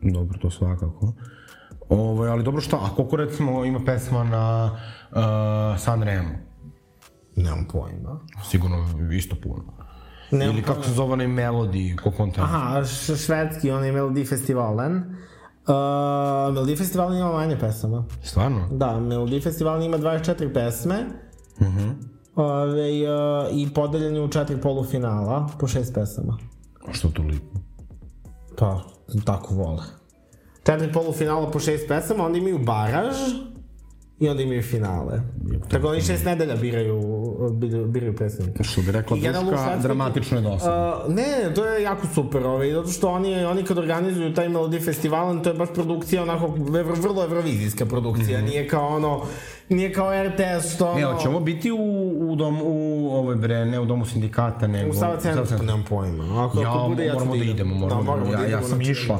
[0.00, 1.12] Dobro, to svakako.
[1.88, 4.76] Ovo, ali dobro šta, a koliko recimo ima pesma na
[5.10, 6.34] uh, Sanremo?
[7.36, 8.20] Nemam pojma.
[8.50, 9.64] Sigurno isto puno.
[10.30, 12.46] Nemam Ili kako se zove onaj Melody, koliko on tamo?
[12.46, 12.84] Aha,
[13.24, 15.16] švedski, onaj Melody Festivalen.
[15.66, 15.74] Uh,
[16.54, 18.04] Melody Festival ima manje pesama.
[18.22, 18.68] Stvarno?
[18.70, 21.06] Da, Melody Festival ima 24 pesme.
[21.60, 21.92] Uh -huh.
[22.34, 26.38] Ove, uh, I podeljen je u četiri polufinala, po šest pesama.
[26.88, 27.46] A što toliko?
[28.58, 28.80] Pa,
[29.24, 29.82] tako vole.
[30.66, 33.16] Četiri polufinala po šest pesama, onda imaju baraž
[34.22, 35.20] i onda imaju finale.
[35.68, 37.02] Tako oni šest nedelja biraju,
[37.86, 38.64] biraju, predstavnika.
[38.64, 41.02] Što bi rekla Duška, Lušanski- dramatično je dosadno.
[41.06, 44.84] Uh, ne, to je jako super, ovaj, zato što oni, oni kad organizuju taj Melody
[44.84, 48.48] Festival, to je baš produkcija onako, evro, vrlo evrovizijska produkcija, mm -hmm.
[48.48, 49.22] nije kao ono,
[49.68, 50.98] nije kao RTS što ono...
[50.98, 54.90] Ne, hoćemo biti u, u domu, u ovoj bre, ne u domu sindikata, nego...
[54.90, 56.46] U Sava centru, nemam pojma.
[56.46, 58.68] Ako, Ja, ako bude, ja moramo da idemo, moramo, da, moramo ja, da ja idemo,
[58.68, 59.18] sam išla.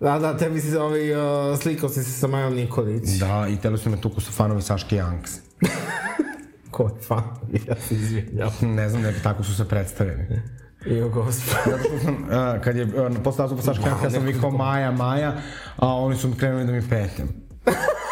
[0.00, 3.08] Da, da, tebi si ovaj, uh, slikao si se sa Majom Nikolić.
[3.08, 5.30] Da, i teli su me tuku sa fanovi Saške Janks.
[6.70, 7.22] Ko je fan?
[7.68, 8.50] Ja se izvinjam.
[8.60, 10.26] Ne znam, neki tako su se predstavili.
[10.86, 11.56] Jo, gospod.
[11.66, 14.90] Zato što sam, uh, kad je uh, postao nastup Saške Janks, ja sam vikao Maja,
[14.90, 15.36] Maja,
[15.76, 17.28] a oni su krenuli da mi petem.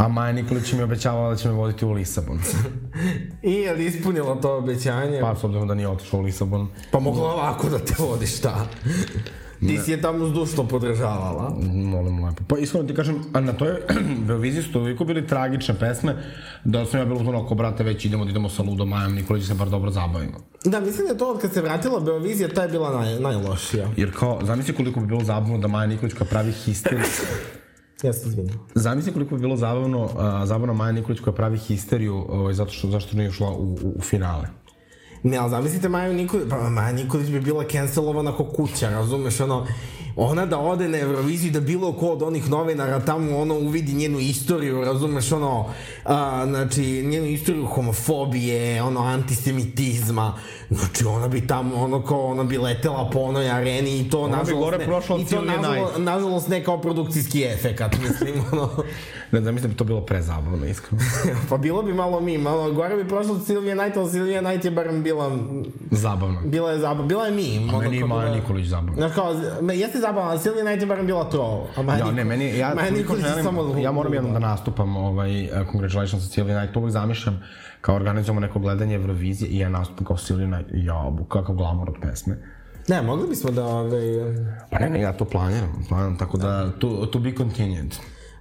[0.00, 2.38] A Maja Nikolić mi je obećavala da će me voditi u Lisabon.
[3.42, 5.20] I je li ispunila to obećanje?
[5.20, 6.68] Pa, s obzirom da nije otišao u Lisabon.
[6.90, 8.66] Pa mogla ovako da te vodi, šta?
[9.60, 11.56] Ti si je tamo zdušno podržavala.
[11.72, 12.42] Molim lepo.
[12.48, 13.70] Pa iskreno ti kažem, a na toj
[14.26, 16.16] Beoviziji su toliko bili tragične pesme,
[16.64, 19.46] da sam ja bilo ono ako brate već idemo da idemo sa Ludom Majom Nikolić
[19.46, 20.38] se bar dobro zabavimo.
[20.64, 23.88] Da, mislim da je to od kad se vratila Beovizija, ta je bila naj, najlošija.
[23.96, 27.04] Jer kao, zamisli koliko bi bilo zabavno da Maja Nikolić koja pravi histeriju.
[28.02, 28.68] Ja se izvinjam.
[28.74, 30.10] Zamisli koliko bi bilo zabavno, uh,
[30.44, 34.00] zabavno Maja Nikolić koja pravi histeriju ovaj, zato što, zašto nije ušla u, u, u
[34.02, 34.46] finale.
[35.22, 39.66] Ne, ali zamislite Maju Nikolić, pa Maja Nikolić bi bila cancelovana ko kuća, razumeš, ono,
[40.16, 44.18] ona da ode na Euroviziju da bilo ko od onih novinara tamo ono uvidi njenu
[44.18, 45.66] istoriju, razumeš, ono,
[46.04, 50.38] a, znači, njenu istoriju homofobije, ono, antisemitizma,
[50.70, 54.28] znači, ona bi tamo, ono, kao, ona bi letela po onoj areni i to, Ona
[54.28, 58.70] bi nažalost, gore ne, prošla i to, nažalost, nažalost, ne kao produkcijski efekat, mislim, ono,
[59.32, 61.02] Ne znam, mislim da bi to bilo prezabavno, iskreno.
[61.50, 64.64] pa bilo bi malo mi, malo, gore bi prošla od Silvije Knight, ali Silvija Knight
[64.64, 65.38] je barem bila
[65.90, 66.40] Zabavno.
[66.44, 67.74] Bila je zabavna, bila je mim.
[67.74, 68.94] A meni je Maja Nikolić zabavno.
[68.94, 71.66] Znaš kao, me, jeste zabavna, ali Silvija Knight je barem bila troll.
[71.76, 73.78] A Maja Ja, ne, meni, ja, Maja Nikolić je želim, samo...
[73.78, 77.42] ja moram jednom da nastupam, ovaj, uh, Congratulations sa Silvia Knight, uvijek zamišljam
[77.80, 81.96] kao organizujemo neko gledanje Eurovizije i ja nastupam kao Silvia Knight, ja, kakav glamor od
[82.02, 82.36] pesme.
[82.88, 84.00] Ne, mogli bismo da, ovaj,
[84.70, 87.96] Pa ne, ne, ja to planiram, planiram, tako da, to, to be continued.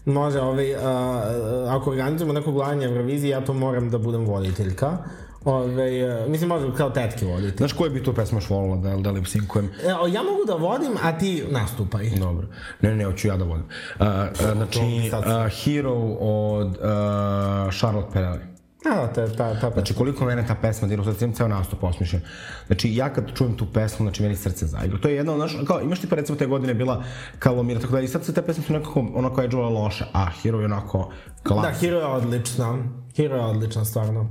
[0.10, 1.24] Može, ovaj, a,
[1.70, 4.98] ako organizujemo neko gledanje Eurovizije, ja to moram da budem voditeljka.
[5.46, 7.58] Ove, e, mislim, može kao tetke voditi.
[7.58, 9.66] Znaš koju bi tu pesmu još volila da, da lip sinkujem?
[9.66, 12.10] E, ja mogu da vodim, a ti nastupaj.
[12.10, 12.48] Dobro.
[12.82, 13.66] Ne, ne, hoću ja da vodim.
[14.00, 18.49] Uh, uh, znači, uh, Hero od uh, Charlotte Perrelli.
[18.86, 22.22] A, ta, ta, ta, Znači, koliko mene ta pesma dira, sad sam ceo nastup osmišljen.
[22.68, 24.98] Znači, ja kad čujem tu pesmu, znači, meni srce zaigra.
[24.98, 27.04] To je jedna, znaš, kao, imaš ti pa recimo te godine bila
[27.40, 30.60] Kalomira, tako da i sad se te pesme su nekako, onako je loše, a Hero
[30.60, 31.12] je onako
[31.44, 31.62] klas.
[31.62, 32.78] Da, Hero je odlična.
[33.16, 34.30] Hero je odlična, stvarno.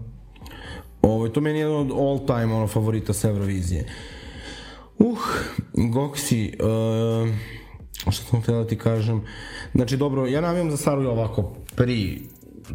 [1.02, 3.88] Ovo, to meni je jedan od all time ono, favorita sa Eurovizije.
[4.98, 5.18] Uh,
[5.72, 7.28] Goksi, uh,
[8.10, 9.22] šta sam htjela da ti kažem?
[9.74, 12.22] Znači, dobro, ja navijam za Saru ovako, pri,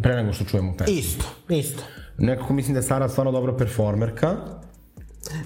[0.01, 0.93] pre nego što čujemo pesmu.
[0.93, 1.83] Isto, isto.
[2.17, 4.35] Nekako mislim da je Sara stvarno dobra performerka.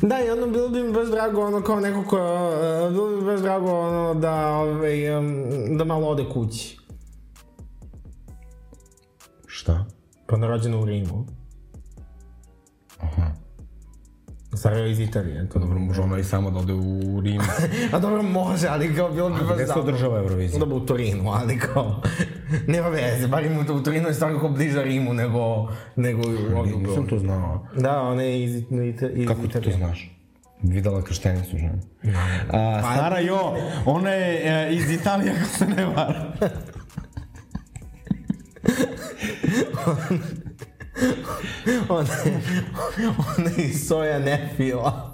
[0.02, 3.16] Da, i ono, bilo bi mi baš drago, ono, kao neko ko, uh, bilo bi
[3.16, 6.78] mi baš drago, ono, da, ovaj, um, da malo ode kući.
[9.48, 9.86] Šta?
[10.28, 11.37] Pa rođena u Rimu.
[14.58, 17.42] Sara je iz Italije, to Dobro, može ona i samo da ode u Rim.
[17.94, 20.60] A dobro, može, ali kao bilo bi baš Gde se održava Eurovizija?
[20.60, 22.02] Dobro, u Torinu, ali kao,
[22.68, 27.08] nema veze, bar im u Torinu je svakako bliža Rimu nego, nego u Nisam Beogradu.
[27.08, 27.68] to znao.
[27.76, 28.56] Da, ona je iz,
[29.14, 29.78] iz Kako ti to Italije.
[29.78, 30.14] znaš?
[30.62, 31.80] Videla krštenicu žena.
[32.50, 33.54] A, Pa- Sara Jo,
[33.86, 36.32] ona je e, iz Italije, ako se ne varam.
[41.90, 42.42] Ona je,
[43.38, 45.14] ona je soja nefila.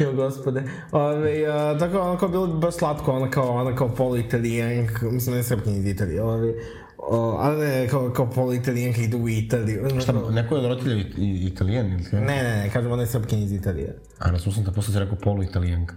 [0.00, 0.62] Jo, gospode.
[0.92, 5.36] Ove, a, tako, ono kao bilo bi baš slatko, ona kao, ona kao polu-italijanka, mislim,
[5.36, 6.54] ne srpnja iz Italije, ali,
[6.98, 10.00] o, ali ne, kao, kao polu-italijanka ide u Italiju.
[10.00, 12.04] Šta, neko je od roditelja italijan ili?
[12.12, 13.98] Ne, ne, ne, kažem, ona je srpkinja iz Italije.
[14.18, 15.94] A razumio sam da posle si rekao polu italijanka.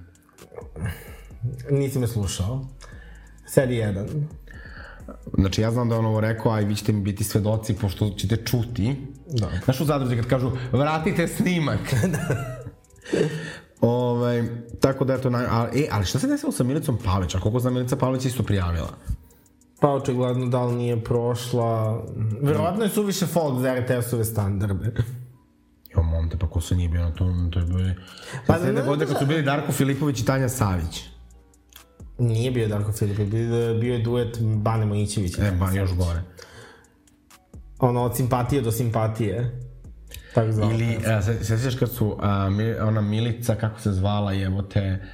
[1.69, 2.67] Nisi me slušao.
[3.47, 4.07] Sedi jedan.
[5.37, 7.75] Znači, ja znam da je on ovo rekao, a i vi ćete mi biti svedoci,
[7.75, 8.95] pošto ćete čuti.
[9.27, 9.49] Da.
[9.63, 11.79] Znaš u zadruzi kad kažu, vratite snimak.
[13.81, 14.43] Ovaj,
[14.79, 15.45] tako da je to naj...
[15.45, 17.35] A, e, ali šta se desilo sa Milicom Pavlić?
[17.35, 18.89] A koliko znam, Milica Pavlić isto prijavila.
[19.79, 22.03] Pa očigledno da li nije prošla...
[22.41, 24.91] Verovatno je suviše folk za RTS-ove standarde.
[25.95, 27.79] Jo, momte, pa ko se nije bio na tom, to je bilo...
[28.47, 31.03] Pa da ne, godine kad su bili Darko Filipović i Tanja Savić.
[32.21, 35.37] Nije bio Darko Filipe, bio, bio je duet Bane Mojićević.
[35.37, 36.21] E, ba, još gore.
[37.79, 39.59] Ono, od simpatije do simpatije.
[40.33, 40.71] Tako zvao.
[40.71, 45.05] Ili, a, se, se sjećaš kad su, a, mi, ona Milica, kako se zvala, jebote,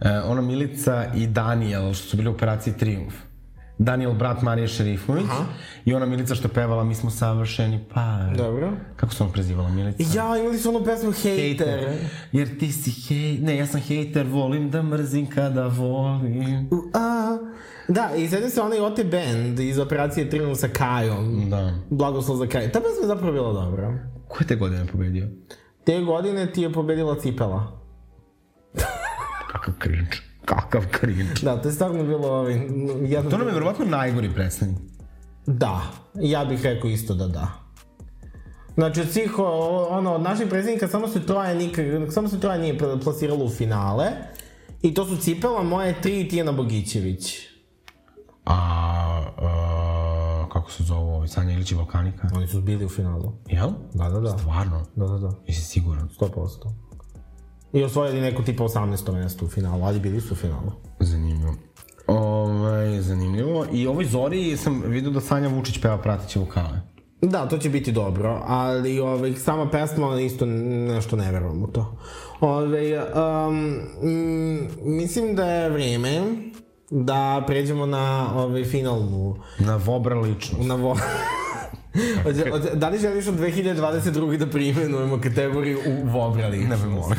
[0.00, 3.14] a, ona Milica i Daniel, što su bili u operaciji Triumf.
[3.78, 5.26] Daniel, brat Marije Šerifović,
[5.84, 8.36] i ona Milica što je pevala Mi smo savršeni par.
[8.36, 8.72] Dobro.
[8.96, 10.18] Kako se ona prezivala, Milica?
[10.18, 11.98] Ja, imali su onu pesmu Hater.
[12.32, 13.38] Jer ti si hej...
[13.38, 16.68] Ne, ja sam hejter, volim da mrzim kada volim.
[16.70, 17.38] U, a.
[17.88, 21.50] Da, i sedim se onaj OT Band iz operacije Triumf sa Kajom.
[21.50, 21.74] Da.
[21.90, 22.72] Blagoslov za Kaj.
[22.72, 23.98] Ta pesma je zapravo bila dobra.
[24.28, 25.28] Ko je te godine pobedio?
[25.84, 27.80] Te godine ti je pobedila Cipela.
[29.52, 30.25] Kakav cringe.
[30.46, 31.34] Kakav cringe.
[31.42, 32.52] Da, to je stvarno bilo ovaj,
[33.02, 33.30] jedno...
[33.30, 34.78] To nam je verovatno najgori predstavnik.
[35.46, 35.82] Da,
[36.14, 37.48] ja bih rekao isto da da.
[38.74, 39.38] Znači, od svih,
[39.90, 43.50] ono, od naših predsjednika samo se troje, nikak, samo se troje nije pl- plasiralo u
[43.50, 44.06] finale.
[44.82, 47.38] I to su Cipela, moje tri i Tijana Bogićević.
[48.44, 48.54] A,
[49.38, 52.28] a, kako se zove ovaj, Sanja Ilić i Balkanika?
[52.34, 53.32] Oni su bili u finalu.
[53.46, 53.70] Jel?
[53.94, 54.38] Da, da, da.
[54.38, 54.86] Stvarno?
[54.96, 55.32] Da, da, da.
[55.46, 56.08] Jesi siguran?
[56.20, 56.85] 100%.
[57.76, 59.12] I osvojili neko tipa 18.
[59.12, 60.72] mesto u finalu, ali bili su u finalu.
[61.00, 61.54] Zanimljivo.
[62.06, 63.66] Ovaj, zanimljivo.
[63.72, 66.80] I ovoj Zori sam vidio da Sanja Vučić peva prateće vokale.
[67.22, 71.96] Da, to će biti dobro, ali ovaj, sama pesma isto nešto ne verujem u to.
[72.40, 73.56] Ove, um,
[74.02, 76.22] mm, mislim da je vreme
[76.90, 80.66] da pređemo na ovaj, finalnu Na Vobra ličnost.
[80.66, 80.96] na vo...
[82.24, 84.36] Od, od, da li želiš od 2022.
[84.36, 86.82] da primenujemo kategoriju u Vobra ličnost?
[86.84, 87.18] Ne molim.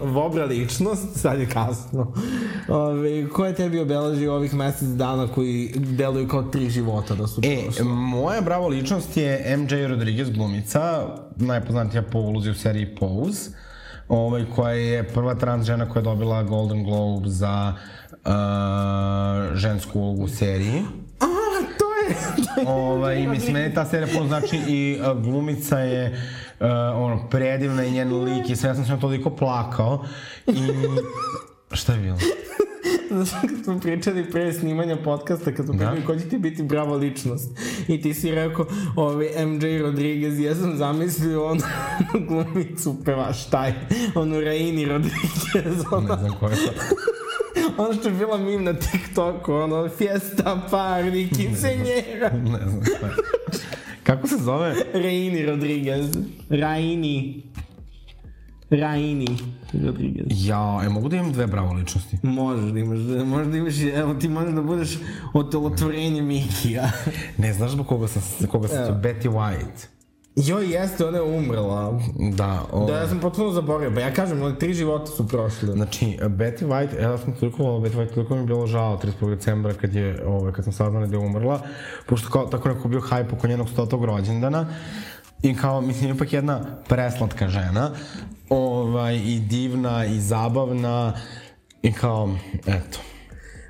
[0.14, 2.12] Vobra ličnost, sad je kasno.
[2.68, 7.40] Ove, ko je tebi obeležio ovih mesec dana koji deluju kao tri života da su
[7.44, 7.84] E, prošli?
[7.84, 11.06] moja bravo ličnost je MJ Rodriguez glumica,
[11.36, 13.50] najpoznatija po ulozi u seriji Pose,
[14.08, 17.74] ovaj, koja je prva trans žena koja je dobila Golden Globe za
[18.10, 18.30] uh,
[19.56, 20.82] žensku ulogu u seriji.
[21.20, 21.26] A,
[21.60, 21.66] to je...
[21.78, 22.00] To je
[22.66, 26.10] Ovaj, mislim, meni ta serija puno znači i uh, glumica je
[26.60, 30.04] uh, ono, predivna i njen lik i sve, ja sam se toliko plakao
[30.46, 30.52] i...
[31.72, 32.16] Šta je bilo?
[33.10, 35.78] Znaš, kad smo pričali pre snimanja podcasta, kad smo Da.
[35.78, 37.50] pitali ko će ti biti brava ličnost.
[37.88, 38.66] I ti si rekao,
[38.96, 41.60] ovaj, MJ Rodriguez, ja sam zamislio onu
[42.28, 43.72] glumicu pevaš taj,
[44.14, 46.72] onu Raini Rodriguez, Ne ono, znam ko je to.
[47.78, 52.50] ono što je bila mim na TikToku, ono, fiesta, party, quinceañera.
[52.52, 53.08] Ne znam šta.
[54.02, 54.74] Kako se zove?
[54.94, 56.10] Raini Rodriguez.
[56.50, 57.42] Raini.
[58.70, 59.38] Raini
[59.84, 60.26] Rodriguez.
[60.30, 62.16] Ja, e, mogu da imam dve bravo ličnosti?
[62.22, 64.98] Možeš da imaš, možeš da imaš, evo ti možeš da budeš
[65.32, 66.90] otelotvorenje Mikija.
[67.38, 69.00] Ne, znaš zbog koga sam, koga sam Evo.
[69.02, 69.86] Betty White.
[70.36, 72.00] Joj, jeste, ona je umrla.
[72.18, 73.94] Da, o, Da, ja sam potpuno zaboravio.
[73.94, 75.72] Pa ja kažem, one tri života su prošle.
[75.72, 79.30] Znači, Betty White, ja sam toliko volao Betty White, toliko mi je bilo žao 31.
[79.30, 81.60] decembra kad je, ove, kad sam saznala da je umrla,
[82.06, 84.66] pošto kao, tako neko bio hajp oko njenog stotog rođendana,
[85.42, 87.90] I kao, mislim, ipak jedna preslatka žena,
[88.48, 91.12] ovaj, i divna, i zabavna,
[91.82, 92.34] i kao,
[92.66, 92.98] eto.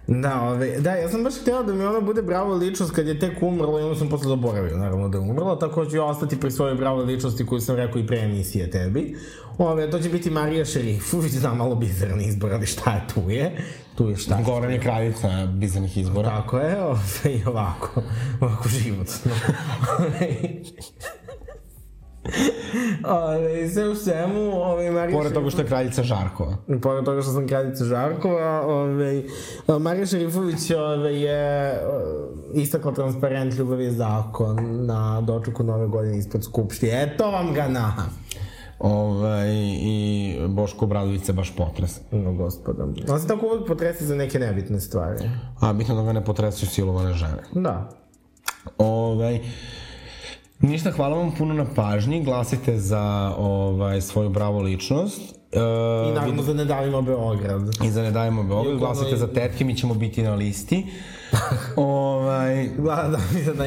[0.07, 3.19] Da, ove, da, ja sam baš htjela da mi ona bude bravo ličnost kad je
[3.19, 6.41] tek umrla i onda sam posle zaboravio, naravno da je umrla, tako ću ja ostati
[6.41, 9.16] pri svojoj bravo ličnosti koju sam rekao i pre emisije tebi.
[9.59, 13.57] Ove, to će biti Marija Šerifović, da, malo bizaran izbor, ali šta je tu je?
[13.95, 14.43] Tu je šta?
[14.45, 16.29] Goran je kraljica bizarnih izbora.
[16.29, 18.03] Tako je, ove, i ovako,
[18.41, 19.33] ovako životno.
[23.05, 26.57] Ove, sve u svemu, ove, Marija Pored toga što je kraljica Žarkova.
[26.82, 29.23] Pored toga što sam kraljica Žarkova, ovaj,
[29.81, 36.44] Marija Šerifović ovaj, je uh, istakla transparent Ljubav je zakon na dočeku nove godine ispred
[36.44, 37.03] Skupštine.
[37.03, 37.94] Eto vam ga na!
[38.78, 39.51] Ovaj,
[39.81, 42.01] I Boško Obradović se baš potres.
[42.11, 42.86] No, gospoda.
[43.09, 45.31] On se tako uvek potresi za neke nebitne stvari.
[45.61, 47.43] A bitno da ga ne potresaju silovane žene.
[47.53, 47.89] Da.
[48.78, 49.40] Ovaj,
[50.62, 53.02] ništa, hvala vam puno na pažnji, glasite za
[53.39, 55.20] ovaj, svoju bravo ličnost.
[55.52, 55.59] E,
[56.09, 57.62] I naravno za Ne davimo Beograd.
[57.84, 60.86] I za Ne dajemo Beograd, glasite ono- za tetke, mi ćemo biti na listi.
[61.76, 63.64] ovaj, Da, da, da, da,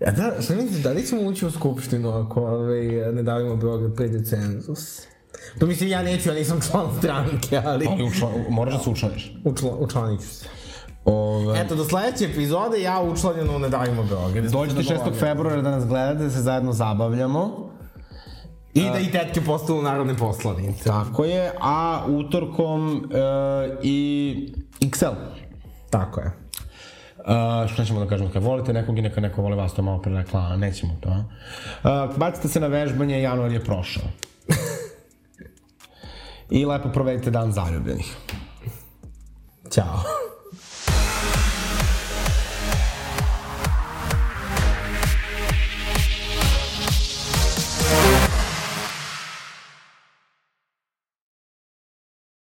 [0.00, 3.94] Ja, da, šta mislite, da li ćemo ući u Skupštinu ako ovaj, Ne davimo Beograd
[3.94, 5.02] pređe cenzus?
[5.58, 9.36] To mislim, ja neću, ja nisam član stranke, ali ali učla, moraš da se učlaniš.
[9.44, 10.46] učla, učlanit ću se.
[11.12, 14.44] Ovaj, Eto, do sledeće epizode ja učlanjeno u Ne davimo Beograd.
[14.44, 15.18] Dođite 6.
[15.18, 17.70] februara da nas gledate, da se zajedno zabavljamo.
[18.74, 20.84] I da i tetke postanu narodne poslanice.
[20.84, 25.14] Tako je, a utorkom e, i XL.
[25.90, 26.32] Tako je.
[27.20, 30.02] Uh, šta ćemo da kažemo, kad volite nekog i neka neko vole vas, to malo
[30.02, 31.24] pre rekla, nećemo to, a?
[32.08, 34.02] Uh, bacite se na vežbanje, januar je prošao.
[36.50, 38.16] I lepo provedite dan zaljubljenih.
[39.70, 39.98] Ćao.